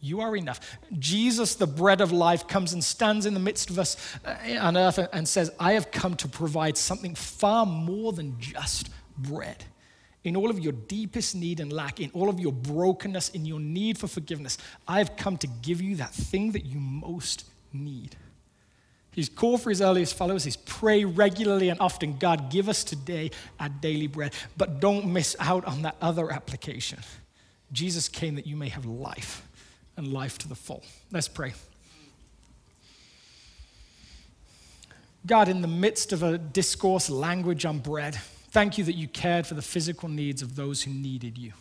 You 0.00 0.20
are 0.20 0.36
enough. 0.36 0.60
Jesus, 0.98 1.56
the 1.56 1.66
bread 1.66 2.00
of 2.00 2.12
life, 2.12 2.46
comes 2.46 2.72
and 2.72 2.84
stands 2.84 3.26
in 3.26 3.34
the 3.34 3.40
midst 3.40 3.70
of 3.70 3.78
us 3.78 3.96
uh, 4.24 4.36
on 4.60 4.76
earth 4.76 4.98
and 5.12 5.26
says, 5.26 5.50
I 5.58 5.72
have 5.72 5.90
come 5.90 6.14
to 6.16 6.28
provide 6.28 6.76
something 6.76 7.14
far 7.14 7.66
more 7.66 8.12
than 8.12 8.36
just 8.38 8.90
bread. 9.18 9.64
In 10.22 10.36
all 10.36 10.50
of 10.50 10.58
your 10.58 10.72
deepest 10.72 11.34
need 11.34 11.60
and 11.60 11.72
lack, 11.72 12.00
in 12.00 12.10
all 12.12 12.28
of 12.28 12.38
your 12.38 12.52
brokenness, 12.52 13.30
in 13.30 13.44
your 13.44 13.60
need 13.60 13.96
for 13.96 14.06
forgiveness, 14.06 14.58
I 14.86 14.98
have 14.98 15.16
come 15.16 15.38
to 15.38 15.46
give 15.46 15.80
you 15.80 15.96
that 15.96 16.12
thing 16.12 16.52
that 16.52 16.64
you 16.64 16.78
most 16.78 17.44
need. 17.72 18.16
His 19.16 19.30
call 19.30 19.56
for 19.56 19.70
his 19.70 19.80
earliest 19.80 20.14
followers 20.14 20.44
is 20.46 20.56
pray 20.56 21.06
regularly 21.06 21.70
and 21.70 21.80
often, 21.80 22.18
God, 22.18 22.50
give 22.50 22.68
us 22.68 22.84
today 22.84 23.30
our 23.58 23.70
daily 23.70 24.08
bread. 24.08 24.34
But 24.58 24.78
don't 24.78 25.06
miss 25.06 25.34
out 25.40 25.64
on 25.64 25.82
that 25.82 25.96
other 26.02 26.30
application. 26.30 26.98
Jesus 27.72 28.10
came 28.10 28.34
that 28.34 28.46
you 28.46 28.56
may 28.56 28.68
have 28.68 28.84
life 28.84 29.48
and 29.96 30.12
life 30.12 30.36
to 30.38 30.48
the 30.48 30.54
full. 30.54 30.82
Let's 31.10 31.28
pray. 31.28 31.54
God, 35.24 35.48
in 35.48 35.62
the 35.62 35.68
midst 35.68 36.12
of 36.12 36.22
a 36.22 36.36
discourse 36.36 37.08
language 37.08 37.64
on 37.64 37.78
bread, 37.78 38.16
thank 38.50 38.76
you 38.76 38.84
that 38.84 38.96
you 38.96 39.08
cared 39.08 39.46
for 39.46 39.54
the 39.54 39.62
physical 39.62 40.10
needs 40.10 40.42
of 40.42 40.56
those 40.56 40.82
who 40.82 40.92
needed 40.92 41.38
you. 41.38 41.54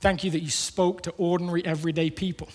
Thank 0.00 0.24
you 0.24 0.30
that 0.30 0.40
you 0.40 0.50
spoke 0.50 1.02
to 1.02 1.10
ordinary, 1.18 1.62
everyday 1.66 2.08
people, 2.08 2.48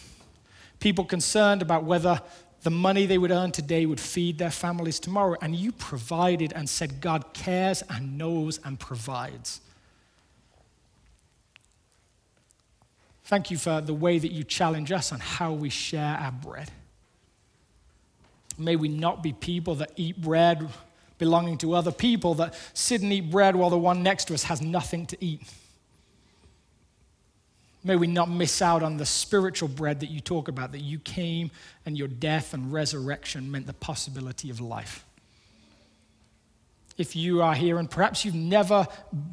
people 0.79 1.05
concerned 1.05 1.61
about 1.61 1.83
whether 1.83 2.21
the 2.63 2.69
money 2.69 3.05
they 3.05 3.17
would 3.17 3.31
earn 3.31 3.51
today 3.51 3.85
would 3.85 3.99
feed 3.99 4.37
their 4.37 4.51
families 4.51 4.99
tomorrow. 4.99 5.35
And 5.41 5.55
you 5.55 5.71
provided 5.71 6.53
and 6.53 6.69
said, 6.69 7.01
God 7.01 7.33
cares 7.33 7.83
and 7.89 8.17
knows 8.17 8.59
and 8.63 8.79
provides. 8.79 9.61
Thank 13.25 13.49
you 13.49 13.57
for 13.57 13.81
the 13.81 13.93
way 13.93 14.19
that 14.19 14.31
you 14.31 14.43
challenge 14.43 14.91
us 14.91 15.11
on 15.11 15.19
how 15.19 15.53
we 15.53 15.69
share 15.69 16.17
our 16.19 16.31
bread. 16.31 16.69
May 18.57 18.75
we 18.75 18.89
not 18.89 19.23
be 19.23 19.33
people 19.33 19.75
that 19.75 19.91
eat 19.95 20.21
bread 20.21 20.67
belonging 21.17 21.57
to 21.59 21.73
other 21.73 21.91
people, 21.91 22.35
that 22.35 22.55
sit 22.73 23.01
and 23.01 23.13
eat 23.13 23.31
bread 23.31 23.55
while 23.55 23.69
the 23.69 23.77
one 23.77 24.03
next 24.03 24.25
to 24.25 24.33
us 24.33 24.43
has 24.43 24.61
nothing 24.61 25.05
to 25.05 25.17
eat. 25.23 25.41
May 27.83 27.95
we 27.95 28.07
not 28.07 28.29
miss 28.29 28.61
out 28.61 28.83
on 28.83 28.97
the 28.97 29.05
spiritual 29.05 29.67
bread 29.67 30.01
that 30.01 30.09
you 30.09 30.19
talk 30.19 30.47
about, 30.47 30.71
that 30.73 30.81
you 30.81 30.99
came 30.99 31.49
and 31.85 31.97
your 31.97 32.07
death 32.07 32.53
and 32.53 32.71
resurrection 32.71 33.49
meant 33.49 33.65
the 33.65 33.73
possibility 33.73 34.49
of 34.51 34.61
life. 34.61 35.03
If 36.97 37.15
you 37.15 37.41
are 37.41 37.55
here 37.55 37.79
and 37.79 37.89
perhaps 37.89 38.23
you've 38.23 38.35
never 38.35 38.87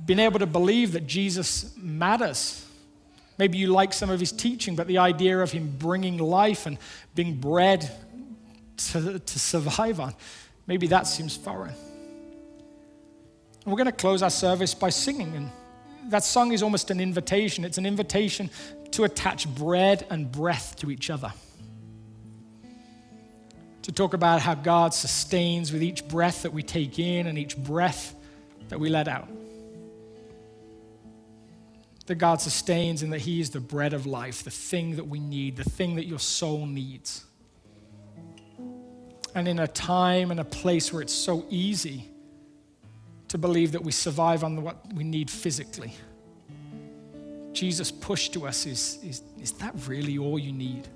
been 0.06 0.20
able 0.20 0.38
to 0.38 0.46
believe 0.46 0.92
that 0.92 1.06
Jesus 1.06 1.76
matters, 1.76 2.64
maybe 3.36 3.58
you 3.58 3.66
like 3.66 3.92
some 3.92 4.08
of 4.08 4.18
his 4.18 4.32
teaching, 4.32 4.74
but 4.74 4.86
the 4.86 4.98
idea 4.98 5.38
of 5.40 5.52
him 5.52 5.74
bringing 5.78 6.16
life 6.16 6.64
and 6.64 6.78
being 7.14 7.34
bread 7.34 7.90
to, 8.78 9.18
to 9.18 9.38
survive 9.38 10.00
on, 10.00 10.14
maybe 10.66 10.86
that 10.86 11.06
seems 11.06 11.36
foreign. 11.36 11.74
And 13.64 13.72
we're 13.72 13.76
going 13.76 13.86
to 13.86 13.92
close 13.92 14.22
our 14.22 14.30
service 14.30 14.72
by 14.72 14.88
singing 14.88 15.36
and 15.36 15.50
that 16.08 16.24
song 16.24 16.52
is 16.52 16.62
almost 16.62 16.90
an 16.90 17.00
invitation. 17.00 17.64
It's 17.64 17.78
an 17.78 17.86
invitation 17.86 18.50
to 18.92 19.04
attach 19.04 19.46
bread 19.48 20.06
and 20.10 20.30
breath 20.30 20.76
to 20.76 20.90
each 20.90 21.10
other. 21.10 21.32
To 23.82 23.92
talk 23.92 24.14
about 24.14 24.40
how 24.40 24.54
God 24.54 24.94
sustains 24.94 25.72
with 25.72 25.82
each 25.82 26.06
breath 26.08 26.42
that 26.42 26.52
we 26.52 26.62
take 26.62 26.98
in 26.98 27.26
and 27.26 27.38
each 27.38 27.56
breath 27.56 28.14
that 28.68 28.80
we 28.80 28.88
let 28.88 29.08
out. 29.08 29.28
That 32.06 32.16
God 32.16 32.40
sustains 32.40 33.02
and 33.02 33.12
that 33.12 33.20
He 33.20 33.40
is 33.40 33.50
the 33.50 33.60
bread 33.60 33.92
of 33.92 34.06
life, 34.06 34.42
the 34.42 34.50
thing 34.50 34.96
that 34.96 35.06
we 35.06 35.20
need, 35.20 35.56
the 35.56 35.64
thing 35.64 35.96
that 35.96 36.06
your 36.06 36.18
soul 36.18 36.66
needs. 36.66 37.24
And 39.34 39.46
in 39.46 39.58
a 39.58 39.68
time 39.68 40.30
and 40.30 40.40
a 40.40 40.44
place 40.44 40.90
where 40.92 41.02
it's 41.02 41.12
so 41.12 41.44
easy 41.50 42.08
to 43.28 43.38
believe 43.38 43.72
that 43.72 43.82
we 43.82 43.92
survive 43.92 44.42
on 44.42 44.62
what 44.62 44.76
we 44.94 45.04
need 45.04 45.30
physically. 45.30 45.94
Jesus' 47.52 47.90
push 47.90 48.28
to 48.30 48.46
us 48.46 48.66
is, 48.66 48.98
is, 49.02 49.22
is 49.40 49.52
that 49.52 49.74
really 49.86 50.18
all 50.18 50.38
you 50.38 50.52
need? 50.52 50.88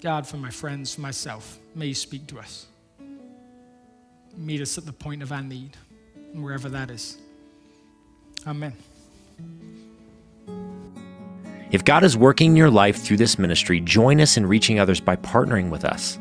God, 0.00 0.26
for 0.26 0.36
my 0.36 0.50
friends, 0.50 0.94
for 0.94 1.00
myself, 1.00 1.58
may 1.74 1.86
you 1.86 1.94
speak 1.94 2.26
to 2.28 2.38
us. 2.38 2.66
Meet 4.36 4.60
us 4.60 4.78
at 4.78 4.86
the 4.86 4.92
point 4.92 5.22
of 5.22 5.32
our 5.32 5.42
need. 5.42 5.76
wherever 6.32 6.68
that 6.68 6.90
is. 6.90 7.18
Amen. 8.46 8.74
If 11.76 11.84
God 11.84 12.04
is 12.04 12.16
working 12.16 12.52
in 12.52 12.56
your 12.56 12.70
life 12.70 12.96
through 12.96 13.18
this 13.18 13.38
ministry, 13.38 13.80
join 13.80 14.18
us 14.22 14.38
in 14.38 14.46
reaching 14.46 14.80
others 14.80 14.98
by 14.98 15.16
partnering 15.16 15.68
with 15.68 15.84
us. 15.84 16.18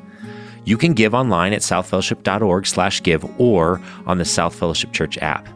You 0.66 0.76
can 0.76 0.92
give 0.92 1.14
online 1.14 1.54
at 1.54 1.62
southfellowship.org/give 1.62 3.40
or 3.40 3.80
on 4.06 4.18
the 4.18 4.26
South 4.26 4.54
Fellowship 4.54 4.92
Church 4.92 5.18
app. 5.20 5.48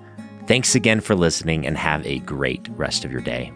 Thanks 0.47 0.73
again 0.73 1.01
for 1.01 1.15
listening 1.15 1.67
and 1.67 1.77
have 1.77 2.07
a 2.07 2.19
great 2.19 2.69
rest 2.77 3.03
of 3.03 3.11
your 3.11 3.19
day. 3.19 3.51